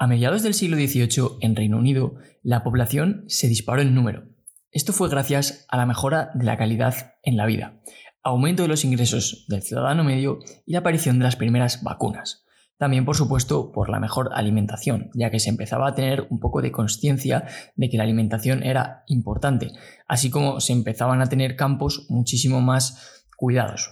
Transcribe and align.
A 0.00 0.06
mediados 0.06 0.44
del 0.44 0.54
siglo 0.54 0.76
XVIII, 0.76 1.38
en 1.40 1.56
Reino 1.56 1.76
Unido, 1.76 2.14
la 2.44 2.62
población 2.62 3.24
se 3.26 3.48
disparó 3.48 3.82
en 3.82 3.96
número. 3.96 4.28
Esto 4.70 4.92
fue 4.92 5.08
gracias 5.08 5.66
a 5.68 5.76
la 5.76 5.86
mejora 5.86 6.30
de 6.34 6.44
la 6.44 6.56
calidad 6.56 7.16
en 7.24 7.36
la 7.36 7.46
vida, 7.46 7.80
aumento 8.22 8.62
de 8.62 8.68
los 8.68 8.84
ingresos 8.84 9.44
del 9.48 9.62
ciudadano 9.62 10.04
medio 10.04 10.38
y 10.64 10.74
la 10.74 10.78
aparición 10.78 11.18
de 11.18 11.24
las 11.24 11.34
primeras 11.34 11.82
vacunas. 11.82 12.44
También, 12.76 13.04
por 13.04 13.16
supuesto, 13.16 13.72
por 13.72 13.88
la 13.88 13.98
mejor 13.98 14.30
alimentación, 14.34 15.10
ya 15.14 15.30
que 15.32 15.40
se 15.40 15.50
empezaba 15.50 15.88
a 15.88 15.94
tener 15.96 16.28
un 16.30 16.38
poco 16.38 16.62
de 16.62 16.70
conciencia 16.70 17.48
de 17.74 17.90
que 17.90 17.96
la 17.96 18.04
alimentación 18.04 18.62
era 18.62 19.02
importante, 19.08 19.72
así 20.06 20.30
como 20.30 20.60
se 20.60 20.74
empezaban 20.74 21.22
a 21.22 21.28
tener 21.28 21.56
campos 21.56 22.06
muchísimo 22.08 22.60
más 22.60 23.24
cuidados. 23.36 23.90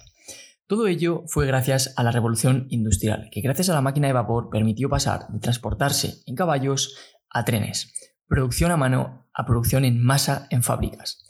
Todo 0.69 0.89
ello 0.89 1.23
fue 1.29 1.47
gracias 1.47 1.95
a 1.97 2.03
la 2.03 2.11
revolución 2.11 2.67
industrial, 2.71 3.29
que 3.31 3.41
gracias 3.41 3.69
a 3.69 3.75
la 3.75 3.83
máquina 3.83 4.09
de 4.09 4.13
vapor 4.13 4.51
permitió 4.51 4.89
pasar 4.89 5.29
de 5.29 5.39
transportarse 5.39 6.23
en 6.27 6.35
caballos 6.35 6.97
a 7.31 7.45
trenes, 7.45 7.93
producción 8.27 8.73
a 8.73 8.77
mano 8.77 9.29
a 9.33 9.47
producción 9.47 9.85
en 9.85 10.03
masa 10.03 10.49
en 10.51 10.65
fábricas. 10.65 11.25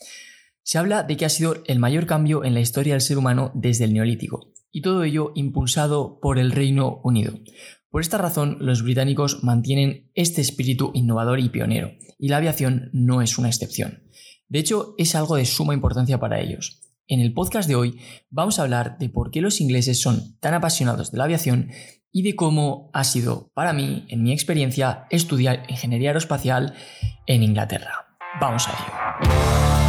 Se 0.63 0.79
habla 0.79 1.03
de 1.03 1.19
que 1.19 1.27
ha 1.27 1.29
sido 1.29 1.57
el 1.67 1.79
mayor 1.79 2.07
cambio 2.07 2.45
en 2.45 2.55
la 2.55 2.61
historia 2.61 2.95
del 2.95 3.03
ser 3.03 3.19
humano 3.19 3.53
desde 3.55 3.85
el 3.85 3.93
neolítico, 3.93 4.55
y 4.73 4.81
todo 4.81 5.05
ello 5.05 5.33
impulsado 5.35 6.19
por 6.19 6.39
el 6.39 6.51
Reino 6.51 7.03
Unido. 7.05 7.35
Por 7.91 8.01
esta 8.01 8.17
razón, 8.17 8.57
los 8.61 8.83
británicos 8.83 9.45
mantienen 9.45 10.11
este 10.15 10.41
espíritu 10.41 10.93
innovador 10.95 11.41
y 11.41 11.51
pionero, 11.51 11.93
y 12.19 12.29
la 12.29 12.39
aviación 12.39 12.89
no 12.95 13.21
es 13.21 13.37
una 13.37 13.49
excepción. 13.49 14.03
De 14.49 14.61
hecho, 14.61 14.95
es 14.97 15.15
algo 15.15 15.37
de 15.37 15.45
suma 15.45 15.75
importancia 15.75 16.19
para 16.19 16.41
ellos. 16.41 16.86
En 17.09 17.21
el 17.21 17.33
podcast 17.33 17.69
de 17.69 17.77
hoy 17.77 18.01
vamos 18.31 18.59
a 18.59 18.63
hablar 18.63 18.99
de 18.99 19.09
por 19.09 19.31
qué 19.31 19.41
los 19.41 19.61
ingleses 19.61 20.01
son 20.01 20.37
tan 20.41 20.55
apasionados 20.55 21.13
de 21.13 21.19
la 21.19 21.25
aviación 21.25 21.71
y 22.11 22.23
de 22.23 22.35
cómo 22.35 22.91
ha 22.93 23.05
sido 23.05 23.53
para 23.55 23.73
mí, 23.73 24.05
en 24.09 24.25
mi 24.25 24.33
experiencia, 24.33 25.07
estudiar 25.11 25.63
ingeniería 25.69 26.09
aeroespacial 26.09 26.75
en 27.29 27.45
Inglaterra. 27.45 28.19
Vamos 28.41 28.67
a 28.67 28.73
ello. 28.73 29.86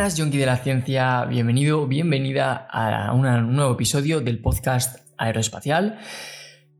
Buenas, 0.00 0.16
Yonki 0.16 0.38
de 0.38 0.46
la 0.46 0.56
Ciencia. 0.56 1.26
Bienvenido, 1.26 1.86
bienvenida 1.86 2.66
a 2.70 3.12
un 3.12 3.54
nuevo 3.54 3.74
episodio 3.74 4.22
del 4.22 4.38
podcast 4.38 4.96
Aeroespacial. 5.18 5.98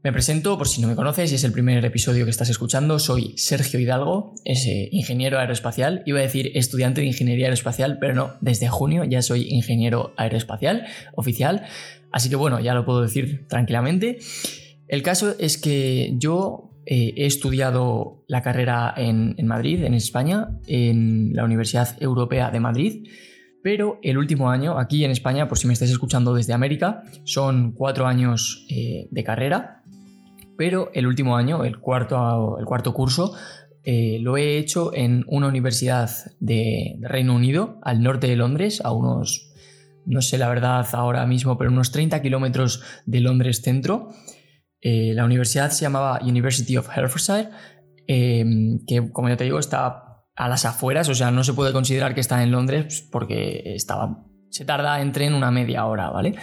Me 0.02 0.10
presento, 0.10 0.56
por 0.56 0.66
si 0.66 0.80
no 0.80 0.88
me 0.88 0.96
conoces 0.96 1.30
y 1.30 1.34
es 1.34 1.44
el 1.44 1.52
primer 1.52 1.84
episodio 1.84 2.24
que 2.24 2.30
estás 2.30 2.48
escuchando, 2.48 2.98
soy 2.98 3.36
Sergio 3.36 3.78
Hidalgo, 3.78 4.36
eh, 4.46 4.88
ingeniero 4.90 5.38
aeroespacial. 5.38 6.02
Iba 6.06 6.20
a 6.20 6.22
decir 6.22 6.52
estudiante 6.54 7.02
de 7.02 7.08
ingeniería 7.08 7.44
aeroespacial, 7.44 7.98
pero 8.00 8.14
no, 8.14 8.32
desde 8.40 8.68
junio 8.68 9.04
ya 9.04 9.20
soy 9.20 9.48
ingeniero 9.50 10.14
aeroespacial 10.16 10.86
oficial. 11.14 11.66
Así 12.12 12.30
que 12.30 12.36
bueno, 12.36 12.58
ya 12.58 12.72
lo 12.72 12.86
puedo 12.86 13.02
decir 13.02 13.46
tranquilamente. 13.48 14.18
El 14.88 15.02
caso 15.02 15.34
es 15.38 15.58
que 15.58 16.14
yo 16.16 16.69
eh, 16.92 17.14
he 17.16 17.26
estudiado 17.26 18.24
la 18.26 18.42
carrera 18.42 18.92
en, 18.96 19.36
Madrid, 19.46 19.84
en 19.84 19.94
España, 19.94 20.58
en 20.66 21.30
la 21.34 21.44
Universidad 21.44 21.96
Europea 22.02 22.50
de 22.50 22.58
Madrid, 22.58 23.08
pero 23.62 24.00
el 24.02 24.18
último 24.18 24.50
año, 24.50 24.76
aquí 24.76 25.04
en 25.04 25.12
España, 25.12 25.46
por 25.46 25.56
si 25.56 25.68
me 25.68 25.72
estáis 25.72 25.92
escuchando 25.92 26.34
desde 26.34 26.52
América, 26.52 27.04
son 27.22 27.74
cuatro 27.76 28.08
años 28.08 28.66
eh, 28.68 29.06
de 29.08 29.22
carrera, 29.22 29.84
pero 30.58 30.90
el 30.92 31.06
último 31.06 31.36
año, 31.36 31.62
el 31.62 31.78
cuarto, 31.78 32.58
el 32.58 32.64
cuarto 32.64 32.92
curso, 32.92 33.36
eh, 33.84 34.18
lo 34.20 34.36
he 34.36 34.58
hecho 34.58 34.92
en 34.92 35.24
una 35.28 35.46
universidad 35.46 36.10
de, 36.40 36.96
de, 36.98 37.06
Reino 37.06 37.36
Unido, 37.36 37.78
al 37.82 38.02
norte 38.02 38.26
de 38.26 38.34
Londres, 38.34 38.80
a 38.84 38.90
unos, 38.90 39.52
no 40.06 40.22
sé 40.22 40.38
la 40.38 40.48
verdad 40.48 40.84
ahora 40.94 41.24
mismo, 41.24 41.56
pero 41.56 41.70
unos 41.70 41.92
30 41.92 42.20
kilómetros 42.20 42.82
de 43.06 43.20
Londres 43.20 43.62
centro. 43.62 44.08
Eh, 44.80 45.12
la 45.14 45.24
universidad 45.24 45.70
se 45.70 45.82
llamaba 45.82 46.20
University 46.22 46.76
of 46.76 46.88
Hertfordshire, 46.88 47.50
em, 48.06 48.84
que 48.86 49.10
como 49.12 49.28
ya 49.28 49.36
te 49.36 49.44
digo 49.44 49.58
está 49.58 50.24
a 50.34 50.48
las 50.48 50.64
afueras, 50.64 51.08
o 51.08 51.14
sea, 51.14 51.30
no 51.30 51.44
se 51.44 51.52
puede 51.52 51.72
considerar 51.72 52.14
que 52.14 52.20
está 52.20 52.42
en 52.42 52.50
Londres 52.50 53.06
porque 53.12 53.74
estaba, 53.74 54.24
se 54.48 54.64
tarda 54.64 55.02
en 55.02 55.12
tren 55.12 55.34
una 55.34 55.50
media 55.50 55.84
hora, 55.86 56.10
¿vale? 56.10 56.34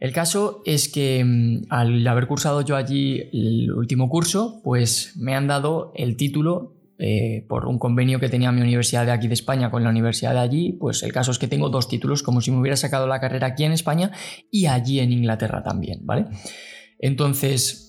El 0.00 0.12
caso 0.12 0.60
es 0.66 0.88
que 0.92 1.20
em, 1.20 1.62
al 1.70 2.06
haber 2.06 2.26
cursado 2.26 2.60
yo 2.60 2.76
allí 2.76 3.22
el 3.32 3.72
último 3.72 4.08
curso, 4.10 4.60
pues 4.62 5.14
me 5.16 5.34
han 5.34 5.46
dado 5.46 5.92
el 5.94 6.16
título 6.16 6.74
eh, 6.98 7.44
por 7.48 7.66
un 7.66 7.78
convenio 7.78 8.20
que 8.20 8.28
tenía 8.28 8.52
mi 8.52 8.60
universidad 8.60 9.04
de 9.04 9.10
aquí 9.10 9.26
de 9.26 9.34
España 9.34 9.70
con 9.70 9.82
la 9.82 9.90
universidad 9.90 10.32
de 10.34 10.38
allí, 10.38 10.72
pues 10.78 11.02
el 11.02 11.12
caso 11.12 11.32
es 11.32 11.38
que 11.38 11.48
tengo 11.48 11.68
dos 11.68 11.88
títulos, 11.88 12.22
como 12.22 12.40
si 12.40 12.52
me 12.52 12.60
hubiera 12.60 12.76
sacado 12.76 13.08
la 13.08 13.20
carrera 13.20 13.48
aquí 13.48 13.64
en 13.64 13.72
España 13.72 14.12
y 14.50 14.66
allí 14.66 15.00
en 15.00 15.10
Inglaterra 15.10 15.62
también, 15.62 16.06
¿vale? 16.06 16.26
Entonces, 16.98 17.84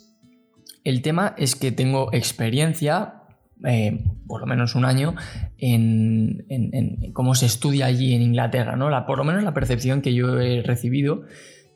el 0.83 1.01
tema 1.01 1.33
es 1.37 1.55
que 1.55 1.71
tengo 1.71 2.13
experiencia, 2.13 3.23
eh, 3.65 4.03
por 4.27 4.41
lo 4.41 4.47
menos 4.47 4.75
un 4.75 4.85
año, 4.85 5.15
en, 5.57 7.11
cómo 7.13 7.35
se 7.35 7.47
estudia 7.47 7.87
allí 7.87 8.13
en 8.13 8.21
Inglaterra, 8.21 8.75
¿no? 8.75 8.89
por 9.05 9.17
lo 9.17 9.23
menos 9.23 9.43
la 9.43 9.53
percepción 9.53 10.01
que 10.01 10.13
yo 10.13 10.39
he 10.39 10.61
recibido, 10.61 11.23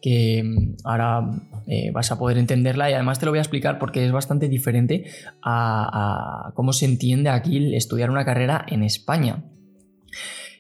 que 0.02 0.44
mm, 0.44 0.76
ahora 0.84 1.22
eh, 1.68 1.92
vas 1.92 2.12
a 2.12 2.20
poder 2.20 2.38
entenderla 2.38 2.90
y 2.90 2.94
además 2.94 3.20
te 3.20 3.26
lo 3.26 3.32
voy 3.32 3.40
a 3.40 3.42
explicar 3.42 3.80
porque 3.80 4.06
es 4.06 4.12
bastante 4.12 4.48
diferente 4.48 5.06
a, 5.42 6.52
cómo 6.56 6.74
se 6.74 6.86
entiende 6.86 7.30
aquí 7.30 7.76
estudiar 7.76 8.10
una 8.10 8.26
carrera 8.26 8.66
en 8.68 8.84
España. 8.84 9.44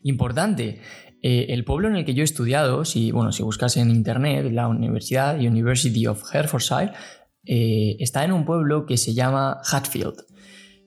Importante, 0.04 0.80
eh, 1.22 1.48
el 1.50 1.66
pueblo 1.66 1.90
en 1.90 1.98
el 1.98 2.06
que 2.06 2.14
yo 2.14 2.22
he 2.22 2.26
estudiado, 2.26 2.86
si, 2.86 3.12
bueno, 3.12 3.32
si 3.32 3.44
buscas 3.44 3.76
en 3.78 3.90
internet, 3.90 4.50
la 4.52 4.68
universidad, 4.68 5.38
University 5.38 6.08
of 6.08 6.24
Hertfordshire, 6.34 6.94
eh, 7.46 7.98
está 8.00 8.24
en 8.24 8.32
un 8.32 8.46
pueblo 8.46 8.86
que 8.86 8.98
se 8.98 9.14
llama 9.14 9.58
Hatfield. 9.64 10.16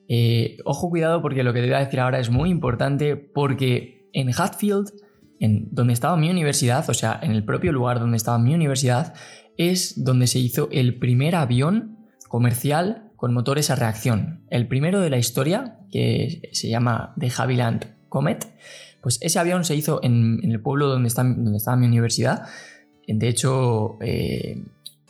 Eh, 0.07 0.57
ojo 0.65 0.89
cuidado 0.89 1.21
porque 1.21 1.43
lo 1.43 1.53
que 1.53 1.61
te 1.61 1.67
voy 1.67 1.75
a 1.75 1.79
decir 1.79 1.99
ahora 1.99 2.19
es 2.19 2.29
muy 2.29 2.49
importante 2.49 3.15
porque 3.15 4.09
en 4.13 4.29
Hatfield, 4.35 4.91
en 5.39 5.67
donde 5.71 5.93
estaba 5.93 6.17
mi 6.17 6.29
universidad, 6.29 6.89
o 6.89 6.93
sea, 6.93 7.19
en 7.21 7.31
el 7.31 7.43
propio 7.43 7.71
lugar 7.71 7.99
donde 7.99 8.17
estaba 8.17 8.39
mi 8.39 8.53
universidad, 8.53 9.13
es 9.57 10.03
donde 10.03 10.27
se 10.27 10.39
hizo 10.39 10.67
el 10.71 10.97
primer 10.99 11.35
avión 11.35 11.97
comercial 12.27 13.11
con 13.15 13.33
motores 13.33 13.69
a 13.69 13.75
reacción. 13.75 14.45
El 14.49 14.67
primero 14.67 14.99
de 14.99 15.09
la 15.09 15.17
historia, 15.17 15.79
que 15.91 16.49
se 16.51 16.69
llama 16.69 17.13
The 17.19 17.31
Havilland 17.37 17.95
Comet, 18.09 18.47
pues 19.03 19.19
ese 19.21 19.37
avión 19.37 19.65
se 19.65 19.75
hizo 19.75 19.99
en, 20.01 20.39
el 20.43 20.61
pueblo 20.61 20.87
donde, 20.87 21.09
está, 21.09 21.23
donde 21.23 21.57
estaba 21.57 21.75
mi 21.75 21.85
universidad. 21.85 22.43
De 23.05 23.27
hecho, 23.27 23.97
eh, 24.01 24.63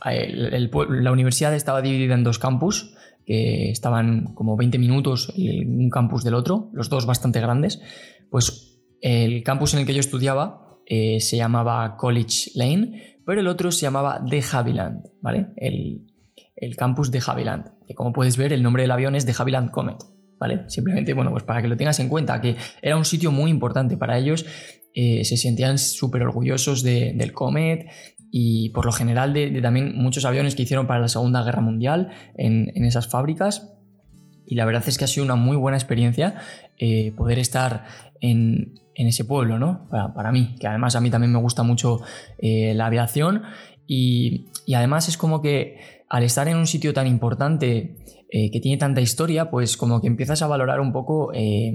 la 0.04 1.12
universidad 1.12 1.54
estaba 1.54 1.84
dividida 1.84 2.16
en 2.16 2.24
dos 2.24 2.40
campus, 2.40 2.96
que 3.26 3.70
estaban 3.70 4.34
como 4.34 4.58
20 4.58 4.80
minutos 4.80 5.32
un 5.38 5.90
campus 5.92 6.24
del 6.24 6.34
otro, 6.34 6.72
los 6.74 6.90
dos 6.90 7.06
bastante 7.06 7.40
grandes. 7.40 7.80
Pues 8.32 8.82
el 9.00 9.44
campus 9.44 9.76
en 9.76 9.82
el 9.82 9.86
que 9.86 9.94
yo 9.94 10.00
estudiaba 10.00 10.80
eh, 10.88 11.20
se 11.20 11.38
llamaba 11.38 11.96
College 11.96 12.52
Lane, 12.56 13.20
pero 13.26 13.42
el 13.42 13.48
otro 13.48 13.72
se 13.72 13.82
llamaba 13.82 14.22
The 14.28 14.44
Havilland, 14.52 15.06
¿vale? 15.22 15.50
El, 15.56 16.08
el 16.56 16.76
campus 16.76 17.12
de 17.12 17.22
Havilland, 17.26 17.72
que 17.86 17.94
como 17.94 18.12
puedes 18.12 18.38
ver 18.38 18.54
el 18.54 18.64
nombre 18.64 18.84
del 18.84 18.92
avión 18.92 19.16
es 19.16 19.26
The 19.26 19.36
Havilland 19.38 19.70
Comet. 19.70 19.98
Simplemente, 20.68 21.14
bueno, 21.14 21.32
pues 21.32 21.44
para 21.44 21.62
que 21.62 21.68
lo 21.68 21.78
tengas 21.78 22.00
en 22.00 22.10
cuenta, 22.10 22.40
que 22.42 22.56
era 22.82 22.98
un 22.98 23.06
sitio 23.06 23.32
muy 23.32 23.52
importante 23.52 23.98
para 23.98 24.18
ellos, 24.18 24.46
eh, 24.96 25.26
se 25.26 25.38
sentían 25.38 25.78
súper 25.80 26.22
orgullosos 26.22 26.84
del 26.84 27.34
Comet 27.34 27.88
y 28.32 28.70
por 28.70 28.86
lo 28.86 28.92
general 28.92 29.34
de, 29.34 29.62
también 29.62 29.96
muchos 29.96 30.26
aviones 30.26 30.56
que 30.56 30.64
hicieron 30.64 30.88
para 30.88 31.00
la 31.00 31.08
Segunda 31.08 31.44
Guerra 31.44 31.62
Mundial 31.62 32.10
en, 32.36 32.72
esas 32.86 33.08
fábricas. 33.08 33.74
Y 34.46 34.56
la 34.56 34.66
verdad 34.66 34.84
es 34.86 34.98
que 34.98 35.06
ha 35.06 35.08
sido 35.08 35.26
una 35.26 35.36
muy 35.36 35.56
buena 35.56 35.78
experiencia 35.78 36.36
eh, 36.78 37.12
poder 37.16 37.40
estar 37.40 37.86
en, 38.20 38.80
ese 38.96 39.26
pueblo, 39.26 39.58
¿no? 39.58 39.88
Para, 39.90 40.32
mí, 40.32 40.56
que 40.60 40.68
además 40.68 40.96
a 40.96 41.02
mí 41.02 41.10
también 41.10 41.32
me 41.32 41.40
gusta 41.40 41.64
mucho 41.64 42.02
eh, 42.38 42.74
la 42.76 42.86
aviación 42.86 43.42
y, 43.88 44.46
y 44.68 44.76
además 44.76 45.08
es 45.08 45.18
como 45.18 45.42
que 45.42 46.03
al 46.14 46.22
estar 46.22 46.48
en 46.48 46.58
un 46.58 46.68
sitio 46.68 46.94
tan 46.94 47.08
importante 47.08 47.96
eh, 48.30 48.52
que 48.52 48.60
tiene 48.60 48.78
tanta 48.78 49.02
historia, 49.02 49.50
pues 49.50 49.78
como 49.78 50.00
que 50.00 50.06
empiezas 50.06 50.44
a 50.44 50.48
valorar 50.48 50.80
un 50.80 50.94
poco 50.94 51.32
eh, 51.34 51.74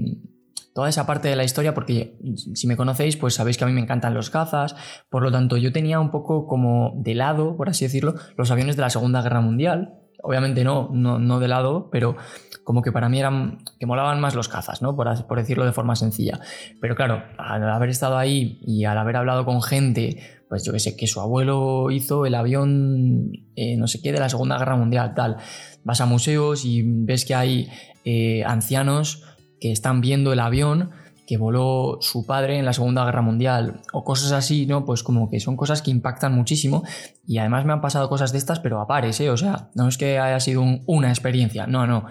toda 0.73 0.87
esa 0.87 1.05
parte 1.05 1.27
de 1.27 1.35
la 1.35 1.43
historia, 1.43 1.73
porque 1.73 2.17
si 2.53 2.65
me 2.65 2.77
conocéis, 2.77 3.17
pues 3.17 3.33
sabéis 3.33 3.57
que 3.57 3.65
a 3.65 3.67
mí 3.67 3.73
me 3.73 3.81
encantan 3.81 4.13
los 4.13 4.29
cazas, 4.29 4.77
por 5.09 5.23
lo 5.23 5.31
tanto 5.33 5.57
yo 5.57 5.73
tenía 5.73 5.99
un 5.99 6.09
poco 6.09 6.47
como 6.47 6.93
de 7.03 7.15
lado, 7.15 7.57
por 7.57 7.67
así 7.67 7.83
decirlo, 7.83 8.15
los 8.37 8.49
aviones 8.49 8.77
de 8.77 8.81
la 8.81 8.89
Segunda 8.89 9.21
Guerra 9.21 9.41
Mundial. 9.41 9.95
Obviamente 10.23 10.63
no, 10.63 10.89
no, 10.93 11.39
de 11.39 11.47
lado, 11.49 11.89
pero 11.91 12.15
como 12.63 12.81
que 12.81 12.93
para 12.93 13.09
mí 13.09 13.19
eran 13.19 13.57
que 13.77 13.85
molaban 13.85 14.21
más 14.21 14.35
los 14.35 14.47
cazas, 14.47 14.81
¿no? 14.81 14.95
Por, 14.95 15.27
por 15.27 15.37
decirlo 15.37 15.65
de 15.65 15.71
forma 15.73 15.95
sencilla. 15.95 16.39
Pero 16.79 16.95
claro, 16.95 17.23
al 17.37 17.69
haber 17.69 17.89
estado 17.89 18.17
ahí 18.17 18.59
y 18.61 18.85
al 18.85 18.97
haber 18.97 19.15
hablado 19.15 19.45
con 19.45 19.61
gente 19.61 20.38
pues 20.49 20.63
yo 20.63 20.73
que 20.73 20.79
sé, 20.79 20.97
que 20.97 21.05
su 21.05 21.21
abuelo 21.21 21.91
hizo 21.91 22.25
el 22.25 22.33
avión, 22.33 23.31
eh, 23.55 23.77
no 23.77 23.87
sé 23.87 24.01
qué, 24.01 24.11
de 24.11 24.19
la 24.19 24.29
Segunda 24.29 24.57
Guerra 24.57 24.75
Mundial, 24.75 25.13
tal. 25.15 25.37
Vas 25.83 26.01
a 26.01 26.07
museos 26.07 26.65
y 26.65 26.81
ves 26.83 27.23
que 27.23 27.35
hay 27.35 27.69
eh, 28.03 28.43
ancianos 28.43 29.23
que 29.61 29.71
están 29.71 30.01
viendo 30.01 30.33
el 30.33 30.39
avión 30.39 30.89
que 31.27 31.37
voló 31.37 31.99
su 32.01 32.25
padre 32.25 32.57
en 32.57 32.65
la 32.65 32.73
Segunda 32.73 33.05
Guerra 33.05 33.21
Mundial 33.21 33.81
o 33.93 34.03
cosas 34.03 34.31
así, 34.31 34.65
¿no? 34.65 34.83
Pues 34.83 35.03
como 35.03 35.29
que 35.29 35.39
son 35.39 35.55
cosas 35.55 35.83
que 35.83 35.91
impactan 35.91 36.33
muchísimo 36.33 36.83
y 37.27 37.37
además 37.37 37.65
me 37.65 37.73
han 37.73 37.81
pasado 37.81 38.09
cosas 38.09 38.31
de 38.31 38.39
estas, 38.39 38.59
pero 38.59 38.81
a 38.81 38.87
pares, 38.87 39.19
¿eh? 39.19 39.29
O 39.29 39.37
sea, 39.37 39.69
no 39.75 39.87
es 39.87 39.99
que 39.99 40.17
haya 40.17 40.39
sido 40.39 40.63
una 40.87 41.09
experiencia, 41.09 41.67
no, 41.67 41.85
no. 41.85 42.07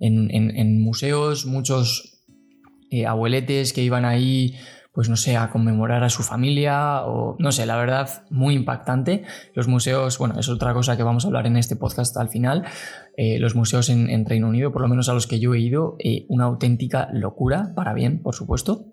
En, 0.00 0.80
museos, 0.80 1.44
muchos 1.44 2.24
eh, 2.90 3.04
abueletes 3.04 3.74
que 3.74 3.82
iban 3.82 4.06
ahí 4.06 4.54
pues 4.98 5.08
no 5.08 5.14
sé, 5.14 5.36
a 5.36 5.48
conmemorar 5.48 6.02
a 6.02 6.10
su 6.10 6.24
familia 6.24 7.04
o 7.04 7.36
no 7.38 7.52
sé, 7.52 7.66
la 7.66 7.76
verdad, 7.76 8.24
muy 8.30 8.56
impactante. 8.56 9.22
Los 9.54 9.68
museos, 9.68 10.18
bueno, 10.18 10.40
es 10.40 10.48
otra 10.48 10.74
cosa 10.74 10.96
que 10.96 11.04
vamos 11.04 11.24
a 11.24 11.28
hablar 11.28 11.46
en 11.46 11.56
este 11.56 11.76
podcast 11.76 12.16
al 12.16 12.30
final. 12.30 12.64
Eh, 13.16 13.38
los 13.38 13.54
museos 13.54 13.90
en, 13.90 14.26
Reino 14.26 14.48
Unido, 14.48 14.72
por 14.72 14.82
lo 14.82 14.88
menos 14.88 15.08
a 15.08 15.14
los 15.14 15.28
que 15.28 15.38
yo 15.38 15.54
he 15.54 15.60
ido, 15.60 15.94
eh, 16.00 16.26
una 16.28 16.46
auténtica 16.46 17.10
locura, 17.12 17.74
para 17.76 17.94
bien, 17.94 18.22
por 18.22 18.34
supuesto. 18.34 18.86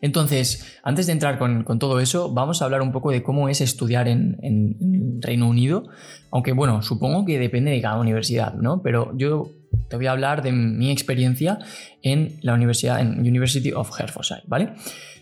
Entonces, 0.00 0.80
antes 0.82 1.06
de 1.06 1.12
entrar 1.12 1.38
con, 1.38 1.64
todo 1.78 2.00
eso, 2.00 2.34
vamos 2.34 2.60
a 2.60 2.64
hablar 2.64 2.82
un 2.82 2.90
poco 2.90 3.12
de 3.12 3.22
cómo 3.22 3.48
es 3.48 3.60
estudiar 3.60 4.08
en, 4.08 4.38
en, 4.42 5.22
Reino 5.22 5.48
Unido, 5.48 5.84
aunque 6.32 6.50
bueno, 6.50 6.82
supongo 6.82 7.24
que 7.24 7.38
depende 7.38 7.70
de 7.70 7.80
cada 7.80 8.00
universidad, 8.00 8.54
¿no? 8.54 8.82
Pero 8.82 9.16
yo 9.16 9.52
voy 9.96 10.06
a 10.06 10.12
hablar 10.12 10.42
de 10.42 10.52
mi 10.52 10.90
experiencia 10.90 11.58
en 12.02 12.38
la 12.42 12.54
universidad, 12.54 13.00
en 13.00 13.20
University 13.20 13.72
of 13.72 13.90
Hertfordshire, 13.98 14.42
¿vale? 14.46 14.74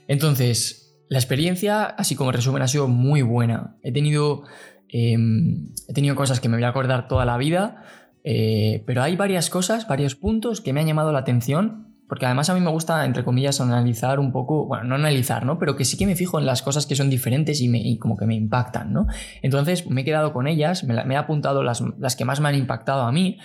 Entonces, 0.08 0.96
la 1.08 1.18
experiencia, 1.18 1.84
así 1.84 2.14
como 2.14 2.32
resumen, 2.32 2.62
ha 2.62 2.68
sido 2.68 2.88
muy 2.88 3.22
buena. 3.22 3.76
He 3.82 3.92
tenido, 3.92 4.44
em, 4.88 5.72
he 5.88 5.92
tenido 5.92 6.14
cosas 6.16 6.40
que 6.40 6.48
me 6.48 6.56
voy 6.56 6.64
a 6.64 6.68
acordar 6.68 7.08
toda 7.08 7.24
la 7.24 7.36
vida, 7.36 7.84
eh, 8.24 8.82
pero 8.86 9.02
hay 9.02 9.16
varias 9.16 9.50
cosas, 9.50 9.86
varios 9.86 10.14
puntos 10.14 10.60
que 10.60 10.72
me 10.72 10.80
han 10.80 10.86
llamado 10.86 11.12
la 11.12 11.18
atención 11.18 11.91
porque 12.12 12.26
además 12.26 12.50
a 12.50 12.54
mí 12.54 12.60
me 12.60 12.68
gusta, 12.68 13.06
entre 13.06 13.24
comillas, 13.24 13.58
analizar 13.62 14.20
un 14.20 14.32
poco, 14.32 14.66
bueno, 14.66 14.84
no 14.84 14.96
analizar, 14.96 15.46
¿no? 15.46 15.58
Pero 15.58 15.76
que 15.76 15.86
sí 15.86 15.96
que 15.96 16.04
me 16.04 16.14
fijo 16.14 16.38
en 16.38 16.44
las 16.44 16.60
cosas 16.60 16.84
que 16.84 16.94
son 16.94 17.08
diferentes 17.08 17.62
y, 17.62 17.70
me, 17.70 17.98
como 17.98 18.18
que 18.18 18.26
me 18.26 18.34
impactan, 18.34 18.92
¿no? 18.92 19.06
Entonces 19.40 19.88
me 19.88 20.02
he 20.02 20.04
quedado 20.04 20.34
con 20.34 20.46
ellas, 20.46 20.84
me, 20.84 20.94
he 20.94 21.16
apuntado 21.16 21.62
las, 21.62 21.82
que 22.14 22.26
más 22.26 22.38
me 22.40 22.50
han 22.50 22.54
impactado 22.54 23.04
a 23.04 23.12
mí 23.12 23.38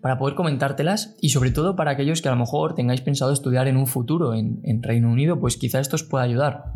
para 0.00 0.18
poder 0.18 0.36
comentártelas 0.36 1.16
y 1.20 1.30
sobre 1.30 1.50
todo 1.50 1.74
para 1.74 1.90
aquellos 1.90 2.22
que 2.22 2.28
a 2.28 2.30
lo 2.30 2.36
mejor 2.36 2.76
tengáis 2.76 3.00
pensado 3.00 3.32
estudiar 3.32 3.66
en 3.66 3.76
un 3.76 3.88
futuro 3.88 4.34
en, 4.34 4.60
en 4.62 4.84
Reino 4.84 5.10
Unido, 5.10 5.40
pues 5.40 5.56
quizá 5.56 5.80
esto 5.80 5.96
os 5.96 6.04
pueda 6.04 6.22
ayudar. 6.22 6.74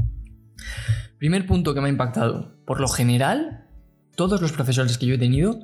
Primer 1.21 1.47
punto 1.47 1.75
que 1.75 1.81
me 1.81 1.87
ha 1.87 1.93
impactado. 1.93 2.57
Por 2.67 2.81
lo 2.81 2.89
general, 2.89 3.69
todos 4.17 4.43
los 4.43 4.51
profesores 4.51 4.99
que 4.99 5.07
yo 5.07 5.15
he 5.15 5.19
tenido 5.19 5.61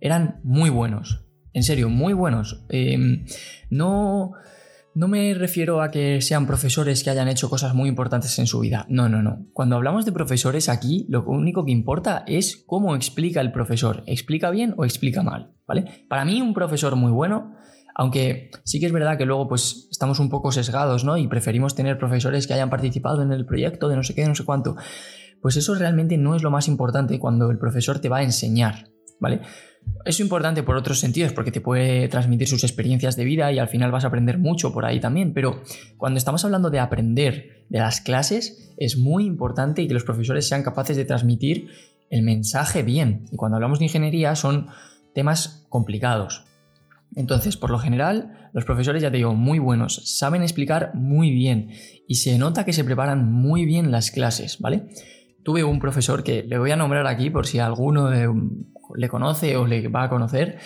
eran 0.00 0.40
muy 0.44 0.70
buenos. 0.70 1.26
En 1.52 1.62
serio, 1.62 1.90
muy 1.90 2.14
buenos. 2.14 2.64
Em, 2.70 3.26
no 3.68 4.32
no 4.96 5.08
me 5.08 5.34
refiero 5.34 5.82
a 5.82 5.90
que 5.90 6.22
sean 6.22 6.46
profesores 6.46 7.04
que 7.04 7.10
hayan 7.10 7.28
hecho 7.28 7.50
cosas 7.50 7.74
muy 7.74 7.86
importantes 7.86 8.38
en 8.38 8.46
su 8.46 8.60
vida. 8.60 8.86
No, 8.88 9.10
no, 9.10 9.20
no. 9.20 9.46
Cuando 9.52 9.76
hablamos 9.76 10.06
de 10.06 10.12
profesores 10.12 10.70
aquí, 10.70 11.04
lo 11.10 11.22
único 11.26 11.66
que 11.66 11.70
importa 11.70 12.24
es 12.26 12.64
cómo 12.66 12.96
explica 12.96 13.42
el 13.42 13.52
profesor. 13.52 14.02
¿Explica 14.06 14.50
bien 14.50 14.72
o 14.78 14.86
explica 14.86 15.22
mal? 15.22 15.52
¿Vale? 15.66 16.06
Para 16.08 16.24
mí, 16.24 16.40
un 16.40 16.54
profesor 16.54 16.96
muy 16.96 17.12
bueno, 17.12 17.54
aunque 17.94 18.50
sí 18.64 18.80
que 18.80 18.86
es 18.86 18.92
verdad 18.92 19.18
que 19.18 19.26
luego 19.26 19.46
pues 19.48 19.86
estamos 19.90 20.18
un 20.18 20.30
poco 20.30 20.50
sesgados, 20.50 21.04
¿no? 21.04 21.18
Y 21.18 21.28
preferimos 21.28 21.74
tener 21.74 21.98
profesores 21.98 22.46
que 22.46 22.54
hayan 22.54 22.70
participado 22.70 23.20
en 23.20 23.32
el 23.32 23.44
proyecto 23.44 23.90
de 23.90 23.96
no 23.96 24.02
sé 24.02 24.14
qué, 24.14 24.24
no 24.24 24.34
sé 24.34 24.46
cuánto. 24.46 24.76
Pues 25.42 25.58
eso 25.58 25.74
realmente 25.74 26.16
no 26.16 26.34
es 26.34 26.42
lo 26.42 26.50
más 26.50 26.68
importante 26.68 27.18
cuando 27.18 27.50
el 27.50 27.58
profesor 27.58 27.98
te 27.98 28.08
va 28.08 28.18
a 28.18 28.22
enseñar, 28.22 28.88
¿vale? 29.20 29.42
Es 30.04 30.20
importante 30.20 30.62
por 30.62 30.76
otros 30.76 31.00
sentidos, 31.00 31.32
porque 31.32 31.50
te 31.50 31.60
puede 31.60 32.06
transmitir 32.08 32.46
sus 32.46 32.62
experiencias 32.62 33.16
de 33.16 33.24
vida 33.24 33.50
y 33.50 33.58
al 33.58 33.68
final 33.68 33.90
vas 33.90 34.04
a 34.04 34.08
aprender 34.08 34.38
mucho 34.38 34.72
por 34.72 34.84
ahí 34.84 35.00
también, 35.00 35.32
pero 35.32 35.62
cuando 35.96 36.18
estamos 36.18 36.44
hablando 36.44 36.70
de 36.70 36.78
aprender 36.78 37.64
de 37.68 37.78
las 37.80 38.00
clases, 38.00 38.72
es 38.76 38.96
muy 38.96 39.24
importante 39.24 39.86
que 39.86 39.94
los 39.94 40.04
profesores 40.04 40.46
sean 40.46 40.62
capaces 40.62 40.96
de 40.96 41.04
transmitir 41.04 41.70
el 42.08 42.22
mensaje 42.22 42.82
bien. 42.82 43.26
Y 43.32 43.36
cuando 43.36 43.56
hablamos 43.56 43.80
de 43.80 43.86
ingeniería 43.86 44.36
son 44.36 44.68
temas 45.14 45.66
complicados. 45.68 46.44
Entonces, 47.14 47.56
por 47.56 47.70
lo 47.70 47.78
general, 47.78 48.50
los 48.52 48.64
profesores, 48.64 49.02
ya 49.02 49.10
te 49.10 49.16
digo, 49.16 49.34
muy 49.34 49.58
buenos, 49.58 50.02
saben 50.04 50.42
explicar 50.42 50.94
muy 50.94 51.30
bien 51.30 51.70
y 52.06 52.16
se 52.16 52.38
nota 52.38 52.64
que 52.64 52.72
se 52.72 52.84
preparan 52.84 53.32
muy 53.32 53.64
bien 53.64 53.90
las 53.90 54.10
clases, 54.10 54.58
¿vale? 54.60 54.88
Tuve 55.42 55.64
un 55.64 55.78
profesor 55.78 56.22
que 56.22 56.42
le 56.42 56.58
voy 56.58 56.72
a 56.72 56.76
nombrar 56.76 57.06
aquí 57.06 57.30
por 57.30 57.46
si 57.46 57.58
alguno 57.58 58.10
de 58.10 58.28
le 58.94 59.08
conoce 59.08 59.56
o 59.56 59.66
le 59.66 59.88
va 59.88 60.04
a 60.04 60.08
conocer, 60.08 60.58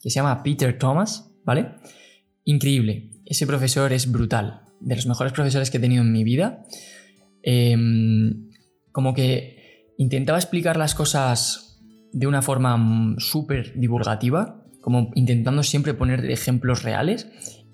que 0.00 0.10
se 0.10 0.16
llama 0.16 0.42
Peter 0.42 0.78
Thomas, 0.78 1.30
¿vale? 1.44 1.74
Increíble. 2.44 3.10
Ese 3.24 3.46
profesor 3.46 3.92
es 3.92 4.10
brutal. 4.10 4.62
De 4.80 4.96
los 4.96 5.06
mejores 5.06 5.32
profesores 5.32 5.70
que 5.70 5.78
he 5.78 5.80
tenido 5.80 6.02
en 6.02 6.12
mi 6.12 6.24
vida. 6.24 6.64
Em, 7.42 8.48
como 8.92 9.14
que 9.14 9.92
intentaba 9.98 10.38
explicar 10.38 10.76
las 10.76 10.94
cosas 10.94 11.80
de 12.12 12.26
una 12.26 12.42
forma 12.42 13.14
súper 13.18 13.78
divulgativa, 13.78 14.64
como 14.80 15.10
intentando 15.14 15.62
siempre 15.62 15.94
poner 15.94 16.30
ejemplos 16.30 16.82
reales. 16.82 17.28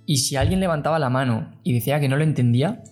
Y 0.06 0.18
si 0.18 0.36
alguien 0.36 0.60
levantaba 0.60 0.98
la 0.98 1.10
mano 1.10 1.60
y 1.62 1.72
decía 1.72 2.00
que 2.00 2.08
no 2.08 2.16
lo 2.16 2.24
entendía, 2.24 2.82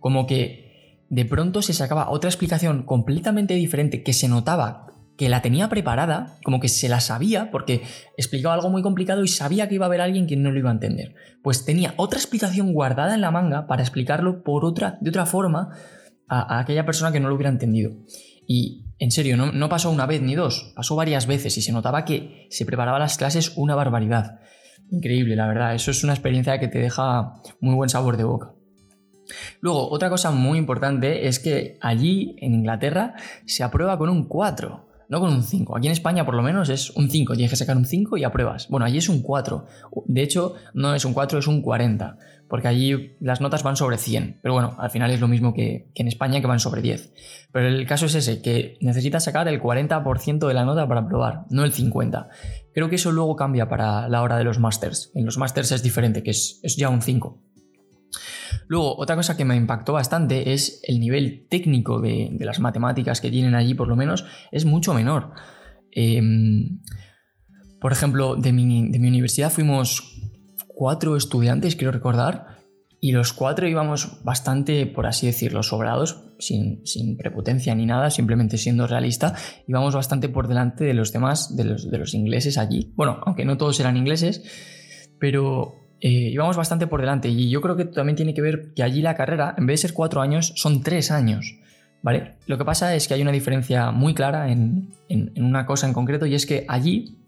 como 0.00 0.26
que 0.26 1.06
de 1.08 1.24
pronto 1.24 1.62
se 1.62 1.72
sacaba 1.72 2.10
otra 2.10 2.28
explicación 2.28 2.82
completamente 2.82 3.54
diferente 3.54 4.02
que 4.02 4.12
se 4.12 4.28
notaba 4.28 4.87
que 5.18 5.28
la 5.28 5.42
tenía 5.42 5.68
preparada, 5.68 6.38
como 6.44 6.60
que 6.60 6.68
se 6.68 6.88
la 6.88 7.00
sabía, 7.00 7.50
porque 7.50 7.82
explicaba 8.16 8.54
algo 8.54 8.70
muy 8.70 8.82
complicado 8.82 9.24
y 9.24 9.28
sabía 9.28 9.68
que 9.68 9.74
iba 9.74 9.84
a 9.84 9.88
haber 9.88 10.00
alguien 10.00 10.28
que 10.28 10.36
no 10.36 10.52
lo 10.52 10.58
iba 10.60 10.70
a 10.70 10.74
entender. 10.74 11.16
Pues 11.42 11.64
tenía 11.64 11.92
otra 11.96 12.20
explicación 12.20 12.72
guardada 12.72 13.14
en 13.14 13.20
la 13.20 13.32
manga 13.32 13.66
para 13.66 13.82
explicarlo 13.82 14.44
por 14.44 14.64
otra, 14.64 14.96
de 15.00 15.10
otra 15.10 15.26
forma 15.26 15.70
a, 16.28 16.60
aquella 16.60 16.86
persona 16.86 17.10
que 17.10 17.18
no 17.18 17.28
lo 17.28 17.34
hubiera 17.34 17.50
entendido. 17.50 17.94
Y 18.46 18.84
en 19.00 19.10
serio, 19.10 19.36
no, 19.36 19.50
no, 19.50 19.68
pasó 19.68 19.90
una 19.90 20.06
vez 20.06 20.22
ni 20.22 20.36
dos, 20.36 20.72
pasó 20.76 20.94
varias 20.94 21.26
veces 21.26 21.58
y 21.58 21.62
se 21.62 21.72
notaba 21.72 22.04
que 22.04 22.46
se 22.50 22.64
preparaba 22.64 23.00
las 23.00 23.18
clases 23.18 23.54
una 23.56 23.74
barbaridad. 23.74 24.38
Increíble, 24.88 25.34
la 25.34 25.48
verdad, 25.48 25.74
eso 25.74 25.90
es 25.90 26.04
una 26.04 26.12
experiencia 26.12 26.60
que 26.60 26.68
te 26.68 26.78
deja 26.78 27.34
muy 27.60 27.74
buen 27.74 27.90
sabor 27.90 28.16
de 28.16 28.24
boca. 28.24 28.52
Luego, 29.60 29.90
otra 29.90 30.10
cosa 30.10 30.30
muy 30.30 30.58
importante 30.58 31.26
es 31.26 31.40
que 31.40 31.76
allí, 31.80 32.36
en 32.38 32.54
Inglaterra, 32.54 33.14
se 33.46 33.64
aprueba 33.64 33.98
con 33.98 34.10
un 34.10 34.28
4 34.28 34.87
no 35.08 35.20
con 35.20 35.32
un 35.32 35.42
5. 35.42 35.76
Aquí 35.76 35.86
en 35.86 35.92
España 35.92 36.24
por 36.24 36.34
lo 36.34 36.42
menos 36.42 36.68
es 36.68 36.90
un 36.90 37.10
5, 37.10 37.34
tienes 37.34 37.50
que 37.50 37.56
sacar 37.56 37.76
un 37.76 37.84
5 37.84 38.16
y 38.16 38.24
apruebas. 38.24 38.68
Bueno, 38.68 38.86
allí 38.86 38.98
es 38.98 39.08
un 39.08 39.22
4. 39.22 39.66
De 40.06 40.22
hecho, 40.22 40.54
no 40.74 40.94
es 40.94 41.04
un 41.04 41.14
4, 41.14 41.38
es 41.38 41.46
un 41.46 41.62
40, 41.62 42.18
porque 42.48 42.68
allí 42.68 43.16
las 43.20 43.40
notas 43.40 43.62
van 43.62 43.76
sobre 43.76 43.98
100. 43.98 44.40
Pero 44.42 44.54
bueno, 44.54 44.74
al 44.78 44.90
final 44.90 45.10
es 45.10 45.20
lo 45.20 45.28
mismo 45.28 45.54
que, 45.54 45.90
en 45.94 46.08
España, 46.08 46.40
que 46.40 46.46
van 46.46 46.60
sobre 46.60 46.82
10. 46.82 47.12
Pero 47.52 47.68
el 47.68 47.86
caso 47.86 48.06
es 48.06 48.14
ese, 48.14 48.42
que 48.42 48.76
necesitas 48.80 49.24
sacar 49.24 49.48
el 49.48 49.60
40% 49.60 50.46
de 50.46 50.54
la 50.54 50.64
nota 50.64 50.86
para 50.86 51.00
aprobar, 51.00 51.44
no 51.50 51.64
el 51.64 51.72
50. 51.72 52.28
Creo 52.74 52.88
que 52.88 52.96
eso 52.96 53.10
luego 53.10 53.36
cambia 53.36 53.68
para 53.68 54.08
la 54.08 54.22
hora 54.22 54.36
de 54.36 54.44
los 54.44 54.58
másters. 54.58 55.10
En 55.14 55.24
los 55.24 55.38
másters 55.38 55.72
es 55.72 55.82
diferente, 55.82 56.22
que 56.22 56.30
es, 56.30 56.60
es 56.62 56.76
ya 56.76 56.90
un 56.90 57.02
5. 57.02 57.47
Luego, 58.66 58.96
otra 58.98 59.16
cosa 59.16 59.36
que 59.36 59.44
me 59.44 59.56
impactó 59.56 59.94
bastante 59.94 60.52
es 60.52 60.80
el 60.84 61.00
nivel 61.00 61.46
técnico 61.48 62.00
de, 62.00 62.36
las 62.40 62.60
matemáticas 62.60 63.20
que 63.20 63.30
tienen 63.30 63.54
allí, 63.54 63.74
por 63.74 63.88
lo 63.88 63.96
menos, 63.96 64.24
es 64.52 64.64
mucho 64.64 64.94
menor. 64.94 65.32
Em, 65.92 66.80
por 67.80 67.92
ejemplo, 67.92 68.36
de 68.36 68.52
mi, 68.52 68.90
universidad 69.08 69.50
fuimos 69.50 70.20
cuatro 70.66 71.16
estudiantes, 71.16 71.76
quiero 71.76 71.92
recordar, 71.92 72.58
y 73.00 73.12
los 73.12 73.32
cuatro 73.32 73.68
íbamos 73.68 74.22
bastante, 74.24 74.86
por 74.86 75.06
así 75.06 75.26
decirlo, 75.26 75.62
sobrados, 75.62 76.24
sin, 76.38 76.82
prepotencia 77.16 77.74
ni 77.74 77.86
nada, 77.86 78.10
simplemente 78.10 78.58
siendo 78.58 78.86
realista, 78.86 79.34
íbamos 79.66 79.94
bastante 79.94 80.28
por 80.28 80.48
delante 80.48 80.84
de 80.84 80.94
los 80.94 81.12
demás, 81.12 81.56
de 81.56 81.64
los, 81.64 81.90
de 81.90 81.98
los 81.98 82.14
ingleses 82.14 82.58
allí. 82.58 82.92
Bueno, 82.96 83.20
aunque 83.24 83.44
no 83.44 83.56
todos 83.56 83.78
eran 83.78 83.96
ingleses, 83.96 84.42
pero 85.20 85.87
eh, 86.00 86.30
íbamos 86.32 86.56
bastante 86.56 86.86
por 86.86 87.00
delante 87.00 87.28
y 87.28 87.50
yo 87.50 87.60
creo 87.60 87.76
que 87.76 87.84
también 87.84 88.16
tiene 88.16 88.34
que 88.34 88.42
ver 88.42 88.72
que 88.74 88.82
allí 88.82 89.02
la 89.02 89.14
carrera, 89.14 89.54
en 89.58 89.66
vez 89.66 89.80
de 89.80 89.88
ser 89.88 89.94
cuatro 89.94 90.20
años, 90.20 90.52
son 90.56 90.82
tres 90.82 91.10
años. 91.10 91.56
¿Vale? 92.00 92.36
Lo 92.46 92.56
que 92.56 92.64
pasa 92.64 92.94
es 92.94 93.08
que 93.08 93.14
hay 93.14 93.22
una 93.22 93.32
diferencia 93.32 93.90
muy 93.90 94.14
clara 94.14 94.52
en, 94.52 94.90
en 95.08 95.42
una 95.42 95.66
cosa 95.66 95.88
en 95.88 95.92
concreto 95.92 96.26
y 96.26 96.34
es 96.34 96.46
que 96.46 96.64
allí, 96.68 97.18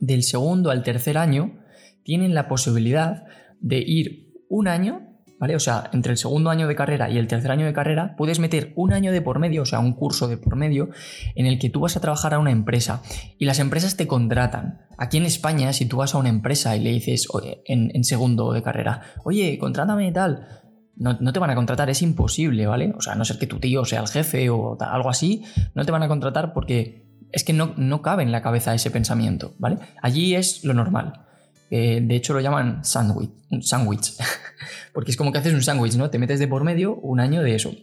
del 0.00 0.22
segundo 0.22 0.70
al 0.70 0.82
tercer 0.82 1.16
año, 1.16 1.58
tienen 2.02 2.34
la 2.34 2.46
posibilidad 2.46 3.24
de 3.60 3.78
ir 3.78 4.34
un 4.50 4.68
año 4.68 5.11
¿vale? 5.42 5.56
O 5.56 5.60
sea, 5.60 5.90
entre 5.92 6.12
el 6.12 6.18
segundo 6.18 6.50
año 6.50 6.68
de 6.68 6.76
carrera 6.76 7.10
y 7.10 7.18
el 7.18 7.26
tercer 7.26 7.50
año 7.50 7.66
de 7.66 7.72
carrera, 7.72 8.14
puedes 8.16 8.38
meter 8.38 8.72
un 8.76 8.92
año 8.92 9.10
de 9.10 9.20
por 9.22 9.40
medio, 9.40 9.62
o 9.62 9.66
sea, 9.66 9.80
un 9.80 9.92
curso 9.92 10.28
de 10.28 10.36
por 10.36 10.54
medio, 10.54 10.90
en 11.34 11.46
el 11.46 11.58
que 11.58 11.68
tú 11.68 11.80
vas 11.80 11.96
a 11.96 12.00
trabajar 12.00 12.32
a 12.32 12.38
una 12.38 12.52
empresa 12.52 13.02
y 13.38 13.44
las 13.44 13.58
empresas 13.58 13.96
te 13.96 14.06
contratan. 14.06 14.82
Aquí 14.98 15.16
en 15.16 15.24
España, 15.24 15.72
si 15.72 15.86
tú 15.86 15.96
vas 15.96 16.14
a 16.14 16.18
una 16.18 16.28
empresa 16.28 16.76
y 16.76 16.80
le 16.80 16.92
dices 16.92 17.26
en, 17.64 18.04
segundo 18.04 18.52
de 18.52 18.62
carrera, 18.62 19.00
oye, 19.24 19.58
contrátame 19.58 20.06
y 20.06 20.12
tal, 20.12 20.46
no, 20.94 21.32
te 21.32 21.40
van 21.40 21.50
a 21.50 21.56
contratar, 21.56 21.90
es 21.90 22.02
imposible, 22.02 22.64
¿vale? 22.68 22.94
O 22.96 23.00
sea, 23.00 23.14
a 23.14 23.16
no 23.16 23.24
ser 23.24 23.38
que 23.38 23.48
tu 23.48 23.58
tío 23.58 23.84
sea 23.84 24.00
el 24.00 24.06
jefe 24.06 24.48
o 24.48 24.78
algo 24.80 25.10
así, 25.10 25.42
no 25.74 25.84
te 25.84 25.90
van 25.90 26.04
a 26.04 26.08
contratar 26.08 26.52
porque 26.52 27.04
es 27.32 27.42
que 27.42 27.52
no, 27.52 27.74
no 27.76 28.00
cabe 28.00 28.22
en 28.22 28.30
la 28.30 28.42
cabeza 28.42 28.76
ese 28.76 28.92
pensamiento, 28.92 29.56
¿vale? 29.58 29.78
Allí 30.02 30.36
es 30.36 30.62
lo 30.62 30.72
normal. 30.72 31.31
De 31.76 32.16
hecho 32.16 32.34
lo 32.34 32.40
llaman 32.40 32.84
sándwich, 32.84 33.30
un 33.50 33.62
sándwich, 33.62 34.14
porque 34.94 35.10
es 35.10 35.16
como 35.16 35.32
que 35.32 35.38
haces 35.38 35.54
un 35.54 35.62
sándwich, 35.62 35.96
¿no? 35.96 36.10
Te 36.10 36.18
metes 36.18 36.38
de 36.38 36.48
por 36.48 36.64
medio 36.64 36.96
un 36.96 37.20
año 37.20 37.42
de 37.42 37.54
eso. 37.54 37.74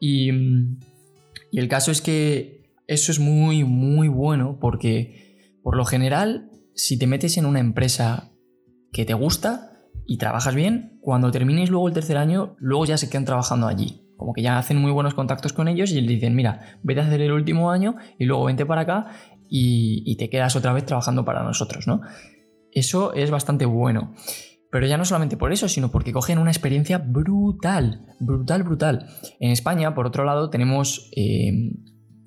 Y, 0.00 0.30
y 1.50 1.58
el 1.58 1.68
caso 1.68 1.90
es 1.90 2.00
que 2.00 2.74
eso 2.86 3.12
es 3.12 3.18
muy, 3.18 3.64
muy 3.64 4.08
bueno 4.08 4.58
porque 4.60 5.58
por 5.62 5.76
lo 5.76 5.84
general, 5.84 6.50
si 6.74 6.98
te 6.98 7.06
metes 7.06 7.36
en 7.36 7.46
una 7.46 7.60
empresa 7.60 8.30
que 8.92 9.04
te 9.04 9.14
gusta, 9.14 9.72
y 10.06 10.18
trabajas 10.18 10.54
bien, 10.54 10.98
cuando 11.00 11.30
termines 11.30 11.70
luego 11.70 11.88
el 11.88 11.94
tercer 11.94 12.16
año, 12.16 12.56
luego 12.58 12.84
ya 12.86 12.96
se 12.96 13.08
quedan 13.08 13.24
trabajando 13.24 13.66
allí. 13.66 14.02
Como 14.16 14.32
que 14.32 14.42
ya 14.42 14.58
hacen 14.58 14.76
muy 14.78 14.92
buenos 14.92 15.14
contactos 15.14 15.52
con 15.52 15.68
ellos 15.68 15.90
y 15.90 16.00
le 16.00 16.12
dicen, 16.12 16.34
mira, 16.34 16.78
vete 16.82 17.00
a 17.00 17.06
hacer 17.06 17.20
el 17.20 17.32
último 17.32 17.70
año 17.70 17.96
y 18.18 18.24
luego 18.24 18.44
vente 18.44 18.66
para 18.66 18.82
acá 18.82 19.06
y, 19.48 20.16
te 20.16 20.30
quedas 20.30 20.56
otra 20.56 20.72
vez 20.72 20.86
trabajando 20.86 21.24
para 21.24 21.42
nosotros, 21.42 21.86
¿no? 21.86 22.00
Eso 22.72 23.12
es 23.14 23.30
bastante 23.30 23.66
bueno. 23.66 24.14
Pero 24.70 24.86
ya 24.86 24.96
no 24.96 25.04
solamente 25.04 25.36
por 25.36 25.52
eso, 25.52 25.68
sino 25.68 25.90
porque 25.90 26.12
cogen 26.12 26.38
una 26.38 26.50
experiencia 26.50 26.96
brutal, 26.96 28.06
brutal, 28.18 28.62
brutal. 28.62 29.06
En 29.38 29.50
España, 29.50 29.94
por 29.94 30.06
otro 30.06 30.24
lado, 30.24 30.48
tenemos, 30.48 31.10
eh, 31.14 31.52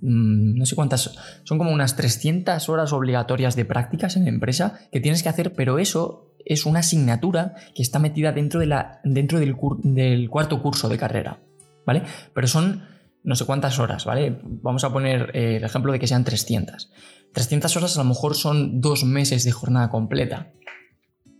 mm, 0.01 0.55
no 0.55 0.65
sé 0.67 0.75
cuántas, 0.75 1.15
son 1.43 1.57
como 1.57 1.71
unas 1.71 1.95
300 1.95 2.69
horas 2.69 2.93
obligatorias 2.93 3.55
de 3.55 3.65
prácticas 3.65 4.15
en 4.15 4.25
la 4.25 4.29
empresa 4.29 4.79
que 4.91 4.99
tienes 4.99 5.23
que 5.23 5.29
hacer, 5.29 5.53
pero 5.53 5.79
eso 5.79 6.35
es 6.45 6.67
una 6.67 6.81
asignatura 6.81 7.55
que 7.73 7.81
está 7.81 7.97
metida 7.97 8.31
dentro, 8.31 8.59
de 8.59 8.67
la, 8.67 8.99
dentro 9.03 9.39
del, 9.39 9.55
del 9.81 10.29
cuarto 10.29 10.61
curso 10.61 10.87
de 10.87 10.99
carrera, 10.99 11.39
¿vale? 11.83 12.03
Pero 12.35 12.45
son 12.45 12.83
no 13.25 13.35
sé 13.35 13.45
cuántas 13.45 13.79
horas, 13.79 14.05
¿vale? 14.05 14.39
Vamos 14.43 14.83
a 14.83 14.93
poner 14.93 15.31
eh, 15.33 15.57
el 15.57 15.63
ejemplo 15.63 15.91
de 15.91 15.99
que 15.99 16.07
sean 16.07 16.23
300. 16.23 16.91
300 17.33 17.75
horas 17.75 17.97
a 17.97 18.03
lo 18.03 18.09
mejor 18.09 18.35
son 18.35 18.79
dos 18.79 19.03
meses 19.03 19.43
de 19.43 19.51
jornada 19.51 19.89
completa. 19.89 20.53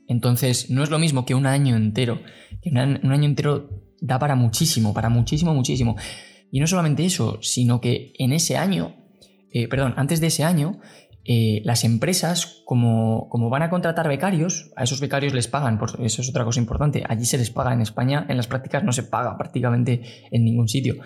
Entonces, 0.08 0.70
no 0.70 0.84
es 0.84 0.89
lo 0.89 1.00
mismo 1.00 1.25
que 1.25 1.36
un 1.36 1.46
año 1.46 1.75
entero. 1.75 2.22
Que 2.62 2.72
un 2.72 2.77
año 2.77 3.25
entero 3.25 3.70
da 4.01 4.20
para 4.20 4.36
muchísimo, 4.36 4.94
para 4.94 5.10
muchísimo, 5.10 5.54
muchísimo. 5.54 5.96
Y 6.51 6.60
no 6.60 6.68
solamente 6.68 7.06
eso, 7.06 7.39
sino 7.42 7.80
que 7.80 8.13
en 8.18 8.34
ese 8.34 8.58
año, 8.58 8.96
eh, 9.51 9.68
perdón, 9.68 9.94
antes 9.96 10.20
de 10.22 10.27
ese 10.27 10.44
año, 10.44 10.80
eh, 11.24 11.62
las 11.65 11.84
empresas, 11.84 12.63
como, 12.65 13.30
como, 13.30 13.50
van 13.50 13.63
a 13.63 13.70
contratar 13.70 14.08
becarios, 14.08 14.72
a 14.75 14.84
esos 14.84 15.00
becarios 15.00 15.34
les 15.34 15.48
pagan, 15.48 15.80
por, 15.80 16.00
eso 16.04 16.22
es 16.22 16.30
otra 16.30 16.46
cosa 16.46 16.60
importante, 16.60 17.04
allí 17.08 17.25
se 17.25 17.39
les 17.39 17.50
paga, 17.50 17.74
en 17.74 17.82
España 17.82 18.27
en 18.30 18.38
las 18.38 18.46
prácticas 18.46 18.84
no 18.84 18.92
se 18.92 19.01
paga 19.04 19.36
prácticamente 19.36 20.01
en 20.32 20.44
ningún 20.44 20.68
sitio. 20.68 20.98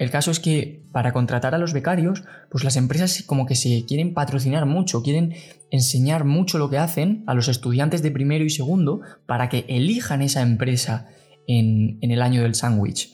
El 0.00 0.10
caso 0.10 0.30
es 0.30 0.40
que 0.40 0.82
para 0.92 1.12
contratar 1.12 1.54
a 1.54 1.58
los 1.58 1.74
becarios, 1.74 2.24
pues 2.50 2.64
las 2.64 2.76
empresas 2.76 3.22
como 3.26 3.44
que 3.44 3.54
se 3.54 3.84
quieren 3.84 4.14
patrocinar 4.14 4.64
mucho, 4.64 5.02
quieren 5.02 5.34
enseñar 5.70 6.24
mucho 6.24 6.56
lo 6.56 6.70
que 6.70 6.78
hacen 6.78 7.22
a 7.26 7.34
los 7.34 7.48
estudiantes 7.48 8.00
de 8.00 8.10
primero 8.10 8.42
y 8.42 8.48
segundo 8.48 9.02
para 9.26 9.50
que 9.50 9.66
elijan 9.68 10.22
esa 10.22 10.40
empresa 10.40 11.08
en, 11.46 11.98
en 12.00 12.12
el 12.12 12.22
año 12.22 12.42
del 12.42 12.54
sándwich. 12.54 13.12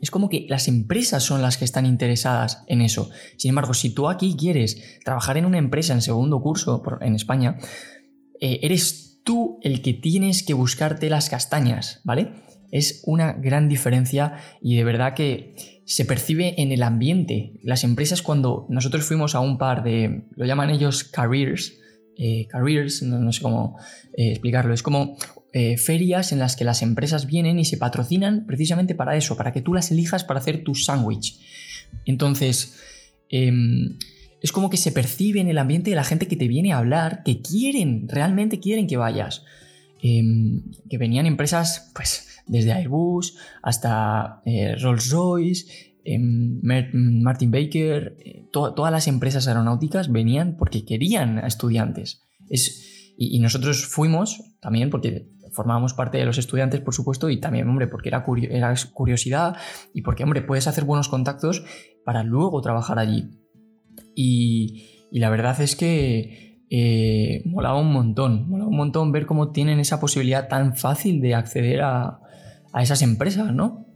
Es 0.00 0.10
como 0.10 0.30
que 0.30 0.46
las 0.48 0.66
empresas 0.66 1.22
son 1.22 1.42
las 1.42 1.58
que 1.58 1.66
están 1.66 1.84
interesadas 1.84 2.64
en 2.68 2.80
eso. 2.80 3.10
Sin 3.36 3.50
embargo, 3.50 3.74
si 3.74 3.90
tú 3.90 4.08
aquí 4.08 4.34
quieres 4.34 4.98
trabajar 5.04 5.36
en 5.36 5.44
una 5.44 5.58
empresa 5.58 5.92
en 5.92 6.00
segundo 6.00 6.40
curso 6.40 6.82
en 7.02 7.16
España, 7.16 7.58
eh, 8.40 8.60
eres 8.62 9.20
tú 9.24 9.58
el 9.60 9.82
que 9.82 9.92
tienes 9.92 10.42
que 10.42 10.54
buscarte 10.54 11.10
las 11.10 11.28
castañas, 11.28 12.00
¿vale? 12.02 12.32
Es 12.70 13.02
una 13.04 13.34
gran 13.34 13.68
diferencia 13.68 14.38
y 14.62 14.76
de 14.76 14.84
verdad 14.84 15.12
que 15.12 15.77
se 15.88 16.04
percibe 16.04 16.54
en 16.58 16.70
el 16.70 16.82
ambiente. 16.82 17.54
Las 17.62 17.82
empresas 17.82 18.20
cuando 18.20 18.66
nosotros 18.68 19.06
fuimos 19.06 19.34
a 19.34 19.40
un 19.40 19.56
par 19.56 19.82
de, 19.82 20.24
lo 20.36 20.44
llaman 20.44 20.68
ellos 20.68 21.02
careers, 21.02 21.78
eh, 22.18 22.46
careers, 22.46 23.02
no, 23.02 23.32
sé 23.32 23.40
cómo 23.40 23.78
eh, 24.14 24.32
explicarlo, 24.32 24.74
es 24.74 24.82
como 24.82 25.16
eh, 25.54 25.78
ferias 25.78 26.30
en 26.32 26.40
las 26.40 26.56
que 26.56 26.64
las 26.64 26.82
empresas 26.82 27.24
vienen 27.24 27.58
y 27.58 27.64
se 27.64 27.78
patrocinan 27.78 28.44
precisamente 28.44 28.94
para 28.94 29.16
eso, 29.16 29.38
para 29.38 29.54
que 29.54 29.62
tú 29.62 29.72
las 29.72 29.90
elijas 29.90 30.24
para 30.24 30.40
hacer 30.40 30.62
tu 30.62 30.74
sándwich. 30.74 31.38
Entonces, 32.04 32.76
em, 33.30 33.96
es 34.42 34.52
como 34.52 34.68
que 34.68 34.76
se 34.76 34.92
percibe 34.92 35.40
en 35.40 35.48
el 35.48 35.56
ambiente 35.56 35.88
de 35.88 35.96
la 35.96 36.04
gente 36.04 36.28
que 36.28 36.36
te 36.36 36.48
viene 36.48 36.74
a 36.74 36.78
hablar, 36.78 37.22
que 37.24 37.40
quieren, 37.40 38.08
realmente 38.10 38.60
quieren 38.60 38.88
que 38.88 38.98
vayas. 38.98 39.42
Em, 40.00 40.62
que 40.88 40.98
venían 40.98 41.26
empresas, 41.26 41.90
pues, 41.94 42.42
desde 42.46 42.72
Airbus 42.72 43.36
hasta 43.62 44.42
eh, 44.44 44.76
Rolls 44.80 45.10
Royce, 45.10 45.96
em, 46.04 46.60
Martin 46.62 47.50
Baker, 47.50 48.16
eh, 48.24 48.48
todas 48.52 48.92
las 48.92 49.08
empresas 49.08 49.48
aeronáuticas 49.48 50.10
venían 50.10 50.56
porque 50.56 50.84
querían 50.84 51.38
a 51.38 51.46
estudiantes. 51.46 52.22
Es, 52.48 53.14
y, 53.16 53.36
y, 53.36 53.40
nosotros 53.40 53.86
fuimos 53.86 54.40
también 54.60 54.90
porque 54.90 55.28
formábamos 55.52 55.94
parte 55.94 56.18
de 56.18 56.24
los 56.24 56.38
estudiantes, 56.38 56.80
por 56.80 56.94
supuesto, 56.94 57.30
y 57.30 57.38
también, 57.38 57.68
hombre, 57.68 57.88
porque 57.88 58.08
era, 58.08 58.24
curiosidad 58.24 59.56
y 59.92 60.02
porque, 60.02 60.24
hombre, 60.24 60.42
puedes 60.42 60.66
hacer 60.66 60.84
buenos 60.84 61.08
contactos 61.08 61.64
para 62.04 62.22
luego 62.22 62.60
trabajar 62.60 62.98
allí. 62.98 63.30
Y, 64.14 64.84
la 65.10 65.30
verdad 65.30 65.60
es 65.60 65.74
que 65.74 66.47
eh, 66.70 67.42
molaba 67.46 67.78
un 67.78 67.92
montón, 67.92 68.48
molaba 68.48 68.70
un 68.70 68.76
montón 68.76 69.12
ver 69.12 69.26
cómo 69.26 69.50
tienen 69.50 69.80
esa 69.80 70.00
posibilidad 70.00 70.48
tan 70.48 70.76
fácil 70.76 71.20
de 71.20 71.34
acceder 71.34 71.82
a, 71.82 72.20
esas 72.80 73.02
empresas, 73.02 73.52
¿no? 73.52 73.86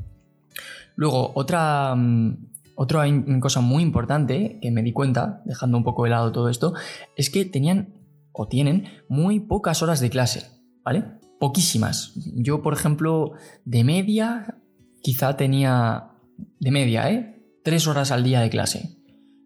Luego, 0.96 1.32
otra, 1.34 1.94
mm, 1.94 2.36
otra 2.74 3.04
cosa 3.40 3.60
muy 3.60 3.82
importante 3.82 4.58
que 4.60 4.70
me 4.70 4.82
di 4.82 4.92
cuenta, 4.92 5.42
dejando 5.44 5.76
un 5.76 5.84
poco 5.84 6.04
de 6.04 6.10
lado 6.10 6.32
todo 6.32 6.48
esto, 6.48 6.74
es 7.16 7.30
que 7.30 7.44
tenían 7.44 7.94
o 8.32 8.48
tienen 8.48 8.86
muy 9.08 9.40
pocas 9.40 9.82
horas 9.82 10.00
de 10.00 10.10
clase, 10.10 10.48
¿vale? 10.84 11.04
poquísimas. 11.42 12.12
Yo, 12.36 12.62
por 12.62 12.72
ejemplo, 12.72 13.32
de 13.64 13.82
media, 13.82 14.58
quizá 15.02 15.36
tenía, 15.36 16.12
de 16.60 16.70
media, 16.70 17.10
¿eh? 17.10 17.42
Tres 17.64 17.88
horas 17.88 18.12
al 18.12 18.22
día 18.22 18.40
de 18.40 18.48
clase. 18.48 18.96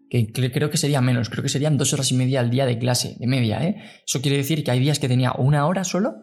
Que 0.09 0.31
creo 0.31 0.69
que 0.69 0.77
sería 0.77 1.01
menos, 1.01 1.29
creo 1.29 1.43
que 1.43 1.49
serían 1.49 1.77
dos 1.77 1.93
horas 1.93 2.11
y 2.11 2.15
media 2.15 2.39
al 2.39 2.49
día 2.49 2.65
de 2.65 2.79
clase, 2.79 3.15
de 3.19 3.27
media, 3.27 3.63
¿eh? 3.63 3.75
Eso 4.05 4.21
quiere 4.21 4.37
decir 4.37 4.63
que 4.63 4.71
hay 4.71 4.79
días 4.79 4.99
que 4.99 5.07
tenía 5.07 5.33
una 5.33 5.65
hora 5.65 5.83
solo, 5.83 6.15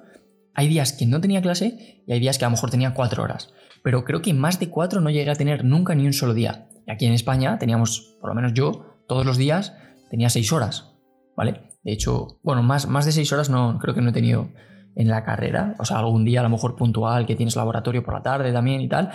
hay 0.55 0.69
días 0.69 0.93
que 0.93 1.07
no 1.07 1.21
tenía 1.21 1.43
clase 1.43 2.03
y 2.07 2.13
hay 2.13 2.21
días 2.21 2.39
que 2.39 2.45
a 2.45 2.49
lo 2.49 2.53
mejor 2.53 2.71
tenía 2.71 2.95
cuatro 2.95 3.23
horas. 3.23 3.53
Pero 3.83 4.05
creo 4.05 4.23
que 4.23 4.33
más 4.33 4.59
de 4.59 4.71
cuatro 4.71 5.01
no 5.01 5.11
llegué 5.11 5.31
a 5.31 5.35
tener 5.35 5.65
nunca 5.65 5.95
ni 5.95 6.07
un 6.07 6.13
solo 6.15 6.33
día. 6.33 6.69
Y 6.87 6.91
aquí 6.91 7.07
en 7.07 7.13
España 7.13 7.59
teníamos, 7.59 8.17
por 8.21 8.31
lo 8.31 8.35
menos 8.35 8.55
yo, 8.55 9.03
todos 9.07 9.27
los 9.27 9.37
días 9.37 9.75
tenía 10.11 10.31
seis 10.31 10.53
horas, 10.53 10.95
¿vale? 11.37 11.61
De 11.83 11.93
hecho, 11.93 12.39
bueno, 12.43 12.63
más, 12.63 12.89
más 12.89 13.05
de 13.05 13.13
seis 13.13 13.33
horas 13.33 13.51
no, 13.51 13.79
creo 13.79 13.95
que 13.95 14.01
no 14.01 14.11
he 14.11 14.13
tenido 14.13 14.49
en 14.97 15.09
la 15.09 15.25
carrera, 15.25 15.75
o 15.79 15.85
sea, 15.85 15.99
algún 15.99 16.25
día 16.25 16.41
a 16.41 16.43
lo 16.45 16.49
mejor 16.49 16.77
puntual 16.77 17.27
que 17.27 17.35
tienes 17.35 17.57
laboratorio 17.57 18.03
por 18.05 18.15
la 18.15 18.23
tarde 18.23 18.53
también 18.53 18.81
y 18.81 18.89
tal, 18.89 19.11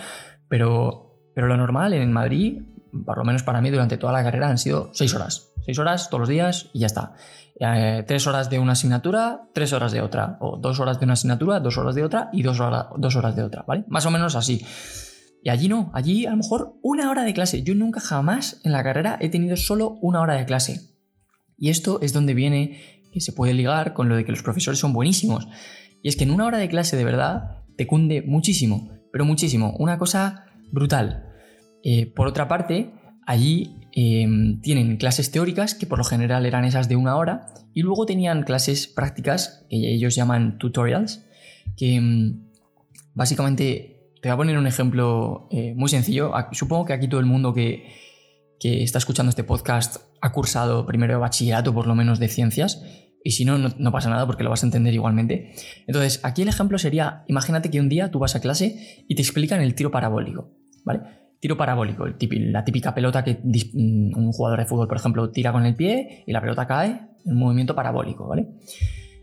pero, 0.48 1.16
pero 1.34 1.46
lo 1.46 1.56
normal 1.56 1.94
en 1.94 2.12
Madrid, 2.12 2.62
por 3.04 3.18
lo 3.18 3.24
menos 3.24 3.42
para 3.42 3.60
mí 3.60 3.70
durante 3.70 3.96
toda 3.96 4.12
la 4.12 4.22
carrera 4.22 4.48
han 4.48 4.58
sido 4.58 4.90
seis 4.92 5.14
horas, 5.14 5.52
seis 5.64 5.78
horas 5.78 6.08
todos 6.08 6.20
los 6.20 6.28
días 6.28 6.70
y 6.72 6.80
ya 6.80 6.86
está. 6.86 7.14
Eh, 7.60 8.04
tres 8.06 8.26
horas 8.26 8.48
de 8.48 8.58
una 8.58 8.72
asignatura, 8.72 9.42
tres 9.52 9.72
horas 9.72 9.92
de 9.92 10.00
otra, 10.00 10.38
o 10.40 10.56
dos 10.56 10.80
horas 10.80 10.98
de 10.98 11.04
una 11.04 11.12
asignatura, 11.12 11.60
dos 11.60 11.76
horas 11.76 11.94
de 11.94 12.04
otra 12.04 12.30
y 12.32 12.42
dos, 12.42 12.58
dos 12.96 13.16
horas 13.16 13.36
de 13.36 13.42
otra, 13.42 13.64
¿vale? 13.66 13.84
Más 13.88 14.06
o 14.06 14.10
menos 14.10 14.34
así. 14.34 14.64
Y 15.42 15.50
allí 15.50 15.68
no, 15.68 15.90
allí 15.94 16.26
a 16.26 16.30
lo 16.30 16.38
mejor 16.38 16.74
una 16.82 17.10
hora 17.10 17.22
de 17.22 17.34
clase. 17.34 17.62
Yo 17.62 17.74
nunca 17.74 18.00
jamás 18.00 18.60
en 18.64 18.72
la 18.72 18.82
carrera 18.82 19.18
he 19.20 19.28
tenido 19.28 19.56
solo 19.56 19.98
una 20.00 20.20
hora 20.20 20.34
de 20.34 20.44
clase. 20.46 20.90
Y 21.56 21.68
esto 21.68 22.00
es 22.00 22.12
donde 22.12 22.34
viene 22.34 23.02
que 23.12 23.20
se 23.20 23.32
puede 23.32 23.54
ligar 23.54 23.92
con 23.92 24.08
lo 24.08 24.16
de 24.16 24.24
que 24.24 24.32
los 24.32 24.42
profesores 24.42 24.80
son 24.80 24.92
buenísimos. 24.92 25.46
Y 26.02 26.08
es 26.08 26.16
que 26.16 26.24
en 26.24 26.30
una 26.30 26.46
hora 26.46 26.58
de 26.58 26.68
clase 26.68 26.96
de 26.96 27.04
verdad 27.04 27.62
te 27.76 27.86
cunde 27.86 28.22
muchísimo, 28.22 28.90
pero 29.12 29.24
muchísimo, 29.24 29.74
una 29.78 29.98
cosa 29.98 30.46
brutal. 30.70 31.29
Eh, 31.82 32.06
por 32.06 32.26
otra 32.26 32.48
parte, 32.48 32.92
allí 33.26 33.76
em, 33.92 34.60
tienen 34.60 34.96
clases 34.96 35.30
teóricas, 35.30 35.74
que 35.74 35.86
por 35.86 35.98
lo 35.98 36.04
general 36.04 36.46
eran 36.46 36.64
esas 36.64 36.88
de 36.88 36.96
una 36.96 37.16
hora, 37.16 37.46
y 37.72 37.82
luego 37.82 38.06
tenían 38.06 38.42
clases 38.42 38.86
prácticas, 38.86 39.66
que 39.68 39.76
ellos 39.76 40.14
llaman 40.14 40.58
tutorials, 40.58 41.24
que 41.76 41.96
em, 41.96 42.42
básicamente, 43.14 44.12
te 44.22 44.28
voy 44.28 44.34
a 44.34 44.36
poner 44.36 44.58
un 44.58 44.66
ejemplo 44.66 45.48
eh, 45.50 45.74
muy 45.76 45.88
sencillo, 45.88 46.32
supongo 46.52 46.84
que 46.84 46.92
aquí 46.92 47.08
todo 47.08 47.20
el 47.20 47.26
mundo 47.26 47.54
que, 47.54 47.86
que 48.58 48.82
está 48.82 48.98
escuchando 48.98 49.30
este 49.30 49.44
podcast 49.44 49.96
ha 50.20 50.32
cursado 50.32 50.84
primero 50.86 51.14
de 51.14 51.18
bachillerato, 51.20 51.72
por 51.72 51.86
lo 51.86 51.94
menos 51.94 52.18
de 52.18 52.28
ciencias, 52.28 52.82
y 53.22 53.32
si 53.32 53.44
no, 53.44 53.58
no, 53.58 53.92
pasa 53.92 54.08
nada 54.08 54.26
porque 54.26 54.44
lo 54.44 54.50
vas 54.50 54.62
a 54.62 54.66
entender 54.66 54.94
igualmente. 54.94 55.52
Entonces, 55.86 56.20
aquí 56.22 56.42
el 56.42 56.48
ejemplo 56.48 56.78
sería, 56.78 57.24
imagínate 57.28 57.70
que 57.70 57.80
un 57.80 57.88
día 57.88 58.10
tú 58.10 58.18
vas 58.18 58.34
a 58.34 58.40
clase 58.40 59.04
y 59.08 59.14
te 59.14 59.22
explican 59.22 59.60
el 59.60 59.74
tiro 59.74 59.90
parabólico, 59.90 60.56
¿vale? 60.84 61.00
Tiro 61.40 61.56
parabólico, 61.56 62.06
la 62.06 62.64
típica 62.64 62.94
pelota 62.94 63.24
que 63.24 63.40
mm, 63.42 64.16
un 64.16 64.32
jugador 64.32 64.58
de 64.58 64.66
fútbol, 64.66 64.88
por 64.88 64.98
ejemplo, 64.98 65.30
tira 65.30 65.52
con 65.52 65.64
el 65.64 65.74
pie 65.74 66.22
y 66.26 66.32
la 66.32 66.40
pelota 66.40 66.66
cae 66.66 67.00
en 67.24 67.32
un 67.32 67.38
movimiento 67.38 67.74
parabólico, 67.74 68.28
¿vale? 68.28 68.48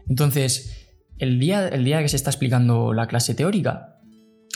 Entonces, 0.09 0.87
el 1.19 1.39
día, 1.39 1.67
el 1.67 1.83
día 1.83 2.01
que 2.01 2.09
se 2.09 2.15
está 2.15 2.31
explicando 2.31 2.93
la 2.93 3.07
clase 3.07 3.35
teórica, 3.35 3.99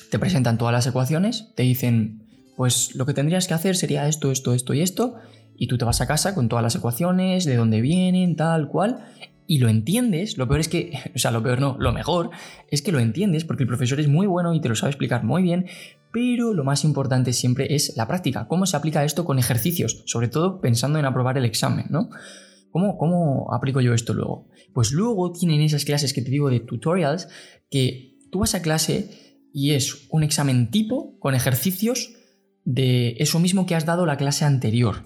te 0.09 0.19
presentan 0.19 0.57
todas 0.57 0.73
las 0.73 0.87
ecuaciones, 0.87 1.53
te 1.55 1.63
dicen, 1.63 2.23
pues 2.57 2.95
lo 2.95 3.05
que 3.05 3.13
tendrías 3.13 3.47
que 3.47 3.53
hacer 3.53 3.75
sería 3.75 4.07
esto, 4.07 4.31
esto, 4.31 4.53
esto 4.53 4.73
y 4.73 4.81
esto, 4.81 5.15
y 5.55 5.67
tú 5.67 5.77
te 5.77 5.85
vas 5.85 6.01
a 6.01 6.07
casa 6.07 6.33
con 6.33 6.49
todas 6.49 6.63
las 6.63 6.75
ecuaciones, 6.75 7.45
de 7.45 7.55
dónde 7.55 7.81
vienen, 7.81 8.35
tal 8.35 8.67
cual, 8.67 9.05
y 9.47 9.57
lo 9.57 9.69
entiendes, 9.69 10.37
lo 10.37 10.47
peor 10.47 10.59
es 10.59 10.69
que, 10.69 10.91
o 11.15 11.19
sea, 11.19 11.31
lo 11.31 11.43
peor 11.43 11.59
no, 11.59 11.77
lo 11.79 11.91
mejor 11.91 12.31
es 12.69 12.81
que 12.81 12.91
lo 12.91 12.99
entiendes 12.99 13.45
porque 13.45 13.63
el 13.63 13.67
profesor 13.67 13.99
es 13.99 14.07
muy 14.07 14.27
bueno 14.27 14.53
y 14.53 14.61
te 14.61 14.69
lo 14.69 14.75
sabe 14.75 14.91
explicar 14.91 15.23
muy 15.23 15.43
bien, 15.43 15.67
pero 16.11 16.53
lo 16.53 16.63
más 16.63 16.83
importante 16.83 17.33
siempre 17.33 17.73
es 17.73 17.95
la 17.95 18.07
práctica, 18.07 18.47
cómo 18.47 18.65
se 18.65 18.77
aplica 18.77 19.03
esto 19.03 19.25
con 19.25 19.39
ejercicios, 19.39 20.03
sobre 20.05 20.27
todo 20.27 20.61
pensando 20.61 20.99
en 20.99 21.05
aprobar 21.05 21.37
el 21.37 21.45
examen, 21.45 21.85
¿no? 21.89 22.09
¿Cómo, 22.71 22.97
¿Cómo 22.97 23.53
aplico 23.53 23.81
yo 23.81 23.93
esto 23.93 24.13
luego? 24.13 24.47
Pues 24.73 24.91
luego 24.91 25.33
tienen 25.33 25.61
esas 25.61 25.83
clases 25.83 26.13
que 26.13 26.21
te 26.21 26.31
digo 26.31 26.49
de 26.49 26.61
tutorials 26.61 27.27
que 27.69 28.17
tú 28.31 28.39
vas 28.39 28.55
a 28.55 28.61
clase 28.61 29.09
y 29.53 29.71
es 29.71 30.07
un 30.09 30.23
examen 30.23 30.71
tipo 30.71 31.19
con 31.19 31.35
ejercicios 31.35 32.13
de 32.63 33.15
eso 33.19 33.39
mismo 33.39 33.65
que 33.65 33.75
has 33.75 33.85
dado 33.85 34.05
la 34.05 34.17
clase 34.17 34.45
anterior. 34.45 35.05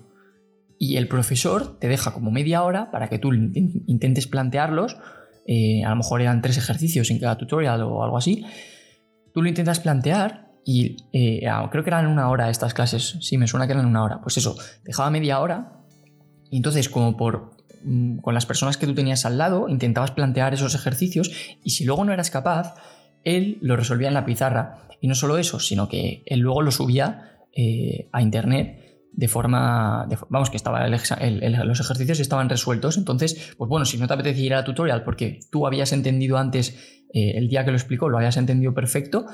Y 0.77 0.97
el 0.97 1.07
profesor 1.07 1.79
te 1.79 1.87
deja 1.87 2.13
como 2.13 2.31
media 2.31 2.63
hora 2.63 2.91
para 2.91 3.09
que 3.09 3.17
tú 3.17 3.33
intentes 3.33 4.27
plantearlos. 4.27 4.97
Eh, 5.47 5.83
a 5.83 5.89
lo 5.89 5.95
mejor 5.95 6.21
eran 6.21 6.41
tres 6.41 6.57
ejercicios 6.57 7.09
en 7.11 7.19
cada 7.19 7.37
tutorial 7.37 7.81
o 7.83 8.03
algo 8.03 8.17
así. 8.17 8.45
Tú 9.33 9.41
lo 9.41 9.47
intentas 9.47 9.79
plantear 9.79 10.51
y 10.65 10.97
eh, 11.13 11.47
ah, 11.47 11.69
creo 11.71 11.83
que 11.83 11.91
eran 11.91 12.07
una 12.07 12.27
hora 12.27 12.49
estas 12.49 12.73
clases. 12.73 13.17
Sí, 13.21 13.37
me 13.37 13.45
suena 13.45 13.67
que 13.67 13.73
eran 13.73 13.85
una 13.85 14.03
hora. 14.03 14.19
Pues 14.21 14.37
eso, 14.37 14.57
dejaba 14.83 15.11
media 15.11 15.39
hora. 15.39 15.83
Y 16.49 16.57
entonces, 16.57 16.89
como 16.89 17.15
por 17.15 17.51
mm, 17.83 18.17
con 18.17 18.33
las 18.33 18.47
personas 18.47 18.75
que 18.75 18.87
tú 18.87 18.95
tenías 18.95 19.25
al 19.25 19.37
lado, 19.37 19.69
intentabas 19.69 20.11
plantear 20.11 20.55
esos 20.55 20.73
ejercicios 20.73 21.31
y 21.63 21.69
si 21.69 21.85
luego 21.85 22.03
no 22.03 22.13
eras 22.13 22.31
capaz, 22.31 22.73
él 23.23 23.59
lo 23.61 23.75
resolvía 23.75 24.07
en 24.07 24.15
la 24.15 24.25
pizarra. 24.25 24.87
Y 24.99 25.07
no 25.07 25.13
solo 25.13 25.37
eso, 25.37 25.59
sino 25.59 25.87
que 25.87 26.23
él 26.25 26.39
luego 26.39 26.63
lo 26.63 26.71
subía 26.71 27.45
eh, 27.53 28.09
a 28.11 28.23
internet 28.23 28.81
de 29.15 29.27
forma, 29.29 30.07
vamos, 30.29 30.49
que 30.49 30.57
estaba 30.57 30.85
los 30.89 31.79
ejercicios 31.79 32.19
estaban 32.19 32.49
resueltos, 32.49 32.97
entonces, 32.97 33.53
pues 33.57 33.69
bueno, 33.69 33.85
si 33.85 33.97
no 33.97 34.07
te 34.07 34.13
apetece 34.13 34.41
ir 34.41 34.53
a 34.53 34.65
tutorial 34.65 35.03
porque 35.05 35.39
tú 35.49 35.65
habías 35.65 35.93
entendido 35.93 36.37
antes, 36.37 37.01
eh, 37.13 37.37
el 37.37 37.47
día 37.47 37.63
que 37.63 37.71
lo 37.71 37.77
explicó, 37.77 38.09
lo 38.09 38.17
habías 38.17 38.35
entendido 38.35 38.73
perfecto, 38.73 39.25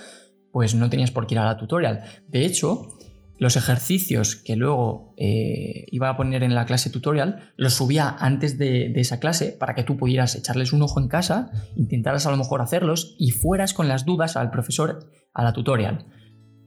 pues 0.52 0.76
no 0.76 0.90
tenías 0.90 1.12
por 1.12 1.28
qué 1.28 1.36
ir 1.36 1.40
a 1.40 1.46
la 1.46 1.58
tutorial. 1.58 2.04
De 2.28 2.46
hecho, 2.46 2.98
los 3.42 3.56
ejercicios 3.56 4.36
que 4.36 4.56
luego 4.56 5.16
eh, 5.18 5.86
iba 5.92 6.10
a 6.10 6.16
poner 6.16 6.44
en 6.44 6.54
la 6.54 6.68
clase 6.68 6.92
tutorial, 6.92 7.52
los 7.58 7.74
subía 7.74 8.16
antes 8.20 8.60
de, 8.60 8.94
esa 8.98 9.20
clase 9.20 9.56
para 9.60 9.74
que 9.74 9.84
tú 9.84 9.98
pudieras 9.98 10.36
echarles 10.36 10.74
un 10.74 10.84
ojo 10.84 11.00
en 11.00 11.08
casa, 11.08 11.50
intentaras 11.76 12.28
a 12.28 12.30
lo 12.30 12.38
mejor 12.38 12.62
hacerlos 12.62 13.16
y 13.18 13.32
fueras 13.32 13.74
con 13.74 13.88
las 13.88 14.06
dudas 14.06 14.38
al 14.38 14.52
profesor 14.52 15.10
a 15.34 15.44
la 15.44 15.54
tutorial. 15.54 16.06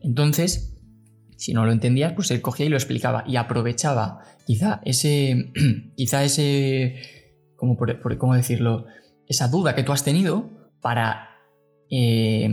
Entonces, 0.00 0.76
si 1.36 1.54
no 1.54 1.64
lo 1.64 1.70
entendías, 1.70 2.12
pues 2.14 2.32
él 2.32 2.40
cogía 2.40 2.66
y 2.66 2.70
lo 2.70 2.76
explicaba 2.76 3.22
y 3.24 3.36
aprovechaba 3.36 4.18
quizá 4.44 4.80
ese, 4.84 5.52
quizá 5.96 6.24
ese, 6.24 6.96
¿cómo, 7.54 7.76
por, 7.76 8.18
¿cómo 8.18 8.34
decirlo? 8.34 8.86
Esa 9.28 9.46
duda 9.46 9.76
que 9.76 9.84
tú 9.84 9.92
has 9.92 10.02
tenido 10.02 10.50
para 10.80 11.28
eh, 11.88 12.48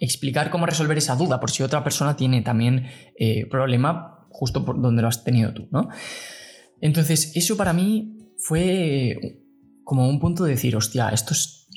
explicar 0.00 0.50
cómo 0.50 0.66
resolver 0.66 0.98
esa 0.98 1.14
duda 1.14 1.38
por 1.38 1.50
si 1.50 1.62
otra 1.62 1.84
persona 1.84 2.16
tiene 2.16 2.42
también 2.42 2.86
eh, 3.18 3.46
problema 3.46 4.26
justo 4.30 4.64
por 4.64 4.80
donde 4.80 5.02
lo 5.02 5.08
has 5.08 5.22
tenido 5.22 5.52
tú, 5.52 5.68
¿no? 5.70 5.88
Entonces, 6.80 7.32
eso 7.36 7.56
para 7.56 7.72
mí 7.72 8.16
fue 8.38 9.42
como 9.84 10.08
un 10.08 10.18
punto 10.18 10.44
de 10.44 10.52
decir, 10.52 10.74
hostia, 10.76 11.10
esto 11.10 11.34
es, 11.34 11.68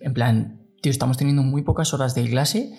en 0.00 0.12
plan, 0.12 0.60
tío, 0.82 0.90
estamos 0.90 1.16
teniendo 1.16 1.42
muy 1.42 1.62
pocas 1.62 1.94
horas 1.94 2.14
de 2.14 2.28
clase 2.28 2.70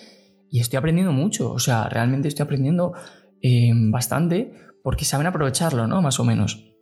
y 0.52 0.60
estoy 0.60 0.78
aprendiendo 0.78 1.12
mucho, 1.12 1.52
o 1.52 1.60
sea, 1.60 1.90
realmente 1.90 2.28
estoy 2.28 2.44
aprendiendo 2.44 2.94
eh, 3.42 3.72
bastante 3.74 4.54
porque 4.84 5.06
saben 5.06 5.26
aprovecharlo, 5.26 5.88
¿no? 5.88 6.02
Más 6.02 6.20
o 6.20 6.26
menos. 6.26 6.73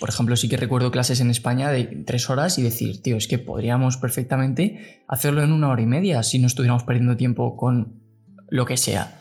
Por 0.00 0.08
ejemplo, 0.08 0.36
sí 0.36 0.48
que 0.48 0.56
recuerdo 0.56 0.90
clases 0.90 1.20
en 1.20 1.30
España 1.30 1.70
de 1.70 1.84
tres 2.06 2.28
horas 2.28 2.58
y 2.58 2.62
decir, 2.62 3.02
tío, 3.02 3.16
es 3.16 3.28
que 3.28 3.38
podríamos 3.38 3.96
perfectamente 3.96 5.04
hacerlo 5.08 5.42
en 5.42 5.52
una 5.52 5.68
hora 5.68 5.82
y 5.82 5.86
media 5.86 6.22
si 6.22 6.38
no 6.38 6.46
estuviéramos 6.46 6.84
perdiendo 6.84 7.16
tiempo 7.16 7.56
con 7.56 8.00
lo 8.48 8.66
que 8.66 8.76
sea, 8.76 9.18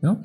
¿no? 0.00 0.22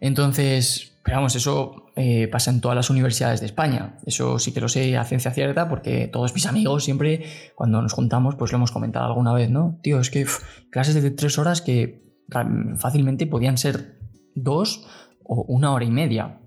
Entonces, 0.00 0.98
pero 1.04 1.18
vamos, 1.18 1.34
eso 1.36 1.90
eh, 1.96 2.28
pasa 2.28 2.50
en 2.50 2.60
todas 2.60 2.76
las 2.76 2.90
universidades 2.90 3.40
de 3.40 3.46
España. 3.46 3.98
Eso 4.06 4.38
sí 4.38 4.52
que 4.52 4.60
lo 4.60 4.68
sé 4.68 4.96
a 4.96 5.04
ciencia 5.04 5.30
cierta 5.30 5.68
porque 5.68 6.08
todos 6.08 6.34
mis 6.34 6.46
amigos 6.46 6.84
siempre, 6.84 7.24
cuando 7.54 7.80
nos 7.82 7.92
juntamos, 7.92 8.34
pues 8.36 8.52
lo 8.52 8.56
hemos 8.56 8.72
comentado 8.72 9.06
alguna 9.06 9.32
vez, 9.32 9.50
¿no? 9.50 9.78
Tío, 9.82 10.00
es 10.00 10.10
que 10.10 10.26
clases 10.70 11.00
de 11.02 11.10
tres 11.10 11.38
horas 11.38 11.62
que 11.62 12.02
fácilmente 12.76 13.26
podían 13.26 13.58
ser 13.58 13.98
dos 14.34 14.86
o 15.24 15.42
una 15.48 15.72
hora 15.72 15.84
y 15.84 15.90
media. 15.90 16.40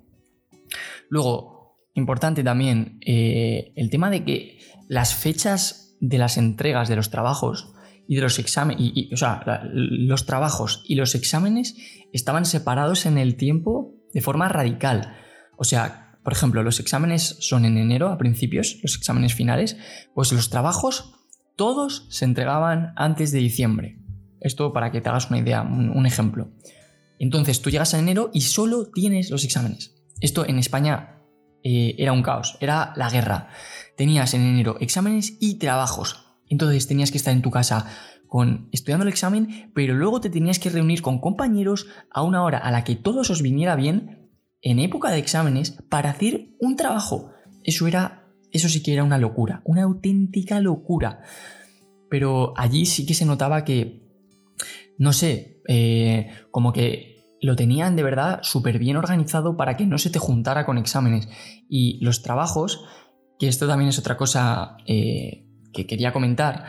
Luego, 1.09 1.52
importante 1.93 2.43
también, 2.43 2.99
eh, 3.05 3.73
el 3.75 3.89
tema 3.89 4.09
de 4.09 4.23
que 4.23 4.59
las 4.87 5.15
fechas 5.15 5.95
de 5.99 6.17
las 6.17 6.37
entregas 6.37 6.89
de 6.89 6.95
los 6.95 7.09
trabajos 7.09 7.73
y 8.07 8.15
de 8.15 8.21
los 8.21 8.39
exámenes, 8.39 8.91
o 9.11 9.17
sea, 9.17 9.61
los 9.71 10.25
trabajos 10.25 10.83
y 10.87 10.95
los 10.95 11.15
exámenes 11.15 11.75
estaban 12.11 12.45
separados 12.45 13.05
en 13.05 13.17
el 13.17 13.35
tiempo 13.37 13.95
de 14.13 14.21
forma 14.21 14.49
radical. 14.49 15.15
O 15.57 15.63
sea, 15.63 16.17
por 16.23 16.33
ejemplo, 16.33 16.63
los 16.63 16.79
exámenes 16.79 17.37
son 17.39 17.65
en 17.65 17.77
enero 17.77 18.09
a 18.09 18.17
principios, 18.17 18.79
los 18.81 18.95
exámenes 18.95 19.33
finales, 19.33 19.77
pues 20.13 20.31
los 20.31 20.49
trabajos 20.49 21.13
todos 21.55 22.07
se 22.09 22.25
entregaban 22.25 22.93
antes 22.95 23.31
de 23.31 23.39
diciembre. 23.39 23.99
Esto 24.39 24.73
para 24.73 24.91
que 24.91 25.01
te 25.01 25.09
hagas 25.09 25.29
una 25.29 25.39
idea, 25.39 25.61
un, 25.61 26.05
ejemplo. 26.05 26.51
Entonces 27.19 27.61
tú 27.61 27.69
llegas 27.69 27.93
a 27.93 27.99
enero 27.99 28.29
y 28.33 28.41
solo 28.41 28.89
tienes 28.91 29.29
los 29.29 29.43
exámenes. 29.43 29.95
Esto 30.19 30.45
en 30.45 30.59
España 30.59 31.22
eh, 31.63 31.95
era 31.97 32.13
un 32.13 32.23
caos, 32.23 32.57
era 32.59 32.93
la 32.95 33.09
guerra. 33.09 33.49
Tenías 33.97 34.33
en 34.33 34.41
enero 34.41 34.77
exámenes 34.79 35.37
y 35.39 35.55
trabajos. 35.55 36.25
Entonces 36.49 36.87
tenías 36.87 37.11
que 37.11 37.17
estar 37.17 37.33
en 37.33 37.41
tu 37.41 37.51
casa 37.51 37.87
con, 38.27 38.69
estudiando 38.71 39.03
el 39.03 39.09
examen, 39.09 39.71
pero 39.73 39.93
luego 39.93 40.19
te 40.19 40.29
tenías 40.29 40.59
que 40.59 40.69
reunir 40.69 41.01
con 41.01 41.19
compañeros 41.19 41.87
a 42.11 42.23
una 42.23 42.43
hora 42.43 42.57
a 42.57 42.71
la 42.71 42.83
que 42.83 42.95
todos 42.95 43.29
os 43.29 43.41
viniera 43.41 43.75
bien 43.75 44.29
en 44.61 44.79
época 44.79 45.09
de 45.11 45.19
exámenes 45.19 45.71
para 45.89 46.09
hacer 46.09 46.49
un 46.59 46.75
trabajo. 46.75 47.31
Eso 47.63 47.87
era, 47.87 48.27
eso 48.51 48.69
sí 48.69 48.81
que 48.81 48.93
era 48.93 49.03
una 49.03 49.17
locura, 49.17 49.61
una 49.65 49.83
auténtica 49.83 50.59
locura. 50.59 51.21
Pero 52.09 52.53
allí 52.57 52.85
sí 52.85 53.05
que 53.05 53.13
se 53.13 53.25
notaba 53.25 53.63
que 53.63 54.03
no 54.97 55.13
sé, 55.13 55.61
eh, 55.67 56.29
como 56.51 56.71
que 56.73 57.12
lo 57.43 57.57
tenían 57.57 57.97
de 57.97 58.03
verdad 58.03 58.39
súper 58.41 58.79
bien 58.79 58.95
organizado 58.95 59.57
para 59.57 59.75
que 59.75 59.85
no 59.85 59.97
se 59.97 60.09
te 60.09 60.17
juntara 60.17 60.65
con 60.65 60.77
exámenes. 60.77 61.27
Y 61.67 61.99
los 62.01 62.23
trabajos, 62.23 62.85
que 63.37 63.49
esto 63.49 63.67
también 63.67 63.89
es 63.89 63.99
otra 63.99 64.15
cosa 64.15 64.77
eh, 64.87 65.45
que 65.73 65.85
quería 65.85 66.13
comentar, 66.13 66.63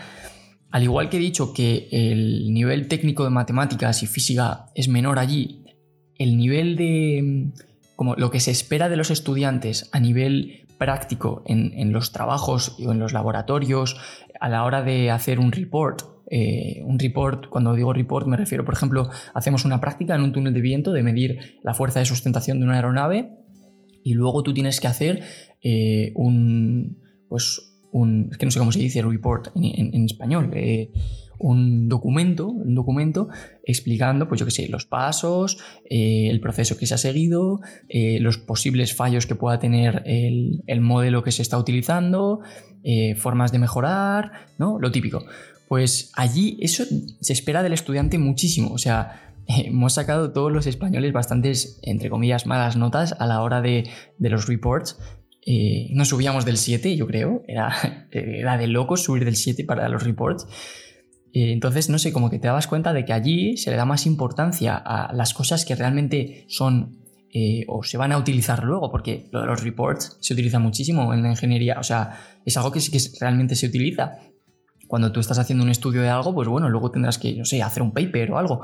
al 0.73 0.83
igual 0.83 1.11
que 1.11 1.19
he 1.19 1.21
dicho 1.21 1.55
que 1.55 1.89
el 1.93 2.53
nivel 2.53 2.89
técnico 2.89 3.23
de 3.23 3.31
matemáticas 3.31 4.03
y 4.03 4.09
física 4.09 4.67
es 4.75 4.89
menor 4.89 5.21
allí, 5.21 5.65
el 6.19 6.37
nivel 6.37 6.75
de... 6.75 7.53
como 7.95 8.17
lo 8.17 8.33
que 8.33 8.41
se 8.41 8.51
espera 8.51 8.89
de 8.89 8.97
los 8.97 9.13
estudiantes 9.13 9.89
a 9.93 10.01
nivel 10.01 10.67
práctico 10.77 11.45
en, 11.47 11.73
en 11.79 11.93
los 11.93 12.11
trabajos 12.11 12.77
o 12.85 12.91
en 12.91 12.99
los 12.99 13.13
laboratorios, 13.13 13.97
a 14.41 14.49
la 14.49 14.65
hora 14.65 14.83
de 14.83 15.13
hacer 15.13 15.39
un 15.39 15.53
report 15.53 16.14
eh, 16.31 16.83
un 16.85 16.99
report, 16.99 17.49
cuando 17.49 17.75
digo 17.75 17.93
report 17.93 18.27
me 18.27 18.37
refiero, 18.37 18.65
por 18.65 18.75
ejemplo, 18.75 19.11
hacemos 19.35 19.65
una 19.65 19.81
práctica 19.81 20.15
en 20.15 20.23
un 20.23 20.33
túnel 20.33 20.55
de 20.55 20.61
viento 20.61 20.93
de 20.93 21.03
medir 21.03 21.59
la 21.63 21.75
fuerza 21.75 22.01
de 22.01 22.07
sustentación 22.07 22.61
de 22.61 22.65
una 22.65 22.77
aeronave 22.77 23.31
y 24.03 24.15
luego 24.15 24.43
tú 24.43 24.55
tienes 24.55 24.81
que 24.81 24.87
hacer 24.87 25.23
eh, 25.63 26.13
un, 26.15 26.99
pues 27.29 27.79
un, 27.93 28.29
es 28.31 28.39
que 28.39 28.47
no 28.47 28.51
sé 28.51 28.59
cómo 28.59 28.73
se 28.73 28.79
dice 28.79 29.03
report 29.03 29.49
en, 29.55 30.05
español, 30.05 30.51
eh, 30.55 30.91
un 31.39 31.89
documento, 31.89 32.49
un 32.49 32.75
documento 32.75 33.29
explicando, 33.65 34.27
pues 34.27 34.41
yo 34.41 34.47
qué 34.47 34.53
sé, 34.53 34.69
los 34.69 34.87
pasos, 34.87 35.59
el 35.85 36.41
proceso 36.41 36.77
que 36.77 36.87
se 36.87 36.95
ha 36.95 36.99
seguido, 36.99 37.61
los 37.91 38.39
posibles 38.39 38.95
fallos 38.95 39.27
que 39.27 39.35
pueda 39.35 39.59
tener 39.59 40.03
el, 40.07 40.63
el 40.67 40.81
modelo 40.81 41.23
que 41.23 41.33
se 41.33 41.43
está 41.43 41.59
utilizando, 41.59 42.41
formas 43.17 43.51
de 43.53 43.59
mejorar, 43.59 44.33
¿no? 44.59 44.79
Lo 44.79 44.93
típico. 44.93 45.25
Pues 45.69 46.13
allí 46.15 46.59
eso 46.61 46.85
se 47.21 47.33
espera 47.33 47.63
del 47.63 47.73
estudiante 47.73 48.19
muchísimo. 48.19 48.73
O 48.73 48.79
sea, 48.79 49.35
hemos 49.47 49.95
sacado 49.95 50.33
todos 50.33 50.53
los 50.53 50.67
españoles 50.67 51.13
bastantes, 51.13 51.79
entre 51.83 52.11
comillas, 52.11 52.47
malas 52.47 52.77
notas 52.77 53.15
a 53.19 53.27
la 53.27 53.43
hora 53.43 53.61
de, 53.61 53.89
los 54.19 54.47
reports. 54.47 54.99
Eh, 55.47 55.89
nos 55.93 56.09
subíamos 56.09 56.45
del 56.45 56.57
7, 56.57 56.97
yo 56.97 57.07
creo. 57.07 57.43
Era, 57.47 58.09
era 58.11 58.59
de 58.59 58.67
locos 58.67 59.03
subir 59.03 59.25
del 59.25 59.37
7 59.37 59.65
para 59.65 59.89
los 59.89 60.03
reports. 60.03 60.47
Eh, 61.33 61.53
entonces, 61.53 61.91
no 61.91 61.99
sé, 61.99 62.13
como 62.13 62.31
que 62.31 62.39
te 62.39 62.47
dabas 62.47 62.67
cuenta 62.67 62.93
de 62.93 63.05
que 63.05 63.13
allí 63.13 63.57
se 63.57 63.71
le 63.71 63.77
da 63.77 63.85
más 63.85 64.07
importancia 64.07 64.77
a 64.77 65.13
las 65.13 65.35
cosas 65.35 65.65
que 65.65 65.75
realmente 65.75 66.45
son 66.49 67.05
eh, 67.33 67.65
o 67.67 67.83
se 67.83 67.99
van 67.99 68.13
a 68.13 68.19
utilizar 68.19 68.63
luego, 68.63 68.93
porque 68.93 69.29
lo 69.33 69.41
de 69.41 69.49
los 69.49 69.65
reports 69.65 70.17
se 70.21 70.35
utiliza 70.35 70.61
muchísimo 70.61 71.13
en 71.13 71.25
la 71.25 71.31
ingeniería. 71.31 71.81
O 71.81 71.83
sea, 71.83 72.21
es 72.45 72.57
algo 72.57 72.71
que 72.71 72.79
que 72.79 73.01
realmente 73.21 73.57
se 73.57 73.67
utiliza 73.67 74.21
cuando 74.87 75.13
tú 75.13 75.21
estás 75.21 75.39
haciendo 75.39 75.65
un 75.65 75.71
estudio 75.71 76.03
de 76.03 76.09
algo, 76.09 76.35
pues 76.35 76.49
bueno, 76.49 76.69
luego 76.69 76.91
tendrás 76.91 77.19
que, 77.19 77.35
no 77.35 77.45
sé, 77.45 77.63
hacer 77.63 77.83
un 77.83 77.93
paper 77.93 78.33
o 78.33 78.39
algo. 78.39 78.63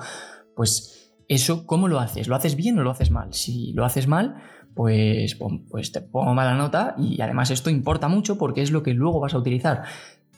Pues 0.55 1.13
eso, 1.29 1.67
¿cómo 1.67 1.89
lo 1.89 2.01
haces? 2.01 2.29
¿Lo 2.29 2.37
haces 2.37 2.57
bien 2.57 2.79
o 2.79 2.83
lo 2.83 2.91
haces 2.91 3.11
mal? 3.11 3.33
Si 3.33 3.73
lo 3.73 3.85
haces 3.85 4.07
mal, 4.07 4.37
pues, 4.75 5.39
pues 5.71 5.93
te 5.93 6.01
pongo 6.01 6.35
mala 6.35 6.55
nota 6.55 6.95
y 6.99 7.21
además 7.21 7.51
esto 7.51 7.71
importa 7.71 8.09
mucho 8.09 8.39
porque 8.39 8.63
es 8.63 8.71
lo 8.71 8.83
que 8.83 8.95
luego 8.95 9.21
vas 9.21 9.35
a 9.35 9.39
utilizar. 9.39 9.85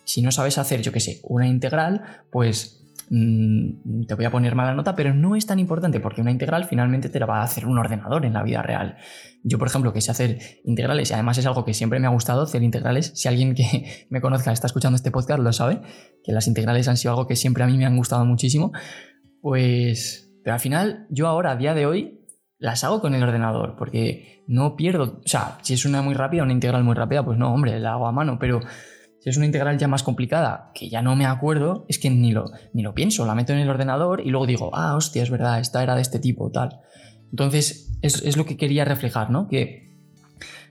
Si 0.05 0.23
no 0.23 0.33
sabes 0.33 0.59
hacer, 0.59 0.83
yo 0.83 0.92
qué 0.92 1.01
sé, 1.01 1.21
una 1.23 1.47
integral, 1.47 2.03
pues 2.31 2.82
te 3.09 4.15
voy 4.15 4.25
a 4.25 4.31
poner 4.31 4.55
mala 4.55 4.75
nota, 4.75 4.95
pero 4.95 5.15
no 5.15 5.37
es 5.37 5.47
tan 5.47 5.59
importante 5.59 6.01
porque 6.01 6.21
una 6.21 6.31
integral 6.31 6.65
finalmente 6.65 7.09
te 7.09 7.21
la 7.21 7.27
va 7.27 7.41
a 7.41 7.45
hacer 7.45 7.67
un 7.67 7.79
ordenador 7.79 8.25
en 8.25 8.33
la 8.33 8.43
vida 8.43 8.62
real. 8.62 8.97
Yo, 9.45 9.59
por 9.59 9.69
ejemplo, 9.69 9.93
que 9.93 10.01
sé 10.01 10.11
hacer 10.11 10.38
integrales 10.65 11.11
y 11.11 11.15
además 11.15 11.38
es 11.38 11.47
algo 11.47 11.65
que 11.65 11.75
siempre 11.75 11.99
me 11.99 12.07
ha 12.07 12.11
gustado 12.11 12.43
hacer 12.43 12.62
integrales. 12.62 13.12
Si 13.15 13.29
alguien 13.29 13.55
que 13.55 14.07
me 14.11 14.21
conozca 14.21 14.53
está 14.53 14.67
escuchando 14.67 14.97
este 14.97 15.11
podcast 15.11 15.41
lo 15.41 15.53
sabe, 15.53 15.81
que 16.23 16.33
las 16.33 16.47
integrales 16.47 16.88
han 16.88 16.97
sido 16.97 17.12
algo 17.12 17.27
que 17.27 17.37
siempre 17.37 17.65
a 17.65 17.67
mí 17.67 17.77
me 17.77 17.87
han 17.87 17.97
gustado 17.97 18.25
muchísimo. 18.25 18.73
Pues, 19.41 20.33
pero 20.45 20.55
al 20.55 20.61
final, 20.61 21.07
yo 21.11 21.27
ahora, 21.27 21.53
a 21.53 21.57
día 21.57 21.75
de 21.75 21.87
hoy, 21.87 22.21
las 22.59 22.85
hago 22.85 23.01
con 23.01 23.15
el 23.15 23.23
ordenador 23.23 23.75
porque 23.77 24.45
no 24.47 24.77
pierdo. 24.77 25.21
O 25.25 25.29
sea, 25.29 25.59
si 25.62 25.75
es 25.75 25.85
una 25.85 26.01
muy 26.03 26.15
rápida, 26.15 26.45
una 26.45 26.53
integral 26.53 26.85
muy 26.85 26.95
rápida, 26.95 27.25
pues 27.25 27.37
no, 27.37 27.53
hombre, 27.53 27.79
la 27.81 27.95
hago 27.95 28.07
a 28.07 28.12
mano, 28.12 28.38
pero 28.38 28.61
si 29.23 29.31
es 29.31 29.37
una 29.37 29.47
integral 29.47 29.79
ya 29.79 29.87
más 29.87 30.03
complicada, 30.03 30.73
que 30.75 30.89
ya 30.89 31.01
no 31.01 31.15
me 31.15 31.27
acuerdo, 31.27 31.87
es 31.89 32.01
que 32.01 32.11
ni 32.11 32.33
lo, 32.33 32.51
ni 32.73 32.83
lo 32.83 32.93
pienso, 32.93 33.25
la 33.25 33.37
meto 33.37 33.53
en 33.53 33.61
el 33.61 33.71
ordenador 33.71 34.21
y 34.21 34.31
luego 34.31 34.47
digo, 34.47 34.71
ah, 34.75 34.97
hostia, 34.97 35.23
es 35.23 35.31
verdad, 35.31 35.61
esta 35.61 35.81
era 35.81 35.95
de 35.95 36.03
este 36.03 36.19
tipo, 36.19 36.51
tal. 36.51 36.81
Entonces, 37.31 37.93
es, 38.03 38.37
lo 38.37 38.47
que 38.47 38.57
quería 38.57 38.85
reflejar, 38.85 39.31
¿no? 39.31 39.47
Que 39.47 39.93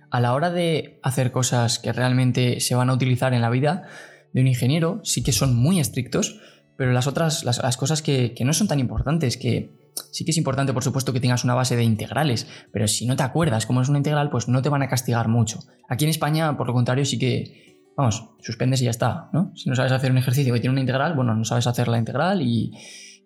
a 0.09 0.19
la 0.19 0.33
hora 0.33 0.51
de 0.51 0.99
hacer 1.01 1.31
cosas 1.31 1.79
que 1.79 1.93
realmente 1.93 2.59
se 2.59 2.75
van 2.75 2.89
a 2.89 2.93
utilizar 2.93 3.33
en 3.33 3.39
la 3.39 3.49
vida 3.49 3.87
de 4.33 4.41
un 4.41 4.47
ingeniero, 4.47 4.99
sí 5.05 5.23
que 5.23 5.31
son 5.31 5.55
muy 5.55 5.79
estrictos, 5.79 6.41
pero 6.75 6.91
las 6.91 7.07
otras, 7.07 7.45
las, 7.45 7.77
cosas 7.77 8.01
que, 8.01 8.33
que 8.33 8.43
no 8.43 8.51
son 8.51 8.67
tan 8.67 8.79
importantes, 8.79 9.37
que 9.37 9.91
sí 10.11 10.25
que 10.25 10.31
es 10.31 10.37
importante, 10.37 10.73
por 10.73 10.83
supuesto, 10.83 11.13
que 11.13 11.21
tengas 11.21 11.45
una 11.45 11.55
base 11.55 11.77
de 11.77 11.83
integrales, 11.83 12.47
pero 12.73 12.89
si 12.89 13.05
no 13.05 13.15
te 13.15 13.23
acuerdas 13.23 13.65
cómo 13.65 13.81
es 13.81 13.87
una 13.87 13.99
integral, 13.99 14.29
pues 14.29 14.49
no 14.49 14.61
te 14.61 14.67
van 14.67 14.83
a 14.83 14.89
castigar 14.89 15.29
mucho. 15.29 15.59
Aquí 15.87 16.03
en 16.03 16.09
España, 16.09 16.57
por 16.57 16.67
lo 16.67 16.73
contrario, 16.73 17.05
sí 17.05 17.17
que 17.17 17.70
vamos, 17.95 18.29
suspendes 18.39 18.81
y 18.81 18.85
ya 18.85 18.91
está, 18.91 19.29
¿no? 19.33 19.51
Si 19.55 19.69
no 19.69 19.75
sabes 19.75 19.91
hacer 19.91 20.11
un 20.11 20.17
ejercicio 20.17 20.53
que 20.53 20.59
tiene 20.59 20.71
una 20.71 20.81
integral, 20.81 21.13
bueno, 21.15 21.35
no 21.35 21.43
sabes 21.43 21.67
hacer 21.67 21.87
la 21.87 21.97
integral 21.97 22.41
y, 22.41 22.71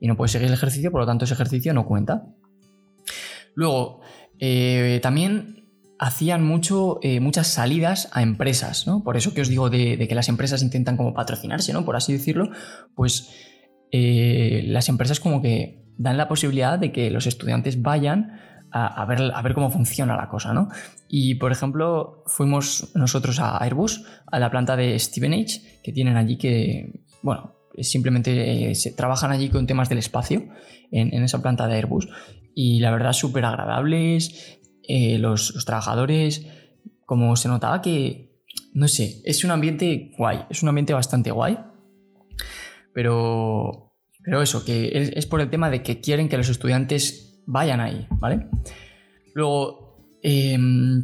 no 0.01 0.15
puedes 0.15 0.33
seguir 0.33 0.49
el 0.49 0.53
ejercicio, 0.53 0.91
por 0.91 1.01
lo 1.01 1.07
tanto 1.07 1.25
ese 1.25 1.33
ejercicio 1.33 1.73
no 1.73 1.87
cuenta. 1.87 2.27
Luego, 3.55 4.01
eh, 4.37 4.99
también 5.01 5.65
hacían 5.97 6.43
mucho, 6.43 6.99
eh, 7.01 7.19
muchas 7.19 7.47
salidas 7.47 8.09
a 8.11 8.21
empresas, 8.21 8.85
¿no? 8.85 9.03
Por 9.03 9.17
eso 9.17 9.33
que 9.33 9.41
os 9.41 9.49
digo 9.49 9.71
de, 9.71 10.05
que 10.07 10.15
las 10.15 10.29
empresas 10.29 10.61
intentan 10.61 10.97
como 10.97 11.13
patrocinarse, 11.13 11.73
¿no? 11.73 11.85
Por 11.85 11.95
así 11.95 12.13
decirlo, 12.13 12.49
pues 12.93 13.31
eh, 13.91 14.63
las 14.67 14.89
empresas 14.89 15.19
como 15.19 15.41
que 15.41 15.83
dan 15.97 16.17
la 16.17 16.27
posibilidad 16.27 16.77
de 16.77 16.91
que 16.91 17.09
los 17.09 17.25
estudiantes 17.25 17.81
vayan 17.81 18.39
a, 18.77 19.05
ver, 19.05 19.31
a 19.33 19.41
ver 19.41 19.53
cómo 19.53 19.71
funciona 19.71 20.17
la 20.17 20.27
cosa, 20.27 20.53
¿no? 20.53 20.67
Y, 21.07 21.35
por 21.35 21.53
ejemplo, 21.53 22.23
fuimos 22.25 22.91
nosotros 22.93 23.39
a 23.39 23.57
Airbus, 23.63 24.03
a 24.29 24.37
la 24.37 24.51
planta 24.51 24.75
de 24.75 24.99
Stevenage, 24.99 25.79
que 25.81 25.93
tienen 25.93 26.17
allí 26.17 26.37
que, 26.37 27.05
bueno, 27.21 27.55
simplemente 27.79 28.71
eh, 28.71 28.75
se 28.75 28.91
trabajan 28.91 29.31
allí 29.31 29.47
con 29.47 29.65
temas 29.65 29.87
del 29.87 29.99
espacio, 29.99 30.49
en, 30.91 31.23
esa 31.23 31.41
planta 31.41 31.67
de 31.67 31.75
Airbus. 31.75 32.09
Y 32.53 32.81
la 32.81 32.91
verdad, 32.91 33.13
súper 33.13 33.45
agradables, 33.45 34.59
eh, 34.83 35.19
los, 35.19 35.63
trabajadores, 35.65 36.45
como 37.05 37.37
se 37.37 37.47
notaba 37.47 37.81
que, 37.81 38.41
no 38.73 38.89
sé, 38.89 39.21
es 39.23 39.45
un 39.45 39.51
ambiente 39.51 40.11
guay, 40.17 40.41
es 40.49 40.63
un 40.63 40.69
ambiente 40.69 40.93
bastante 40.93 41.31
guay, 41.31 41.57
pero, 42.93 43.93
pero 44.21 44.41
eso, 44.41 44.65
que 44.65 45.13
es 45.15 45.25
por 45.27 45.39
el 45.39 45.49
tema 45.49 45.69
de 45.69 45.81
que 45.81 46.01
quieren 46.01 46.27
que 46.27 46.35
los 46.35 46.49
estudiantes 46.49 47.24
vayan 47.45 47.79
ahí, 47.79 48.07
¿vale? 48.11 48.47
Luego, 49.33 49.97
em, 50.21 51.03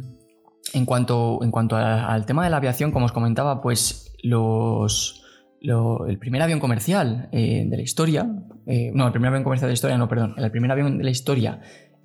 en 0.72 0.86
cuanto, 0.86 1.40
en 1.42 1.50
cuanto 1.50 1.76
al 1.76 2.26
tema 2.26 2.44
de 2.44 2.50
la 2.50 2.56
aviación, 2.56 2.92
como 2.92 3.06
os 3.06 3.12
comentaba, 3.12 3.60
pues 3.60 4.14
los, 4.22 5.22
el 5.60 6.18
primer 6.18 6.42
avión 6.42 6.60
comercial 6.60 7.28
eh, 7.32 7.64
de 7.66 7.76
la 7.76 7.82
historia, 7.82 8.28
eh, 8.66 8.90
no, 8.94 9.06
el 9.06 9.12
primer 9.12 9.28
avión 9.28 9.44
comercial 9.44 9.68
de 9.68 9.72
la 9.72 9.74
historia, 9.74 9.98
no, 9.98 10.08
perdón, 10.08 10.34
el 10.36 10.50
primer 10.50 10.70
avión 10.70 10.98
de 10.98 11.04
la 11.04 11.10
historia 11.10 11.60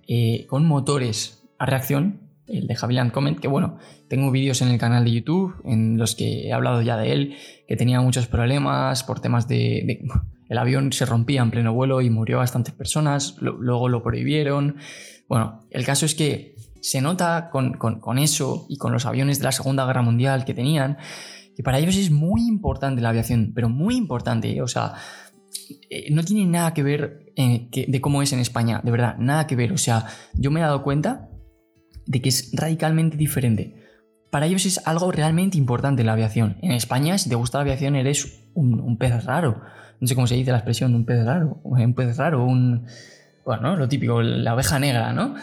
eh, 0.08 0.46
con 0.48 0.66
motores 0.66 1.44
a 1.58 1.66
reacción, 1.66 2.22
el 2.48 2.68
de 2.68 2.76
Javiland 2.76 3.12
Comet, 3.12 3.40
que 3.40 3.48
bueno, 3.48 3.78
tengo 4.08 4.32
vídeos 4.32 4.62
en 4.62 4.70
el 4.70 4.78
canal 4.78 5.04
de 5.04 5.12
YouTube 5.12 5.56
en 5.66 5.98
los 5.98 6.16
que 6.16 6.48
he 6.48 6.54
hablado 6.54 6.82
ya 6.82 6.98
de 6.98 7.12
él, 7.12 7.36
que 7.68 7.76
tenía 7.76 8.00
muchos 8.00 8.28
problemas 8.28 9.04
por 9.04 9.20
temas 9.20 9.48
de 9.48 10.02
el 10.50 10.58
avión 10.58 10.94
se 10.94 11.06
rompía 11.06 11.42
en 11.42 11.52
pleno 11.52 11.74
vuelo 11.74 12.02
y 12.02 12.10
murió 12.10 12.38
bastantes 12.38 12.74
personas, 12.74 13.36
luego 13.40 13.90
lo 13.90 14.02
prohibieron. 14.02 14.78
Bueno, 15.28 15.68
el 15.72 15.86
caso 15.86 16.06
es 16.06 16.16
que 16.16 16.56
se 16.82 17.02
nota 17.02 17.50
con, 17.50 18.18
eso 18.18 18.66
y 18.70 18.78
con 18.78 18.94
los 18.94 19.06
aviones 19.06 19.40
de 19.40 19.46
la 19.46 19.52
Segunda 19.52 19.86
Guerra 19.86 20.02
Mundial 20.02 20.46
que 20.46 20.54
tenían, 20.54 20.98
que 21.56 21.64
para 21.64 21.80
ellos 21.80 21.98
es 21.98 22.12
muy 22.12 22.48
importante 22.48 23.02
la 23.02 23.10
aviación, 23.10 23.52
pero 23.54 23.68
muy 23.68 23.96
importante, 23.96 24.56
¿eh? 24.56 24.62
o 24.62 24.68
sea, 24.68 24.94
eh, 25.90 26.12
no 26.12 26.24
tiene 26.24 26.46
nada 26.46 26.74
que 26.74 26.84
ver 26.84 27.34
eh, 27.36 27.68
de 27.88 28.02
cómo 28.02 28.22
es 28.22 28.32
en 28.32 28.40
España, 28.40 28.80
de 28.84 28.92
verdad, 28.92 29.18
nada 29.18 29.48
que 29.48 29.56
ver, 29.56 29.74
o 29.74 29.78
sea, 29.78 30.06
yo 30.34 30.52
me 30.52 30.60
he 30.60 30.64
dado 30.64 30.84
cuenta 30.84 31.30
de 32.06 32.22
que 32.22 32.30
es 32.30 32.52
radicalmente 32.54 33.18
diferente. 33.18 33.84
Para 34.30 34.46
ellos 34.46 34.66
es 34.66 34.86
algo 34.86 35.12
realmente 35.12 35.58
importante 35.58 36.04
la 36.04 36.14
aviación. 36.14 36.58
En 36.62 36.72
España, 36.72 37.18
si 37.18 37.30
te 37.30 37.36
gusta 37.36 37.58
la 37.58 37.64
aviación, 37.64 37.96
eres 37.96 38.50
un 38.54 38.98
pez 38.98 39.24
raro 39.24 39.62
no 40.00 40.08
sé 40.08 40.16
cómo 40.16 40.28
se 40.28 40.36
dice 40.36 40.52
la 40.52 40.58
expresión, 40.58 40.96
un 40.96 41.06
pez 41.06 41.26
raro, 41.26 41.60
un 41.64 41.94
pez 41.94 42.18
raro, 42.18 42.46
un, 42.46 42.86
bueno, 43.46 43.76
lo 43.76 43.88
típico, 43.88 44.22
la 44.22 44.54
oveja 44.54 44.80
negra, 44.80 45.14
¿no? 45.14 45.36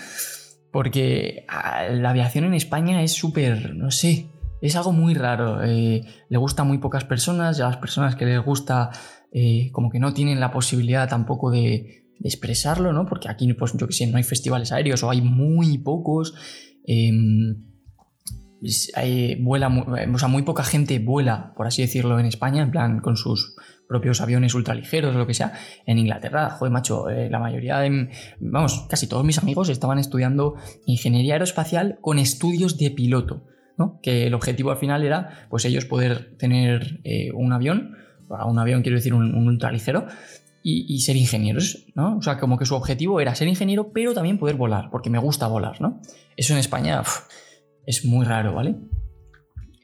Porque 0.71 1.45
ah, 1.49 1.87
la 1.90 2.11
aviación 2.11 2.45
en 2.45 2.55
España 2.55 3.03
es 3.03 3.12
súper, 3.12 3.75
no 3.75 3.90
sé, 3.90 4.29
es 4.61 4.77
algo 4.77 4.93
muy 4.93 5.14
raro. 5.14 5.62
Eh, 5.62 6.03
le 6.29 6.38
gusta 6.38 6.62
a 6.62 6.64
muy 6.64 6.79
pocas 6.79 7.05
personas 7.05 7.59
y 7.59 7.62
a 7.62 7.67
las 7.67 7.77
personas 7.77 8.17
que 8.17 8.25
les 8.25 8.43
gusta 8.43 8.90
eh, 9.31 9.71
como 9.73 9.90
que 9.90 9.99
no 9.99 10.14
tienen 10.14 10.40
la 10.40 10.51
posibilidad 10.51 11.09
tampoco 11.09 11.51
de, 11.51 12.01
expresarlo, 12.23 12.93
¿no? 12.95 13.05
Porque 13.05 13.29
aquí, 13.29 13.53
pues 13.53 13.73
yo 13.75 13.87
que 13.87 13.93
sé, 13.93 14.07
no 14.07 14.17
hay 14.17 14.23
festivales 14.23 14.73
aéreos 14.73 15.03
o 15.03 15.11
hay 15.11 15.21
muy 15.21 15.77
pocos. 15.77 16.35
Em, 16.87 17.74
vuela, 19.40 19.69
o 19.69 20.19
sea, 20.19 20.29
muy 20.29 20.43
poca 20.43 20.64
gente 20.64 20.99
vuela, 20.99 21.53
por 21.57 21.67
así 21.67 21.83
decirlo, 21.83 22.19
en 22.19 22.27
España, 22.27 22.62
en 22.62 22.71
plan 22.71 23.01
con 23.01 23.17
sus 23.17 23.57
propios 23.88 24.21
aviones 24.21 24.55
ultraligeros 24.55 25.14
o 25.14 25.19
lo 25.19 25.27
que 25.27 25.35
sea. 25.35 25.53
En 25.87 25.99
Inglaterra, 25.99 26.51
joder, 26.51 26.73
macho, 26.73 27.09
eh, 27.11 27.29
la 27.31 27.38
mayoría 27.38 27.79
de, 27.79 28.11
vamos, 28.40 28.87
casi 28.88 29.07
todos 29.07 29.25
mis 29.25 29.38
amigos 29.38 29.69
estaban 29.69 29.99
estudiando 29.99 30.55
ingeniería 30.87 31.35
aeroespacial 31.35 31.99
con 32.01 32.19
estudios 32.19 32.79
de 32.79 32.90
piloto, 32.90 33.45
¿no? 33.77 34.01
Que 34.03 34.27
el 34.27 34.35
objetivo 34.35 34.71
al 34.71 34.79
final 34.79 35.05
era, 35.05 35.47
pues 35.51 35.64
ellos 35.64 35.85
poder 35.85 36.37
tener 36.38 37.01
eh, 37.05 37.31
un 37.33 37.53
avión, 37.53 37.97
un 38.29 38.59
avión 38.59 38.83
quiero 38.83 38.97
decir 38.97 39.14
un, 39.14 39.47
ultraligero, 39.47 40.07
y, 40.67 41.01
ser 41.01 41.17
ingenieros, 41.17 41.85
¿no? 41.95 42.17
O 42.17 42.23
sea, 42.23 42.38
como 42.38 42.57
que 42.57 42.64
su 42.64 42.75
objetivo 42.75 43.21
era 43.21 43.35
ser 43.35 43.49
ingeniero, 43.49 43.93
pero 43.93 44.14
también 44.14 44.38
poder 44.38 44.57
volar, 44.57 44.88
porque 44.90 45.11
me 45.11 45.19
gusta 45.19 45.47
volar, 45.47 45.79
¿no? 45.83 46.01
Eso 46.38 46.55
en 46.55 46.59
España 46.59 47.03
es 47.87 48.05
muy 48.05 48.25
raro, 48.25 48.55
¿vale? 48.55 48.77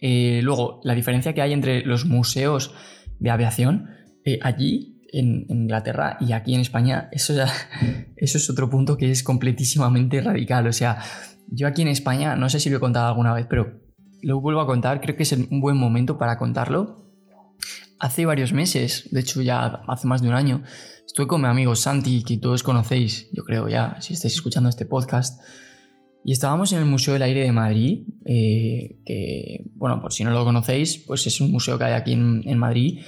Eh, 0.01 0.41
luego, 0.43 0.81
la 0.85 0.95
diferencia 0.95 1.35
que 1.35 1.43
hay 1.43 1.53
entre 1.53 1.85
los 1.85 2.07
museos 2.07 2.75
de 3.19 3.31
aviación, 3.31 3.91
eh, 4.25 4.39
allí 4.43 5.01
en, 5.13 5.47
Inglaterra 5.49 6.17
y 6.21 6.33
aquí 6.33 6.55
en 6.55 6.61
España, 6.61 7.09
eso, 7.13 7.35
ya, 7.35 7.53
eso 8.17 8.39
es 8.39 8.51
otro 8.51 8.71
punto 8.71 8.97
que 8.97 9.11
es 9.11 9.23
completísimamente 9.23 10.21
radical. 10.21 10.67
O 10.67 10.73
sea, 10.73 10.99
yo 11.49 11.67
aquí 11.67 11.83
en 11.83 11.89
España, 11.89 12.37
no 12.37 12.49
sé 12.49 12.61
si 12.61 12.71
lo 12.71 12.79
he 12.79 12.81
contado 12.81 13.09
alguna 13.09 13.35
vez, 13.35 13.47
pero 13.49 13.81
lo 14.23 14.41
vuelvo 14.41 14.61
a 14.61 14.67
contar, 14.67 15.01
creo 15.01 15.17
que 15.17 15.23
es 15.23 15.33
un 15.33 15.61
buen 15.61 15.77
momento 15.77 16.19
para 16.19 16.39
contarlo. 16.39 17.07
Hace 17.99 18.25
varios 18.25 18.55
meses, 18.55 19.09
de 19.11 19.21
hecho 19.21 19.43
ya 19.43 19.83
hace 19.87 20.07
más 20.07 20.23
de 20.23 20.29
un 20.29 20.35
año, 20.35 20.63
estuve 21.05 21.27
con 21.27 21.43
mi 21.43 21.49
amigo 21.49 21.77
Santi, 21.77 22.23
que 22.23 22.39
todos 22.39 22.63
conocéis, 22.63 23.29
yo 23.33 23.45
creo 23.45 23.69
ya, 23.69 24.01
si 24.01 24.15
estáis 24.15 24.35
escuchando 24.35 24.71
este 24.71 24.87
podcast, 24.87 25.43
y 26.25 26.33
estábamos 26.33 26.73
en 26.73 26.81
el 26.81 26.85
Museo 26.85 27.15
del 27.15 27.23
Aire 27.23 27.43
de 27.43 27.53
Madrid, 27.53 28.03
eh, 28.27 28.99
que, 29.07 29.65
bueno, 29.75 30.01
por 30.01 30.13
si 30.13 30.23
no 30.23 30.31
lo 30.31 30.45
conocéis, 30.45 30.99
pues 30.99 31.27
es 31.27 31.41
un 31.41 31.51
museo 31.51 31.79
que 31.79 31.85
hay 31.85 31.95
aquí 31.95 32.13
en, 32.13 32.59
Madrid, 32.59 33.01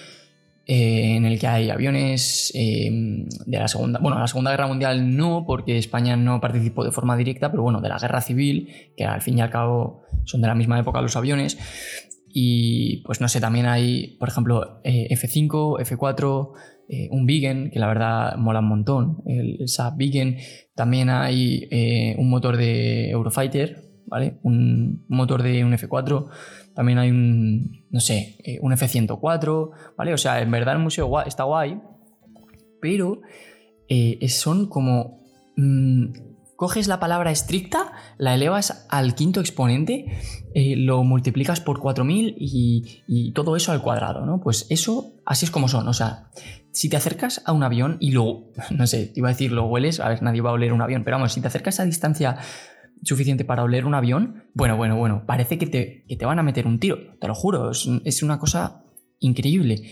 eh, 0.66 1.16
en 1.16 1.26
el 1.26 1.38
que 1.38 1.46
hay 1.46 1.68
aviones 1.68 2.50
eh, 2.54 2.90
de 2.90 3.58
la 3.58 3.68
Segunda, 3.68 3.98
bueno, 3.98 4.18
la 4.18 4.26
Segunda 4.28 4.50
Guerra 4.50 4.66
Mundial 4.66 5.14
no, 5.14 5.44
porque 5.46 5.76
España 5.76 6.16
no 6.16 6.40
participó 6.40 6.84
de 6.84 6.90
forma 6.90 7.16
directa, 7.16 7.50
pero 7.50 7.62
bueno, 7.62 7.82
de 7.82 7.90
la 7.90 7.98
Guerra 7.98 8.22
Civil, 8.22 8.70
que 8.96 9.04
al 9.04 9.20
fin 9.20 9.38
y 9.38 9.42
al 9.42 9.50
cabo 9.50 10.04
son 10.24 10.40
de 10.40 10.48
la 10.48 10.54
misma 10.54 10.78
época 10.78 11.02
los 11.02 11.16
aviones. 11.16 11.58
Y 12.34 13.02
pues 13.04 13.20
no 13.20 13.28
sé, 13.28 13.42
también 13.42 13.66
hay, 13.66 14.16
por 14.18 14.30
ejemplo, 14.30 14.80
F5, 14.84 15.78
F4, 15.84 16.52
un 17.10 17.26
Vigen, 17.26 17.70
que 17.70 17.78
la 17.78 17.86
verdad 17.86 18.36
mola 18.36 18.60
un 18.60 18.68
montón, 18.68 19.22
el, 19.26 19.56
el 19.60 19.68
Saab 19.68 19.96
Vigen, 19.96 20.38
también 20.74 21.10
hay 21.10 21.68
eh, 21.70 22.14
un 22.18 22.28
motor 22.28 22.56
de 22.56 23.10
Eurofighter, 23.10 23.82
¿vale? 24.06 24.38
Un 24.42 25.04
motor 25.08 25.42
de 25.42 25.64
un 25.64 25.72
F4. 25.72 26.28
También 26.74 26.98
hay 26.98 27.10
un, 27.10 27.86
no 27.90 28.00
sé, 28.00 28.36
eh, 28.44 28.58
un 28.62 28.72
F104, 28.72 29.70
¿vale? 29.96 30.12
O 30.12 30.18
sea, 30.18 30.40
en 30.40 30.50
verdad 30.50 30.74
el 30.74 30.82
museo 30.82 31.20
está 31.22 31.44
guay, 31.44 31.80
pero 32.80 33.22
eh, 33.88 34.28
son 34.28 34.66
como... 34.68 35.20
mm, 35.56 36.32
coges 36.56 36.86
la 36.86 37.00
palabra 37.00 37.32
estricta, 37.32 37.90
la 38.18 38.34
elevas 38.34 38.86
al 38.88 39.16
quinto 39.16 39.40
exponente, 39.40 40.06
eh, 40.54 40.76
lo 40.76 41.02
multiplicas 41.02 41.60
por 41.60 41.80
4000 41.80 42.36
y, 42.38 43.02
y 43.08 43.32
todo 43.32 43.56
eso 43.56 43.72
al 43.72 43.82
cuadrado, 43.82 44.24
¿no? 44.24 44.40
Pues 44.40 44.66
eso, 44.70 45.14
así 45.26 45.44
es 45.44 45.50
como 45.50 45.66
son. 45.66 45.88
O 45.88 45.92
sea, 45.92 46.30
si 46.72 46.88
te 46.88 46.96
acercas 46.96 47.42
a 47.44 47.52
un 47.52 47.62
avión 47.62 47.96
y 48.00 48.10
lo, 48.10 48.50
no 48.70 48.86
sé, 48.86 49.12
iba 49.14 49.28
a 49.28 49.32
decir 49.32 49.52
lo 49.52 49.66
hueles, 49.66 50.00
a 50.00 50.08
ver, 50.08 50.22
nadie 50.22 50.40
va 50.40 50.50
a 50.50 50.54
oler 50.54 50.72
un 50.72 50.82
avión, 50.82 51.04
pero 51.04 51.16
vamos, 51.16 51.32
si 51.32 51.40
te 51.40 51.46
acercas 51.46 51.80
a 51.80 51.84
distancia 51.84 52.38
suficiente 53.02 53.44
para 53.44 53.64
oler 53.64 53.84
un 53.84 53.94
avión, 53.94 54.44
bueno, 54.54 54.76
bueno, 54.76 54.96
bueno, 54.96 55.24
parece 55.26 55.58
que 55.58 55.66
te, 55.66 56.04
que 56.08 56.16
te 56.16 56.24
van 56.24 56.38
a 56.38 56.42
meter 56.42 56.66
un 56.66 56.78
tiro, 56.78 57.16
te 57.20 57.26
lo 57.26 57.34
juro, 57.34 57.70
es 57.70 58.22
una 58.22 58.38
cosa 58.38 58.84
increíble. 59.18 59.82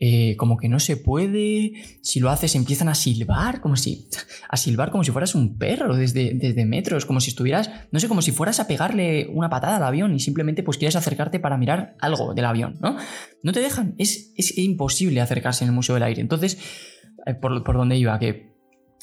Eh, 0.00 0.36
como 0.36 0.56
que 0.56 0.68
no 0.68 0.78
se 0.78 0.96
puede, 0.96 1.72
si 2.02 2.20
lo 2.20 2.30
haces 2.30 2.54
empiezan 2.54 2.88
a 2.88 2.94
silbar, 2.94 3.60
como 3.60 3.74
si, 3.74 4.08
a 4.48 4.56
silbar 4.56 4.92
como 4.92 5.02
si 5.02 5.10
fueras 5.10 5.34
un 5.34 5.58
perro 5.58 5.96
desde, 5.96 6.34
desde 6.34 6.64
metros, 6.66 7.04
como 7.04 7.20
si 7.20 7.30
estuvieras, 7.30 7.68
no 7.90 7.98
sé, 7.98 8.06
como 8.06 8.22
si 8.22 8.30
fueras 8.30 8.60
a 8.60 8.68
pegarle 8.68 9.28
una 9.32 9.50
patada 9.50 9.76
al 9.76 9.82
avión 9.82 10.14
y 10.14 10.20
simplemente 10.20 10.62
pues 10.62 10.78
quieres 10.78 10.94
acercarte 10.94 11.40
para 11.40 11.56
mirar 11.56 11.96
algo 12.00 12.32
del 12.32 12.44
avión, 12.44 12.76
¿no? 12.80 12.96
No 13.42 13.52
te 13.52 13.58
dejan, 13.58 13.96
es, 13.98 14.32
es 14.36 14.56
imposible 14.56 15.20
acercarse 15.20 15.64
en 15.64 15.70
el 15.70 15.74
Museo 15.74 15.96
del 15.96 16.04
Aire. 16.04 16.20
Entonces, 16.20 16.58
eh, 17.26 17.34
por, 17.34 17.64
por 17.64 17.76
donde 17.76 17.96
iba, 17.96 18.16
que 18.20 18.52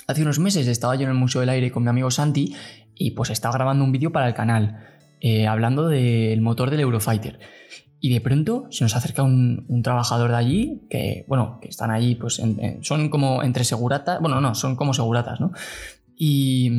hace 0.08 0.22
unos 0.22 0.40
meses 0.40 0.66
estaba 0.68 0.96
yo 0.96 1.04
en 1.04 1.10
el 1.10 1.16
Museo 1.16 1.42
del 1.42 1.50
Aire 1.50 1.72
con 1.72 1.84
mi 1.84 1.90
amigo 1.90 2.10
Santi 2.10 2.56
y 2.96 3.12
pues 3.12 3.32
estaba 3.32 3.54
grabando 3.54 3.84
un 3.84 3.92
vídeo 3.92 4.14
para 4.14 4.30
el 4.30 4.34
canal 4.34 4.80
eh, 5.22 5.48
hablando 5.48 5.88
del 5.88 6.42
motor 6.42 6.70
del 6.70 6.82
Eurofighter. 6.82 7.40
Y 8.06 8.10
de 8.14 8.22
pronto 8.22 8.68
se 8.70 8.84
nos 8.84 8.96
acerca 8.96 9.24
un, 9.24 9.82
trabajador 9.82 10.30
de 10.30 10.36
allí, 10.38 10.82
que, 10.92 11.26
bueno, 11.28 11.58
que 11.60 11.70
están 11.70 11.90
allí, 11.90 12.14
pues 12.14 12.40
son 12.82 13.10
como 13.10 13.42
entre 13.42 13.64
seguratas, 13.64 14.22
bueno, 14.22 14.40
no, 14.40 14.54
son 14.54 14.76
como 14.76 14.94
seguratas, 14.94 15.40
¿no? 15.40 15.54
Y, 16.16 16.70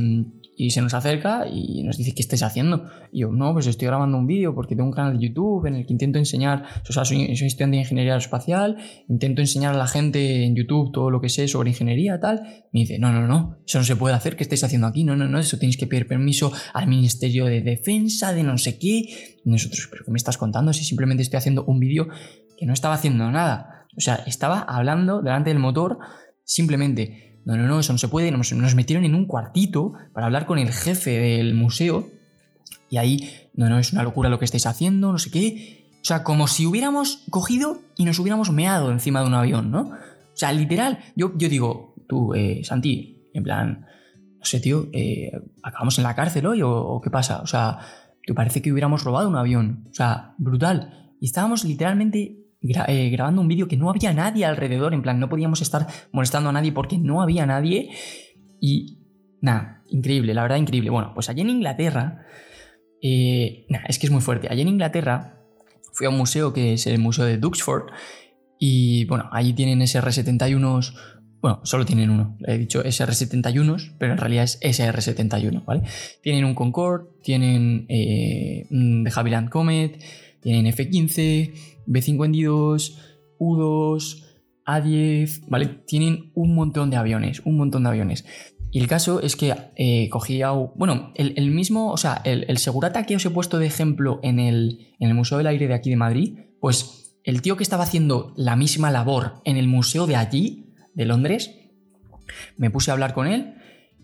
y 0.57 0.71
se 0.71 0.81
nos 0.81 0.95
acerca 0.95 1.47
y 1.47 1.83
nos 1.83 1.99
dice, 1.99 2.15
¿qué 2.15 2.23
estáis 2.23 2.43
haciendo? 2.43 2.89
Y 3.13 3.21
yo, 3.21 3.31
no, 3.31 3.53
pues 3.53 3.67
estoy 3.67 3.87
grabando 3.87 4.17
un 4.17 4.27
vídeo 4.27 4.55
porque 4.55 4.75
tengo 4.75 4.89
un 4.89 4.95
canal 4.95 5.19
de 5.19 5.27
YouTube 5.29 5.67
en 5.67 5.75
el 5.75 5.87
que 5.87 5.93
intento 5.93 6.19
enseñar, 6.19 6.65
o 6.89 6.93
sea, 6.93 7.05
soy, 7.05 7.37
soy 7.37 7.49
estudiante 7.49 7.77
de 7.77 7.83
ingeniería 7.83 8.13
aeroespacial, 8.13 8.79
intento 9.09 9.43
enseñar 9.43 9.75
a 9.75 9.79
la 9.79 9.87
gente 9.87 10.45
en 10.45 10.57
YouTube 10.57 10.93
todo 10.93 11.11
lo 11.11 11.21
que 11.21 11.29
sé 11.29 11.47
sobre 11.47 11.71
ingeniería, 11.71 12.19
tal. 12.19 12.43
Me 12.73 12.81
dice, 12.81 12.99
no, 12.99 13.13
no, 13.13 13.27
no, 13.27 13.59
eso 13.67 13.79
no 13.79 13.85
se 13.85 13.97
puede 13.97 14.15
hacer, 14.15 14.37
¿qué 14.37 14.45
estáis 14.45 14.65
haciendo 14.65 14.87
aquí? 14.87 15.05
No, 15.05 15.15
no, 15.15 15.29
no, 15.29 15.39
eso 15.39 15.59
tenéis 15.59 15.77
que 15.77 15.87
pedir 15.87 16.07
permiso 16.07 16.53
al 16.73 16.89
Ministerio 16.89 17.45
de 17.45 17.61
Defensa, 17.61 18.33
de 18.33 18.43
no 18.43 18.57
sé 18.57 18.79
qué. 18.79 19.05
Y 19.45 19.51
nosotros, 19.51 19.89
¿pero 19.91 20.05
qué 20.05 20.11
me 20.11 20.17
estás 20.17 20.39
contando? 20.39 20.73
Si 20.73 20.85
simplemente 20.85 21.23
estoy 21.23 21.37
haciendo 21.37 21.65
un 21.65 21.79
vídeo 21.81 22.09
que 22.57 22.67
no 22.67 22.73
estaba 22.73 22.95
haciendo 22.95 23.31
nada. 23.31 23.87
O 23.97 24.01
sea, 24.01 24.17
estaba 24.27 24.61
hablando 24.61 25.23
delante 25.23 25.51
del 25.51 25.59
motor 25.59 25.99
simplemente. 26.45 27.36
No, 27.47 27.57
no, 27.57 27.67
no, 27.67 27.79
eso 27.79 27.93
no 27.93 27.99
se 27.99 28.09
puede. 28.09 28.33
Nos, 28.33 28.75
metieron 28.75 29.05
en 29.05 29.15
un 29.15 29.25
cuartito 29.25 29.95
para 30.13 30.27
hablar 30.27 30.47
con 30.47 30.59
el 30.59 30.73
jefe 30.73 31.13
del 31.13 31.55
museo. 31.55 32.11
Y 32.91 32.97
ahí, 32.99 33.31
no, 33.55 33.71
no, 33.71 33.79
es 33.79 33.93
una 33.93 34.03
locura 34.03 34.29
lo 34.29 34.41
que 34.41 34.45
estáis 34.45 34.67
haciendo, 34.67 35.13
no 35.13 35.19
sé 35.19 35.31
qué. 35.31 35.87
O 36.03 36.05
sea, 36.05 36.25
como 36.25 36.49
si 36.49 36.67
hubiéramos 36.67 37.23
cogido 37.31 37.81
y 37.97 38.05
nos 38.05 38.19
hubiéramos 38.19 38.51
meado 38.51 38.91
encima 38.91 39.21
de 39.21 39.29
un 39.29 39.35
avión, 39.35 39.71
¿no? 39.71 39.83
O 39.83 40.37
sea, 40.37 40.53
literal, 40.53 40.99
yo, 41.15 41.39
yo 41.39 41.49
digo, 41.49 41.95
tú, 42.09 42.35
eh, 42.35 42.63
Santi, 42.65 43.31
en 43.33 43.45
plan, 43.45 43.87
no 44.39 44.45
sé, 44.45 44.59
tío, 44.59 44.89
eh, 44.93 45.31
¿acabamos 45.63 45.99
en 45.99 46.05
la 46.05 46.17
cárcel 46.17 46.47
hoy 46.47 46.63
o 46.65 47.01
qué 47.03 47.11
pasa? 47.11 47.43
O 47.43 47.47
sea, 47.47 47.79
te 48.27 48.35
parece 48.35 48.61
que 48.61 48.73
hubiéramos 48.73 49.05
robado 49.05 49.29
un 49.29 49.37
avión. 49.37 49.87
O 49.89 49.95
sea, 49.95 50.35
brutal. 50.37 51.13
Y 51.21 51.27
estábamos 51.27 51.65
literalmente 51.65 52.46
eh, 52.89 53.11
grabando 53.11 53.41
un 53.41 53.49
vídeo 53.49 53.69
que 53.69 53.77
no 53.77 53.91
había 53.91 54.13
nadie 54.13 54.45
alrededor, 54.45 54.95
en 54.95 55.03
plan, 55.03 55.21
no 55.21 55.29
podíamos 55.29 55.61
estar 55.63 55.87
molestando 56.13 56.51
a 56.51 56.53
nadie 56.53 56.73
porque 56.73 56.99
no 56.99 57.23
había 57.23 57.47
nadie. 57.47 57.91
Y 58.61 58.99
nada, 59.41 59.83
increíble, 59.89 60.35
la 60.35 60.43
verdad, 60.43 60.57
increíble. 60.57 60.91
Bueno, 60.91 61.13
pues 61.15 61.29
allí 61.29 61.43
en 61.43 61.51
Inglaterra, 61.51 62.27
eh, 63.03 63.67
nah, 63.69 63.81
es 63.89 63.99
que 63.99 64.07
es 64.07 64.13
muy 64.13 64.21
fuerte. 64.21 64.49
Allí 64.51 64.63
en 64.63 64.69
Inglaterra 64.69 65.37
fui 65.93 66.07
a 66.07 66.11
un 66.11 66.19
museo 66.19 66.53
que 66.53 66.75
es 66.75 66.87
el 66.87 66.99
Museo 66.99 67.25
de 67.25 67.39
Duxford. 67.39 67.91
Y 68.59 69.05
bueno, 69.07 69.29
allí 69.33 69.53
tienen 69.53 69.81
SR-71. 69.81 70.95
Bueno, 71.41 71.61
solo 71.65 71.85
tienen 71.85 72.11
uno. 72.11 72.37
He 72.47 72.59
dicho 72.59 72.83
SR-71, 72.83 73.97
pero 73.99 74.13
en 74.13 74.19
realidad 74.19 74.45
es 74.45 74.61
SR-71, 74.61 75.65
¿vale? 75.65 75.83
Tienen 76.23 76.45
un 76.45 76.55
Concorde, 76.55 77.07
tienen 77.23 77.87
eh, 77.89 78.67
un 78.71 79.05
de 79.05 79.13
Havilland 79.15 79.51
Comet, 79.51 80.03
tienen 80.47 80.69
F-15, 80.69 81.55
B-52, 81.87 82.97
U-2, 83.37 84.25
A-10, 84.65 85.45
¿vale? 85.49 85.67
Tienen 85.89 86.31
un 86.37 86.55
montón 86.55 86.89
de 86.89 86.97
aviones, 86.97 87.43
un 87.45 87.57
montón 87.57 87.83
de 87.83 87.89
aviones. 87.89 88.25
Y 88.71 88.79
el 88.79 88.87
caso 88.87 89.21
es 89.21 89.35
que 89.35 89.53
eh, 89.75 90.09
cogía. 90.09 90.53
Bueno, 90.53 91.13
el, 91.17 91.51
mismo. 91.51 91.91
O 91.91 91.97
sea, 91.97 92.23
el, 92.23 92.59
segurata 92.59 93.07
que 93.07 93.17
os 93.17 93.27
he 93.27 93.31
puesto 93.31 93.59
de 93.59 93.67
ejemplo 93.67 94.21
en 94.23 94.39
el, 94.39 94.95
en 95.01 95.09
el 95.09 95.15
Museo 95.15 95.39
del 95.39 95.49
Aire 95.49 95.67
de 95.67 95.75
aquí 95.75 95.91
de 95.91 95.97
Madrid, 95.97 96.39
pues 96.61 97.19
el 97.25 97.43
tío 97.43 97.57
que 97.57 97.65
estaba 97.65 97.83
haciendo 97.83 98.33
la 98.37 98.55
misma 98.55 98.93
labor 98.93 99.43
en 99.45 99.57
el 99.57 99.67
museo 99.67 100.07
de 100.07 100.15
allí, 100.15 100.75
de 100.95 101.07
Londres, 101.07 101.59
me 102.57 102.71
puse 102.71 102.93
a 102.93 102.95
hablar 102.95 103.15
con 103.15 103.27
él 103.27 103.57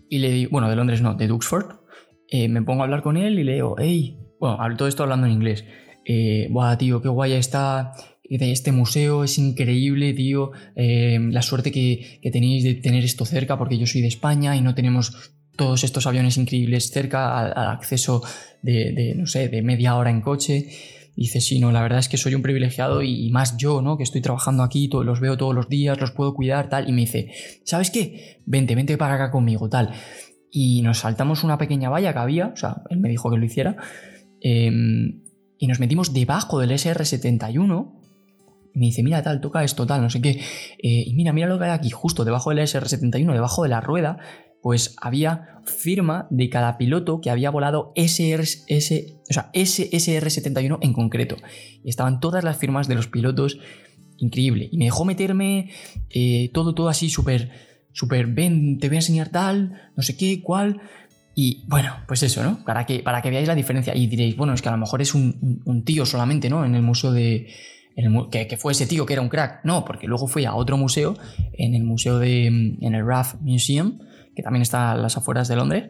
y 0.09 0.17
le 0.17 0.29
digo. 0.29 0.51
Bueno, 0.51 0.69
de 0.69 0.75
Londres 0.75 1.01
no, 1.01 1.13
de 1.15 1.25
Duxford. 1.25 1.77
Eh, 2.27 2.49
me 2.49 2.61
pongo 2.63 2.81
a 2.81 2.83
hablar 2.83 3.01
con 3.01 3.15
él 3.15 3.39
y 3.39 3.45
le 3.45 3.53
digo, 3.53 3.77
hey. 3.79 4.19
Bueno, 4.41 4.57
todo 4.75 4.89
esto 4.89 5.03
hablando 5.03 5.25
en 5.25 5.31
inglés. 5.31 5.63
Eh, 6.05 6.47
Buah, 6.49 6.77
tío, 6.77 7.01
qué 7.01 7.09
guay 7.09 7.33
está 7.33 7.93
de 8.37 8.51
este 8.51 8.71
museo, 8.71 9.23
es 9.23 9.37
increíble, 9.37 10.13
tío, 10.13 10.51
eh, 10.75 11.19
la 11.31 11.41
suerte 11.41 11.71
que, 11.71 12.19
tenéis 12.31 12.63
de 12.63 12.75
tener 12.75 13.03
esto 13.03 13.25
cerca, 13.25 13.57
porque 13.57 13.77
yo 13.77 13.85
soy 13.85 14.01
de 14.01 14.07
España 14.07 14.55
y 14.55 14.61
no 14.61 14.75
tenemos 14.75 15.33
todos 15.55 15.83
estos 15.83 16.07
aviones 16.07 16.37
increíbles 16.37 16.89
cerca 16.89 17.39
al, 17.39 17.69
acceso 17.69 18.23
de, 18.61 19.13
no 19.15 19.27
sé, 19.27 19.49
de 19.49 19.61
media 19.61 19.95
hora 19.95 20.09
en 20.09 20.21
coche. 20.21 20.69
Dice, 21.15 21.41
sí, 21.41 21.59
no, 21.59 21.71
la 21.71 21.83
verdad 21.83 21.99
es 21.99 22.09
que 22.09 22.17
soy 22.17 22.33
un 22.33 22.41
privilegiado 22.41 23.03
y, 23.03 23.29
más 23.29 23.55
yo, 23.57 23.83
¿no? 23.83 23.97
Que 23.97 24.03
estoy 24.03 24.21
trabajando 24.21 24.63
aquí, 24.63 24.87
todo, 24.87 25.03
los 25.03 25.19
veo 25.19 25.37
todos 25.37 25.53
los 25.53 25.69
días, 25.69 25.99
los 25.99 26.09
puedo 26.09 26.33
cuidar, 26.33 26.69
tal. 26.69 26.89
Y 26.89 26.91
me 26.91 27.01
dice, 27.01 27.31
¿sabes 27.65 27.91
qué? 27.91 28.41
Vente, 28.47 28.73
vente 28.73 28.97
para 28.97 29.13
acá 29.13 29.29
conmigo, 29.29 29.69
tal. 29.69 29.91
Y 30.49 30.81
nos 30.81 30.99
saltamos 30.99 31.43
una 31.43 31.59
pequeña 31.59 31.89
valla 31.89 32.13
que 32.13 32.19
había, 32.19 32.47
o 32.47 32.55
sea, 32.55 32.81
él 32.89 32.99
me 32.99 33.09
dijo 33.09 33.29
que 33.29 33.37
lo 33.37 33.45
hiciera, 33.45 33.75
eh, 34.41 34.71
y 35.57 35.67
nos 35.67 35.79
metimos 35.79 36.13
debajo 36.13 36.59
del 36.59 36.71
SR-71 36.71 38.03
y 38.73 38.79
me 38.79 38.87
dice, 38.87 39.03
mira, 39.03 39.21
tal, 39.21 39.39
toca 39.39 39.63
esto, 39.63 39.85
tal, 39.85 40.01
no 40.01 40.09
sé 40.09 40.21
qué. 40.21 40.31
Eh, 40.81 41.03
y 41.05 41.13
mira, 41.13 41.31
mira 41.31 41.47
lo 41.47 41.59
que 41.59 41.65
hay 41.65 41.71
aquí, 41.71 41.91
justo 41.91 42.25
debajo 42.25 42.49
del 42.49 42.59
SR-71, 42.59 43.31
debajo 43.31 43.63
de 43.63 43.69
la 43.69 43.81
rueda, 43.81 44.17
pues 44.63 44.95
había 44.99 45.61
firma 45.65 46.27
de 46.31 46.49
cada 46.49 46.77
piloto 46.77 47.21
que 47.21 47.29
había 47.29 47.51
volado 47.51 47.91
SR, 47.95 48.43
S, 48.67 49.21
o 49.29 49.33
sea, 49.33 49.51
SR-71 49.53 50.79
en 50.81 50.93
concreto. 50.93 51.37
Y 51.83 51.89
estaban 51.89 52.19
todas 52.19 52.43
las 52.43 52.57
firmas 52.57 52.87
de 52.87 52.95
los 52.95 53.07
pilotos, 53.07 53.59
increíble. 54.17 54.69
Y 54.71 54.77
me 54.77 54.85
dejó 54.85 55.05
meterme 55.05 55.69
eh, 56.09 56.49
todo, 56.53 56.73
todo 56.73 56.89
así 56.89 57.09
súper, 57.09 57.51
súper, 57.91 58.27
ven, 58.27 58.79
te 58.79 58.87
voy 58.87 58.95
a 58.95 58.99
enseñar 58.99 59.29
tal, 59.29 59.91
no 59.95 60.01
sé 60.01 60.17
qué, 60.17 60.41
cuál. 60.41 60.81
Y 61.35 61.63
bueno, 61.67 61.95
pues 62.07 62.21
eso, 62.23 62.43
¿no? 62.43 62.63
Para 62.63 62.85
que, 62.85 62.99
para 62.99 63.21
que 63.21 63.29
veáis 63.29 63.47
la 63.47 63.55
diferencia. 63.55 63.95
Y 63.95 64.07
diréis, 64.07 64.37
bueno, 64.37 64.53
es 64.53 64.61
que 64.61 64.69
a 64.69 64.71
lo 64.71 64.77
mejor 64.77 65.01
es 65.01 65.15
un, 65.15 65.83
tío 65.85 66.05
solamente, 66.05 66.49
¿no? 66.49 66.63
En 66.63 66.75
el 66.75 66.83
museo 66.83 67.11
de, 67.11 67.47
que, 68.31 68.47
que, 68.47 68.57
fue 68.57 68.73
ese 68.73 68.85
tío 68.85 69.05
que 69.05 69.13
era 69.13 69.21
un 69.21 69.29
crack. 69.29 69.61
No, 69.63 69.83
porque 69.83 70.07
luego 70.07 70.27
fui 70.27 70.45
a 70.45 70.53
otro 70.53 70.77
museo, 70.77 71.15
en 71.53 71.73
el 71.73 71.83
museo 71.83 72.19
de. 72.19 72.47
en 72.47 72.95
el 72.95 73.05
RAF 73.05 73.35
Museum, 73.41 73.99
que 74.35 74.43
también 74.43 74.61
está 74.61 74.91
a 74.91 74.95
las 74.95 75.17
afueras 75.17 75.47
de 75.47 75.55
Londres. 75.55 75.89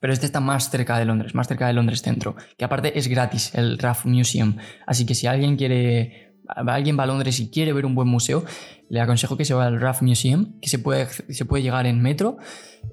Pero 0.00 0.12
este 0.12 0.26
está 0.26 0.40
más 0.40 0.70
cerca 0.70 0.98
de 0.98 1.06
Londres, 1.06 1.34
más 1.34 1.48
cerca 1.48 1.66
de 1.66 1.72
Londres 1.72 2.02
Centro. 2.02 2.36
Que 2.58 2.64
aparte 2.64 2.98
es 2.98 3.08
gratis, 3.08 3.54
el 3.54 3.78
RAF 3.78 4.04
Museum. 4.06 4.56
Así 4.86 5.06
que 5.06 5.14
si 5.14 5.26
alguien 5.26 5.56
quiere. 5.56 6.33
Alguien 6.48 6.98
va 6.98 7.04
a 7.04 7.06
Londres 7.06 7.40
y 7.40 7.50
quiere 7.50 7.72
ver 7.72 7.86
un 7.86 7.94
buen 7.94 8.08
museo, 8.08 8.44
le 8.88 9.00
aconsejo 9.00 9.36
que 9.36 9.44
se 9.44 9.54
vaya 9.54 9.68
al 9.68 9.80
RAF 9.80 10.02
Museum, 10.02 10.60
que 10.60 10.68
se 10.68 10.78
puede, 10.78 11.08
se 11.08 11.44
puede 11.44 11.62
llegar 11.62 11.86
en 11.86 12.02
metro. 12.02 12.36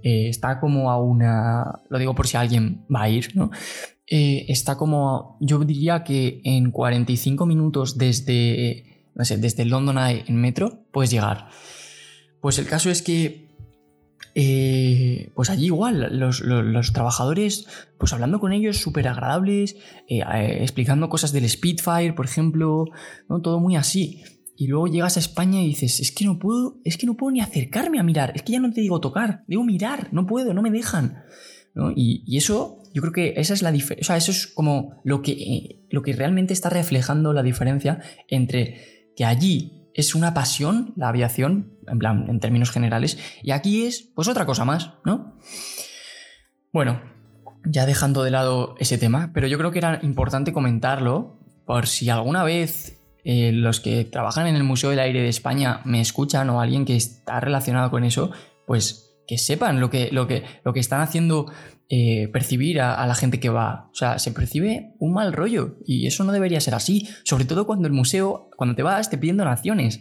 Eh, 0.03 0.29
está 0.29 0.59
como 0.59 0.89
a 0.89 0.97
una. 1.01 1.81
Lo 1.89 1.99
digo 1.99 2.15
por 2.15 2.27
si 2.27 2.37
alguien 2.37 2.85
va 2.93 3.03
a 3.03 3.09
ir, 3.09 3.35
¿no? 3.35 3.51
Eh, 4.07 4.45
está 4.49 4.77
como, 4.77 5.37
yo 5.39 5.59
diría 5.59 6.03
que 6.03 6.41
en 6.43 6.71
45 6.71 7.45
minutos 7.45 7.97
desde, 7.97 9.07
no 9.15 9.23
sé, 9.23 9.37
desde 9.37 9.63
London 9.63 9.97
Eye 9.97 10.25
en 10.27 10.35
metro 10.35 10.83
puedes 10.91 11.11
llegar. 11.11 11.47
Pues 12.41 12.59
el 12.59 12.67
caso 12.67 12.89
es 12.89 13.01
que, 13.01 13.50
eh, 14.35 15.31
pues 15.35 15.49
allí 15.49 15.65
igual, 15.65 16.19
los, 16.19 16.93
trabajadores, 16.93 17.67
pues 17.97 18.13
hablando 18.13 18.39
con 18.39 18.53
ellos 18.53 18.77
súper 18.77 19.07
agradables, 19.07 19.75
eh, 20.07 20.23
explicando 20.61 21.09
cosas 21.09 21.31
del 21.31 21.49
Spitfire, 21.49 22.13
por 22.13 22.25
ejemplo, 22.25 22.85
¿no? 23.29 23.41
todo 23.41 23.59
muy 23.59 23.75
así. 23.75 24.23
Y 24.55 24.67
luego 24.67 24.87
llegas 24.87 25.17
a 25.17 25.19
España 25.19 25.61
y 25.61 25.67
dices, 25.67 25.99
es 25.99 26.11
que 26.11 26.25
no 26.25 26.37
puedo, 26.37 26.77
es 26.83 26.97
que 26.97 27.07
no 27.07 27.17
puedo 27.17 27.31
ni 27.31 27.41
acercarme 27.41 27.99
a 27.99 28.03
mirar, 28.03 28.31
es 28.35 28.43
que 28.43 28.53
ya 28.53 28.59
no 28.59 28.71
te 28.71 28.81
digo 28.81 28.99
tocar, 28.99 29.43
digo 29.47 29.63
mirar, 29.63 30.09
no 30.11 30.27
puedo, 30.27 30.53
no 30.53 30.61
me 30.61 30.71
dejan. 30.71 31.23
¿no? 31.73 31.91
Y, 31.91 32.23
y 32.27 32.37
eso 32.37 32.81
yo 32.93 33.01
creo 33.01 33.13
que 33.13 33.33
esa 33.37 33.53
es 33.53 33.61
la 33.61 33.71
diferencia, 33.71 34.01
o 34.01 34.05
sea, 34.05 34.17
eso 34.17 34.31
es 34.31 34.47
como 34.47 35.01
lo 35.03 35.21
que, 35.21 35.31
eh, 35.31 35.85
lo 35.89 36.01
que 36.01 36.13
realmente 36.13 36.53
está 36.53 36.69
reflejando 36.69 37.33
la 37.33 37.43
diferencia 37.43 38.01
entre 38.27 39.11
que 39.15 39.25
allí 39.25 39.80
es 39.93 40.15
una 40.15 40.33
pasión 40.33 40.93
la 40.95 41.09
aviación, 41.09 41.77
en 41.87 41.99
plan, 41.99 42.25
en 42.29 42.39
términos 42.39 42.71
generales, 42.71 43.17
y 43.43 43.51
aquí 43.51 43.85
es 43.85 44.11
pues 44.15 44.27
otra 44.27 44.45
cosa 44.45 44.65
más, 44.65 44.93
¿no? 45.05 45.37
Bueno, 46.71 47.01
ya 47.65 47.85
dejando 47.85 48.23
de 48.23 48.31
lado 48.31 48.75
ese 48.79 48.97
tema, 48.97 49.31
pero 49.33 49.47
yo 49.47 49.57
creo 49.57 49.71
que 49.71 49.79
era 49.79 49.99
importante 50.03 50.53
comentarlo 50.53 51.39
por 51.65 51.87
si 51.87 52.09
alguna 52.09 52.43
vez 52.43 53.01
eh, 53.23 53.51
los 53.51 53.79
que 53.79 54.05
trabajan 54.05 54.47
en 54.47 54.55
el 54.55 54.63
Museo 54.63 54.89
del 54.89 54.99
Aire 54.99 55.21
de 55.21 55.29
España 55.29 55.81
me 55.85 56.01
escuchan 56.01 56.49
o 56.49 56.59
alguien 56.59 56.85
que 56.85 56.95
está 56.95 57.39
relacionado 57.39 57.91
con 57.91 58.03
eso, 58.03 58.31
pues 58.65 59.11
que 59.27 59.37
sepan 59.37 59.79
lo 59.79 59.89
que, 59.89 60.09
lo 60.11 60.27
que, 60.27 60.43
lo 60.63 60.73
que 60.73 60.79
están 60.79 61.01
haciendo 61.01 61.51
eh, 61.93 62.29
percibir 62.29 62.79
a, 62.79 63.05
la 63.05 63.15
gente 63.15 63.41
que 63.41 63.49
va. 63.49 63.89
O 63.91 63.95
sea, 63.95 64.17
se 64.17 64.31
percibe 64.31 64.93
un 64.99 65.11
mal 65.11 65.33
rollo 65.33 65.75
y 65.85 66.07
eso 66.07 66.23
no 66.23 66.31
debería 66.31 66.61
ser 66.61 66.73
así, 66.73 67.09
sobre 67.25 67.43
todo 67.43 67.67
cuando 67.67 67.85
el 67.85 67.93
museo, 67.93 68.49
cuando 68.55 68.77
te 68.77 68.81
vas, 68.81 69.09
te 69.09 69.17
piden 69.17 69.35
donaciones. 69.35 69.99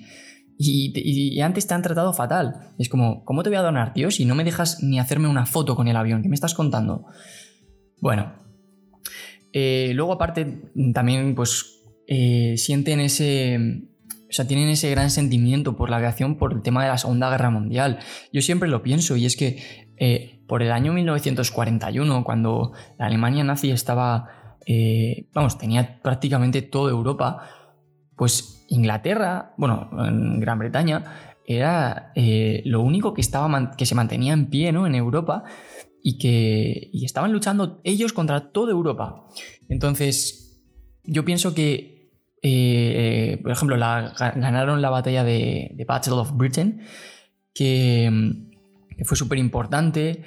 Y, 0.56 1.40
antes 1.40 1.66
te 1.66 1.74
han 1.74 1.82
tratado 1.82 2.12
fatal. 2.12 2.74
Es 2.78 2.88
como, 2.88 3.24
¿cómo 3.24 3.42
te 3.42 3.50
voy 3.50 3.56
a 3.56 3.62
donar, 3.62 3.92
tío? 3.92 4.12
Si 4.12 4.24
no 4.24 4.36
me 4.36 4.44
dejas 4.44 4.84
ni 4.84 5.00
hacerme 5.00 5.26
una 5.26 5.46
foto 5.46 5.74
con 5.74 5.88
el 5.88 5.96
avión, 5.96 6.22
¿qué 6.22 6.28
me 6.28 6.36
estás 6.36 6.54
contando? 6.54 7.06
Bueno, 8.00 8.34
eh, 9.52 9.90
luego 9.92 10.12
aparte 10.12 10.70
también 10.94 11.34
pues 11.34 11.82
eh, 12.06 12.54
sienten 12.56 13.00
ese... 13.00 13.58
O 14.28 14.32
sea, 14.32 14.46
tienen 14.46 14.68
ese 14.68 14.92
gran 14.92 15.10
sentimiento 15.10 15.74
por 15.76 15.90
la 15.90 15.96
aviación 15.96 16.38
por 16.38 16.52
el 16.52 16.62
tema 16.62 16.84
de 16.84 16.90
la 16.90 16.98
Segunda 16.98 17.30
Guerra 17.30 17.50
Mundial. 17.50 17.98
Yo 18.32 18.42
siempre 18.42 18.68
lo 18.68 18.80
pienso 18.84 19.16
y 19.16 19.26
es 19.26 19.36
que 19.36 19.90
por 20.50 20.64
el 20.64 20.72
año 20.72 20.92
1941, 20.92 22.24
cuando 22.24 22.72
la 22.98 23.06
Alemania 23.06 23.44
nazi 23.44 23.70
estaba, 23.70 24.56
vamos, 25.32 25.58
tenía 25.58 26.02
prácticamente 26.02 26.60
toda 26.60 26.90
Europa, 26.90 27.48
pues 28.16 28.66
Inglaterra, 28.68 29.54
bueno, 29.56 29.88
en 30.04 30.40
Gran 30.40 30.58
Bretaña, 30.58 31.36
era 31.46 32.12
lo 32.64 32.80
único 32.80 33.14
que, 33.14 33.20
estaba, 33.20 33.70
que 33.76 33.86
se 33.86 33.94
mantenía 33.94 34.32
en 34.32 34.50
pie 34.50 34.72
¿no? 34.72 34.88
en 34.88 34.96
Europa 34.96 35.44
y 36.02 36.18
que 36.18 36.90
estaban 36.94 37.32
luchando 37.32 37.80
ellos 37.84 38.12
contra 38.12 38.50
toda 38.50 38.72
Europa. 38.72 39.28
Entonces, 39.68 40.64
yo 41.04 41.24
pienso 41.24 41.54
que, 41.54 42.10
eh, 42.42 43.38
por 43.40 43.52
ejemplo, 43.52 43.76
ganaron 43.78 44.82
la 44.82 44.90
batalla 44.90 45.22
de, 45.22 45.84
Battle 45.86 46.14
of 46.14 46.32
Britain, 46.36 46.80
que, 47.54 48.49
fue 49.04 49.16
súper 49.16 49.38
importante. 49.38 50.22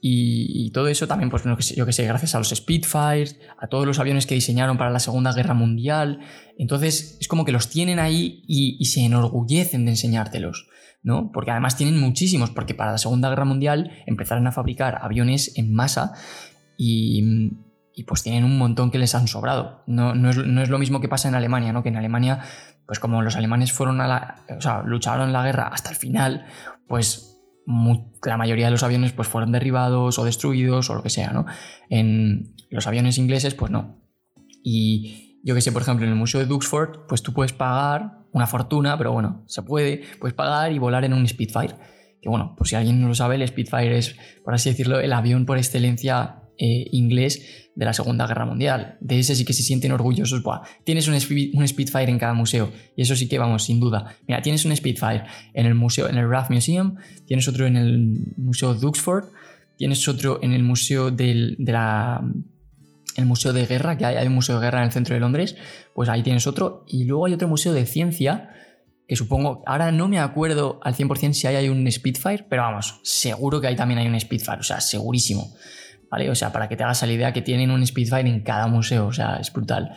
Y, 0.00 0.70
todo 0.70 0.86
eso 0.86 1.08
también, 1.08 1.28
pues 1.28 1.42
yo 1.74 1.84
que 1.84 1.92
sé, 1.92 2.04
gracias 2.06 2.34
a 2.36 2.38
los 2.38 2.50
Spitfires, 2.50 3.40
a 3.58 3.66
todos 3.66 3.84
los 3.84 3.98
aviones 3.98 4.26
que 4.26 4.36
diseñaron 4.36 4.78
para 4.78 4.90
la 4.90 5.00
Segunda 5.00 5.32
Guerra 5.32 5.54
Mundial. 5.54 6.20
Entonces 6.56 7.18
es 7.20 7.26
como 7.26 7.44
que 7.44 7.50
los 7.50 7.68
tienen 7.68 7.98
ahí 7.98 8.44
y 8.46 8.84
se 8.84 9.00
enorgullecen 9.00 9.84
de 9.84 9.92
enseñártelos. 9.92 10.68
¿no? 11.02 11.30
Porque 11.32 11.50
además 11.50 11.76
tienen 11.76 11.98
muchísimos, 11.98 12.50
porque 12.50 12.74
para 12.74 12.92
la 12.92 12.98
Segunda 12.98 13.28
Guerra 13.28 13.44
Mundial 13.44 13.92
empezaron 14.06 14.46
a 14.46 14.52
fabricar 14.52 14.98
aviones 15.02 15.56
en 15.56 15.72
masa 15.72 16.12
y, 16.76 17.50
pues 18.06 18.22
tienen 18.22 18.44
un 18.44 18.58
montón 18.58 18.90
que 18.90 18.98
les 18.98 19.14
han 19.14 19.26
sobrado. 19.26 19.82
No, 19.86 20.12
es, 20.30 20.36
lo 20.36 20.78
mismo 20.78 21.00
que 21.00 21.08
pasa 21.08 21.28
en 21.28 21.34
Alemania, 21.34 21.72
¿no? 21.72 21.82
Que 21.82 21.88
en 21.88 21.96
Alemania, 21.96 22.40
pues 22.86 23.00
como 23.00 23.22
los 23.22 23.36
alemanes 23.36 23.72
fueron 23.72 24.00
a 24.00 24.06
la, 24.06 24.44
o 24.56 24.60
sea, 24.60 24.82
lucharon 24.82 25.32
la 25.32 25.42
guerra 25.44 25.68
hasta 25.68 25.90
el 25.90 25.96
final, 25.96 26.46
pues 26.86 27.27
la 28.24 28.36
mayoría 28.36 28.66
de 28.66 28.70
los 28.70 28.82
aviones 28.82 29.12
pues 29.12 29.28
fueron 29.28 29.52
derribados 29.52 30.18
o 30.18 30.24
destruidos 30.24 30.88
o 30.90 30.94
lo 30.94 31.02
que 31.02 31.10
sea, 31.10 31.32
¿no? 31.32 31.46
En 31.90 32.54
los 32.70 32.86
aviones 32.86 33.18
ingleses, 33.18 33.54
pues 33.54 33.70
no. 33.70 34.02
Y 34.62 35.40
yo 35.44 35.54
que 35.54 35.60
sé, 35.60 35.72
por 35.72 35.82
ejemplo, 35.82 36.04
en 36.04 36.12
el 36.12 36.18
Museo 36.18 36.40
de 36.40 36.46
Duxford, 36.46 37.06
pues 37.08 37.22
tú 37.22 37.32
puedes 37.32 37.52
pagar 37.52 38.18
una 38.32 38.46
fortuna, 38.46 38.96
pero 38.98 39.12
bueno, 39.12 39.44
se 39.46 39.62
puede, 39.62 40.02
puedes 40.18 40.34
pagar 40.34 40.72
y 40.72 40.78
volar 40.78 41.04
en 41.04 41.12
un 41.12 41.26
Spitfire. 41.26 41.74
Que 42.20 42.28
bueno, 42.28 42.54
por 42.56 42.66
si 42.66 42.74
alguien 42.74 43.00
no 43.00 43.08
lo 43.08 43.14
sabe, 43.14 43.36
el 43.36 43.46
Spitfire 43.46 43.98
es, 43.98 44.16
por 44.44 44.54
así 44.54 44.70
decirlo, 44.70 45.00
el 45.00 45.12
avión 45.12 45.46
por 45.46 45.58
excelencia 45.58 46.42
eh, 46.58 46.88
inglés 46.92 47.70
de 47.74 47.84
la 47.84 47.92
Segunda 47.92 48.26
Guerra 48.26 48.44
Mundial. 48.44 48.98
De 49.00 49.18
ese 49.18 49.34
sí 49.34 49.44
que 49.44 49.52
se 49.52 49.62
sienten 49.62 49.92
orgullosos. 49.92 50.42
Buah, 50.42 50.62
tienes 50.84 51.06
un, 51.08 51.14
un, 51.14 51.68
Spitfire 51.68 52.10
en 52.10 52.18
cada 52.18 52.34
museo 52.34 52.72
y 52.96 53.02
eso 53.02 53.14
sí 53.14 53.28
que 53.28 53.38
vamos, 53.38 53.64
sin 53.64 53.78
duda. 53.80 54.16
Mira, 54.26 54.42
tienes 54.42 54.64
un 54.64 54.76
Spitfire 54.76 55.24
en 55.54 55.66
el 55.66 55.74
museo, 55.74 56.08
en 56.08 56.16
el 56.16 56.28
RAF 56.28 56.50
Museum, 56.50 56.96
tienes 57.26 57.46
otro 57.48 57.66
en 57.66 57.76
el 57.76 58.34
Museo 58.36 58.74
Duxford, 58.74 59.26
tienes 59.76 60.06
otro 60.08 60.40
en 60.42 60.52
el 60.52 60.64
Museo 60.64 61.10
de 61.10 61.56
la 61.58 62.22
el 63.18 63.26
Museo 63.26 63.52
de 63.52 63.66
Guerra, 63.66 63.98
que 63.98 64.06
hay, 64.06 64.26
un 64.26 64.34
museo 64.34 64.60
de 64.60 64.64
guerra 64.64 64.78
en 64.78 64.84
el 64.84 64.92
centro 64.92 65.14
de 65.14 65.20
Londres, 65.20 65.56
pues 65.92 66.08
ahí 66.08 66.22
tienes 66.22 66.46
otro. 66.46 66.84
Y 66.86 67.04
luego 67.04 67.26
hay 67.26 67.32
otro 67.32 67.48
museo 67.48 67.72
de 67.72 67.84
ciencia, 67.84 68.50
que 69.08 69.16
supongo, 69.16 69.64
ahora 69.66 69.90
no 69.90 70.06
me 70.06 70.20
acuerdo 70.20 70.78
al 70.84 70.94
100% 70.94 71.32
si 71.32 71.48
hay 71.48 71.68
un 71.68 71.90
Spitfire, 71.90 72.46
pero 72.48 72.62
vamos, 72.62 73.00
seguro 73.02 73.60
que 73.60 73.66
ahí 73.66 73.74
también 73.74 73.98
hay 73.98 74.06
un 74.06 74.18
Spitfire, 74.18 74.60
o 74.60 74.62
sea, 74.62 74.80
segurísimo. 74.80 75.52
¿Vale? 76.10 76.30
O 76.30 76.34
sea, 76.34 76.52
para 76.52 76.68
que 76.68 76.76
te 76.76 76.84
hagas 76.84 77.02
la 77.02 77.12
idea 77.12 77.32
que 77.32 77.42
tienen 77.42 77.70
un 77.70 77.86
Spitfire 77.86 78.28
en 78.28 78.42
cada 78.42 78.66
museo, 78.66 79.06
o 79.06 79.12
sea, 79.12 79.36
es 79.36 79.52
brutal. 79.52 79.92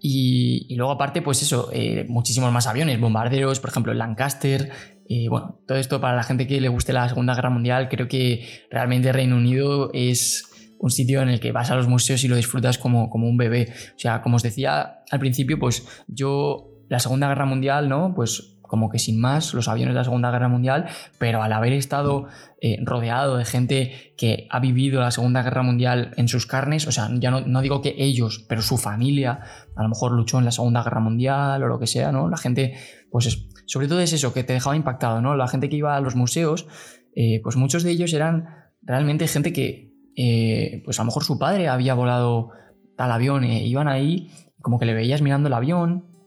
Y, 0.00 0.74
luego 0.76 0.92
aparte, 0.92 1.22
pues 1.22 1.42
eso, 1.42 1.70
eh, 1.72 2.06
muchísimos 2.08 2.52
más 2.52 2.66
aviones, 2.66 3.00
bombarderos, 3.00 3.60
por 3.60 3.70
ejemplo, 3.70 3.92
Lancaster. 3.94 4.70
Y 5.06 5.28
bueno, 5.28 5.60
todo 5.66 5.78
esto 5.78 6.00
para 6.00 6.16
la 6.16 6.22
gente 6.22 6.46
que 6.46 6.60
le 6.60 6.68
guste 6.68 6.92
la 6.92 7.08
Segunda 7.08 7.34
Guerra 7.34 7.50
Mundial, 7.50 7.88
creo 7.88 8.08
que 8.08 8.46
realmente 8.70 9.12
Reino 9.12 9.36
Unido 9.36 9.90
es 9.92 10.44
un 10.78 10.90
sitio 10.90 11.22
en 11.22 11.28
el 11.28 11.40
que 11.40 11.50
vas 11.50 11.70
a 11.70 11.76
los 11.76 11.88
museos 11.88 12.22
y 12.22 12.28
lo 12.28 12.36
disfrutas 12.36 12.78
como, 12.78 13.10
como 13.10 13.28
un 13.28 13.36
bebé. 13.36 13.72
O 13.96 13.98
sea, 13.98 14.22
como 14.22 14.36
os 14.36 14.42
decía 14.42 15.00
al 15.10 15.18
principio, 15.18 15.58
pues 15.58 16.04
yo, 16.06 16.68
la 16.88 17.00
Segunda 17.00 17.28
Guerra 17.28 17.46
Mundial, 17.46 17.88
¿no? 17.88 18.14
Pues 18.14 18.57
como 18.68 18.88
que 18.88 19.00
sin 19.00 19.20
más, 19.20 19.52
los 19.54 19.66
aviones 19.66 19.94
de 19.94 19.98
la 19.98 20.04
Segunda 20.04 20.30
Guerra 20.30 20.48
Mundial, 20.48 20.86
pero 21.18 21.42
al 21.42 21.52
haber 21.52 21.72
estado 21.72 22.28
eh, 22.60 22.78
rodeado 22.84 23.36
de 23.36 23.44
gente 23.44 24.14
que 24.16 24.46
ha 24.50 24.60
vivido 24.60 25.00
la 25.00 25.10
Segunda 25.10 25.42
Guerra 25.42 25.62
Mundial 25.62 26.12
en 26.16 26.28
sus 26.28 26.46
carnes, 26.46 26.86
o 26.86 26.92
sea, 26.92 27.10
ya 27.14 27.32
no, 27.32 27.40
no, 27.40 27.60
digo 27.60 27.82
que 27.82 27.96
ellos, 27.98 28.44
pero 28.48 28.62
su 28.62 28.76
familia 28.78 29.40
a 29.74 29.82
lo 29.82 29.88
mejor 29.88 30.12
luchó 30.12 30.38
en 30.38 30.44
la 30.44 30.52
Segunda 30.52 30.84
Guerra 30.84 31.00
Mundial 31.00 31.60
o 31.62 31.66
lo 31.66 31.80
que 31.80 31.88
sea, 31.88 32.12
¿no? 32.12 32.28
La 32.28 32.36
gente, 32.36 32.74
pues 33.10 33.26
es, 33.26 33.48
sobre 33.66 33.88
todo 33.88 34.00
es 34.00 34.12
eso, 34.12 34.32
que 34.32 34.44
te 34.44 34.52
dejaba 34.52 34.76
impactado, 34.76 35.20
¿no? 35.20 35.34
La 35.34 35.48
gente 35.48 35.68
que 35.68 35.76
iba 35.76 35.96
a 35.96 36.00
los 36.00 36.14
museos, 36.14 36.68
eh, 37.16 37.40
pues 37.42 37.56
muchos 37.56 37.82
de 37.82 37.90
ellos 37.90 38.12
eran 38.12 38.48
realmente 38.82 39.26
gente 39.26 39.52
que 39.52 39.92
eh, 40.14 40.82
pues 40.84 40.98
a 40.98 41.02
lo 41.02 41.06
mejor 41.06 41.24
su 41.24 41.38
padre 41.38 41.68
había 41.68 41.94
volado 41.94 42.50
tal 42.96 43.12
avión 43.12 43.44
iban 43.44 43.86
ahí, 43.86 44.30
como 44.60 44.78
que 44.78 44.86
le 44.86 44.94
veías 44.94 45.22
mirando 45.22 45.46
el 45.46 45.54
avión. 45.54 46.17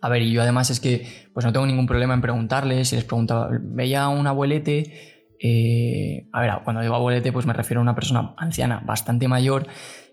A 0.00 0.08
ver, 0.08 0.22
y 0.22 0.32
yo 0.32 0.42
además 0.42 0.70
es 0.70 0.80
que 0.80 1.06
pues 1.32 1.44
no 1.44 1.52
tengo 1.52 1.66
ningún 1.66 1.86
problema 1.86 2.14
en 2.14 2.20
preguntarles, 2.20 2.88
si 2.88 2.96
les 2.96 3.04
preguntaba, 3.04 3.48
veía 3.60 4.04
a 4.04 4.08
un 4.08 4.26
abuelete, 4.26 4.92
eh, 5.40 6.28
a 6.32 6.40
ver, 6.40 6.52
cuando 6.64 6.82
digo 6.82 6.94
abuelete 6.94 7.32
pues 7.32 7.46
me 7.46 7.52
refiero 7.52 7.80
a 7.80 7.82
una 7.82 7.94
persona 7.94 8.34
anciana, 8.36 8.82
bastante 8.84 9.28
mayor, 9.28 9.66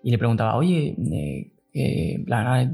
y 0.03 0.11
le 0.11 0.17
preguntaba, 0.17 0.55
oye, 0.55 0.95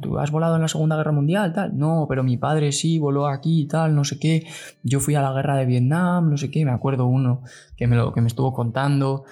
¿tú 0.02 0.20
has 0.20 0.32
volado 0.32 0.56
en 0.56 0.62
la 0.62 0.68
Segunda 0.68 0.98
Guerra 0.98 1.12
Mundial? 1.12 1.54
Tal. 1.54 1.78
No, 1.78 2.06
pero 2.10 2.24
mi 2.24 2.38
padre 2.38 2.72
sí 2.72 3.00
voló 3.00 3.28
aquí 3.28 3.62
y 3.62 3.68
tal, 3.68 3.96
no 3.96 4.04
sé 4.04 4.20
qué. 4.20 4.46
Yo 4.84 5.00
fui 5.00 5.16
a 5.16 5.22
la 5.22 5.32
guerra 5.32 5.56
de 5.56 5.66
Vietnam, 5.66 6.30
no 6.30 6.38
sé 6.38 6.52
qué. 6.52 6.66
Me 6.66 6.72
acuerdo 6.72 7.08
uno 7.08 7.42
que 7.78 7.88
me, 7.88 7.96
lo, 7.96 8.14
que 8.14 8.22
me 8.22 8.28
estuvo 8.28 8.54
contando. 8.54 9.24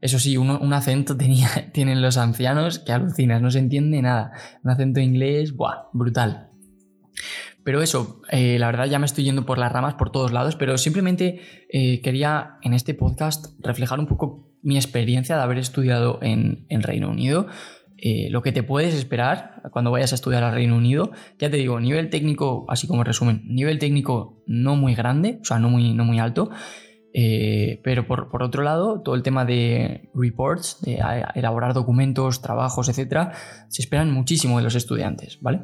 Eso 0.00 0.18
sí, 0.18 0.36
un 0.36 0.72
acento 0.72 1.16
tienen 1.72 2.02
los 2.02 2.18
ancianos 2.18 2.78
que 2.78 2.92
alucinas, 2.92 3.40
no 3.42 3.50
se 3.50 3.58
entiende 3.58 4.02
nada. 4.02 4.32
Un 4.62 4.70
acento 4.70 5.00
inglés, 5.00 5.56
¡buah! 5.56 5.88
Brutal. 5.92 6.49
Pero 7.62 7.82
eso, 7.82 8.22
eh, 8.30 8.58
la 8.58 8.66
verdad 8.66 8.86
ya 8.86 8.98
me 8.98 9.06
estoy 9.06 9.24
yendo 9.24 9.44
por 9.44 9.58
las 9.58 9.70
ramas 9.70 9.94
por 9.94 10.10
todos 10.10 10.32
lados, 10.32 10.56
pero 10.56 10.78
simplemente 10.78 11.40
eh, 11.68 12.00
quería 12.00 12.58
en 12.62 12.74
este 12.74 12.94
podcast 12.94 13.54
reflejar 13.60 14.00
un 14.00 14.06
poco 14.06 14.48
mi 14.62 14.76
experiencia 14.76 15.36
de 15.36 15.42
haber 15.42 15.58
estudiado 15.58 16.18
en, 16.22 16.66
Reino 16.68 17.10
Unido. 17.10 17.46
Eh, 17.98 18.28
lo 18.30 18.40
que 18.40 18.52
te 18.52 18.62
puedes 18.62 18.94
esperar 18.94 19.60
cuando 19.72 19.90
vayas 19.90 20.12
a 20.12 20.14
estudiar 20.14 20.42
al 20.42 20.54
Reino 20.54 20.74
Unido. 20.74 21.10
Ya 21.38 21.50
te 21.50 21.58
digo, 21.58 21.78
nivel 21.80 22.08
técnico, 22.08 22.64
así 22.68 22.86
como 22.86 23.04
resumen, 23.04 23.42
nivel 23.44 23.78
técnico 23.78 24.42
no 24.46 24.74
muy 24.74 24.94
grande, 24.94 25.38
o 25.42 25.44
sea, 25.44 25.58
no 25.58 25.68
muy, 25.68 25.92
no 25.92 26.04
muy 26.04 26.18
alto. 26.18 26.50
Pero 27.12 28.06
por, 28.06 28.42
otro 28.42 28.62
lado, 28.62 29.02
todo 29.02 29.16
el 29.16 29.22
tema 29.22 29.44
de 29.44 30.08
reports, 30.14 30.80
de 30.80 31.02
elaborar 31.34 31.74
documentos, 31.74 32.40
trabajos, 32.40 32.88
etcétera, 32.88 33.32
se 33.68 33.82
esperan 33.82 34.10
muchísimo 34.12 34.56
de 34.56 34.64
los 34.64 34.76
estudiantes, 34.76 35.38
¿vale? 35.42 35.60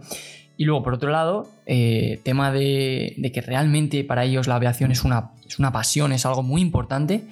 Y 0.57 0.65
luego, 0.65 0.83
por 0.83 0.95
otro 0.95 1.11
lado, 1.11 1.51
eh, 1.67 2.21
tema 2.23 2.51
de, 2.51 3.31
que 3.33 3.41
realmente 3.41 4.05
para 4.05 4.25
ellos 4.25 4.47
la 4.47 4.57
aviación 4.57 4.91
es 4.91 5.05
una, 5.05 5.33
es 5.47 5.59
una 5.59 5.73
pasión, 5.73 6.13
es 6.13 6.25
algo 6.25 6.43
muy 6.43 6.63
importante. 6.63 7.27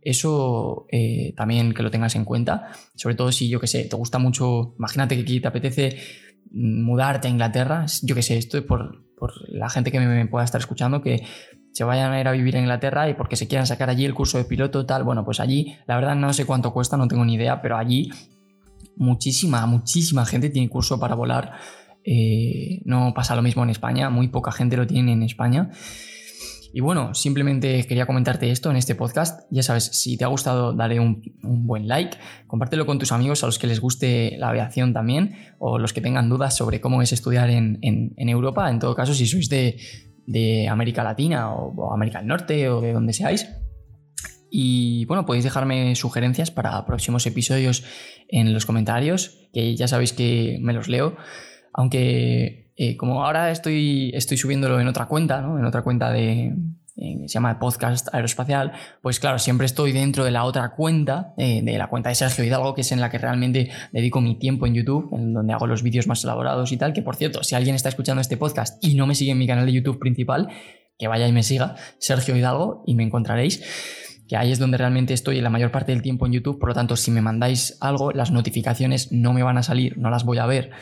Eso 0.00 0.86
eh, 0.90 1.34
también 1.36 1.74
que 1.74 1.82
lo 1.82 1.90
tengas 1.90 2.14
en 2.14 2.24
cuenta, 2.24 2.70
sobre 2.94 3.16
todo 3.16 3.32
si 3.32 3.48
yo 3.48 3.60
que 3.60 3.66
sé, 3.66 3.84
te 3.84 3.96
gusta 3.96 4.18
mucho, 4.18 4.74
imagínate 4.78 5.16
que 5.16 5.22
aquí 5.22 5.40
te 5.40 5.48
apetece 5.48 5.98
mudarte 6.50 7.28
a 7.28 7.30
Inglaterra, 7.30 7.84
yo 8.02 8.14
que 8.14 8.22
sé, 8.22 8.38
esto 8.38 8.64
por, 8.64 9.04
por 9.16 9.32
la 9.48 9.68
gente 9.68 9.90
que 9.90 10.00
me 10.00 10.26
pueda 10.26 10.44
estar 10.44 10.60
escuchando, 10.60 11.02
que 11.02 11.24
se 11.72 11.84
vayan 11.84 12.12
a 12.12 12.20
ir 12.20 12.28
a 12.28 12.32
vivir 12.32 12.56
a 12.56 12.60
Inglaterra 12.60 13.08
y 13.10 13.14
porque 13.14 13.36
se 13.36 13.48
quieran 13.48 13.66
sacar 13.66 13.90
allí 13.90 14.04
el 14.04 14.14
curso 14.14 14.38
de 14.38 14.44
piloto, 14.44 14.86
tal. 14.86 15.04
Bueno, 15.04 15.24
pues 15.24 15.40
allí, 15.40 15.76
la 15.86 15.96
verdad 15.96 16.14
no 16.14 16.32
sé 16.32 16.46
cuánto 16.46 16.72
cuesta, 16.72 16.96
no 16.96 17.08
tengo 17.08 17.24
ni 17.24 17.34
idea, 17.34 17.60
pero 17.60 17.76
allí 17.76 18.10
muchísima, 18.96 19.64
muchísima 19.66 20.26
gente 20.26 20.50
tiene 20.50 20.68
curso 20.68 20.98
para 20.98 21.14
volar 21.14 21.52
Eh, 22.10 22.80
no 22.86 23.12
pasa 23.12 23.36
lo 23.36 23.42
mismo 23.42 23.62
en 23.62 23.68
España, 23.68 24.08
muy 24.08 24.28
poca 24.28 24.50
gente 24.50 24.78
lo 24.78 24.86
tiene 24.86 25.12
en 25.12 25.22
España. 25.22 25.70
Y 26.72 26.80
bueno, 26.80 27.14
simplemente 27.14 27.84
quería 27.84 28.06
comentarte 28.06 28.50
esto 28.50 28.70
en 28.70 28.76
este 28.76 28.94
podcast. 28.94 29.46
Ya 29.50 29.62
sabes, 29.62 29.84
si 29.84 30.16
te 30.16 30.24
ha 30.24 30.28
gustado, 30.28 30.72
dale 30.72 31.00
un, 31.00 31.22
buen 31.42 31.86
like, 31.86 32.16
compártelo 32.46 32.86
con 32.86 32.98
tus 32.98 33.12
amigos 33.12 33.42
a 33.42 33.46
los 33.46 33.58
que 33.58 33.66
les 33.66 33.80
guste 33.80 34.36
la 34.38 34.48
aviación 34.48 34.94
también, 34.94 35.34
o 35.58 35.78
los 35.78 35.92
que 35.92 36.00
tengan 36.00 36.30
dudas 36.30 36.56
sobre 36.56 36.80
cómo 36.80 37.02
es 37.02 37.12
estudiar 37.12 37.50
en, 37.50 37.78
Europa. 38.16 38.70
En 38.70 38.78
todo 38.78 38.94
caso, 38.94 39.12
si 39.12 39.26
sois 39.26 39.50
de, 39.50 40.66
América 40.68 41.04
Latina 41.04 41.52
o, 41.52 41.92
América 41.92 42.20
del 42.20 42.28
Norte 42.28 42.70
o 42.70 42.80
de 42.80 42.94
donde 42.94 43.12
seáis. 43.12 43.46
Y 44.50 45.04
bueno, 45.04 45.26
podéis 45.26 45.44
dejarme 45.44 45.94
sugerencias 45.94 46.50
para 46.50 46.86
próximos 46.86 47.26
episodios 47.26 47.84
en 48.28 48.54
los 48.54 48.64
comentarios, 48.64 49.48
que 49.52 49.76
ya 49.76 49.88
sabéis 49.88 50.14
que 50.14 50.58
me 50.62 50.72
los 50.72 50.88
leo. 50.88 51.16
Aunque 51.78 52.72
eh, 52.74 52.96
como 52.96 53.24
ahora 53.24 53.52
estoy, 53.52 54.10
estoy 54.12 54.36
subiéndolo 54.36 54.80
en 54.80 54.88
otra 54.88 55.06
cuenta, 55.06 55.40
¿no? 55.40 55.60
en 55.60 55.64
otra 55.64 55.82
cuenta 55.82 56.10
de, 56.10 56.52
eh, 56.96 57.22
se 57.26 57.28
llama 57.28 57.60
Podcast 57.60 58.12
Aeroespacial, 58.12 58.72
pues 59.00 59.20
claro, 59.20 59.38
siempre 59.38 59.64
estoy 59.64 59.92
dentro 59.92 60.24
de 60.24 60.32
la 60.32 60.42
otra 60.42 60.70
cuenta, 60.70 61.34
eh, 61.36 61.62
de 61.62 61.78
la 61.78 61.86
cuenta 61.86 62.08
de 62.08 62.16
Sergio 62.16 62.42
Hidalgo, 62.42 62.74
que 62.74 62.80
es 62.80 62.90
en 62.90 63.00
la 63.00 63.10
que 63.10 63.18
realmente 63.18 63.70
dedico 63.92 64.20
mi 64.20 64.40
tiempo 64.40 64.66
en 64.66 64.74
YouTube, 64.74 65.08
en 65.14 65.32
donde 65.32 65.52
hago 65.52 65.68
los 65.68 65.84
vídeos 65.84 66.08
más 66.08 66.24
elaborados 66.24 66.72
y 66.72 66.78
tal, 66.78 66.92
que 66.92 67.02
por 67.02 67.14
cierto, 67.14 67.44
si 67.44 67.54
alguien 67.54 67.76
está 67.76 67.90
escuchando 67.90 68.20
este 68.20 68.36
podcast 68.36 68.84
y 68.84 68.96
no 68.96 69.06
me 69.06 69.14
sigue 69.14 69.30
en 69.30 69.38
mi 69.38 69.46
canal 69.46 69.64
de 69.64 69.72
YouTube 69.72 70.00
principal, 70.00 70.48
que 70.98 71.06
vaya 71.06 71.28
y 71.28 71.32
me 71.32 71.44
siga, 71.44 71.76
Sergio 72.00 72.34
Hidalgo, 72.34 72.82
y 72.88 72.96
me 72.96 73.04
encontraréis 73.04 73.62
que 74.26 74.36
ahí 74.36 74.50
es 74.50 74.58
donde 74.58 74.78
realmente 74.78 75.14
estoy 75.14 75.40
la 75.40 75.48
mayor 75.48 75.70
parte 75.70 75.92
del 75.92 76.02
tiempo 76.02 76.26
en 76.26 76.32
YouTube, 76.32 76.58
por 76.58 76.70
lo 76.70 76.74
tanto, 76.74 76.96
si 76.96 77.12
me 77.12 77.22
mandáis 77.22 77.78
algo, 77.80 78.10
las 78.10 78.32
notificaciones 78.32 79.12
no 79.12 79.32
me 79.32 79.44
van 79.44 79.58
a 79.58 79.62
salir, 79.62 79.96
no 79.96 80.10
las 80.10 80.24
voy 80.24 80.38
a 80.38 80.46
ver 80.46 80.72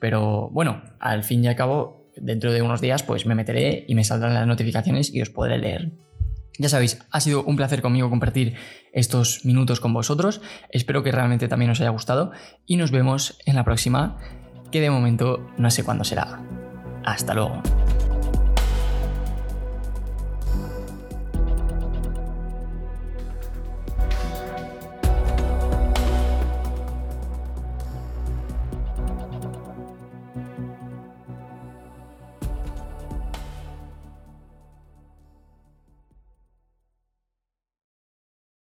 pero 0.00 0.48
bueno, 0.50 0.82
al 1.00 1.24
fin 1.24 1.44
y 1.44 1.48
al 1.48 1.56
cabo, 1.56 2.10
dentro 2.16 2.52
de 2.52 2.62
unos 2.62 2.80
días, 2.80 3.02
pues 3.02 3.26
me 3.26 3.34
meteré 3.34 3.84
y 3.88 3.94
me 3.94 4.04
saldrán 4.04 4.34
las 4.34 4.46
notificaciones 4.46 5.12
y 5.12 5.22
os 5.22 5.30
podré 5.30 5.58
leer. 5.58 5.92
Ya 6.58 6.68
sabéis, 6.68 6.98
ha 7.10 7.20
sido 7.20 7.44
un 7.44 7.56
placer 7.56 7.82
conmigo 7.82 8.10
compartir 8.10 8.54
estos 8.92 9.44
minutos 9.44 9.78
con 9.78 9.92
vosotros. 9.92 10.40
Espero 10.70 11.04
que 11.04 11.12
realmente 11.12 11.46
también 11.46 11.70
os 11.70 11.80
haya 11.80 11.90
gustado 11.90 12.32
y 12.66 12.76
nos 12.76 12.90
vemos 12.90 13.38
en 13.46 13.54
la 13.54 13.64
próxima, 13.64 14.18
que 14.72 14.80
de 14.80 14.90
momento 14.90 15.46
no 15.56 15.70
sé 15.70 15.84
cuándo 15.84 16.02
será. 16.02 16.42
Hasta 17.04 17.32
luego. 17.32 17.62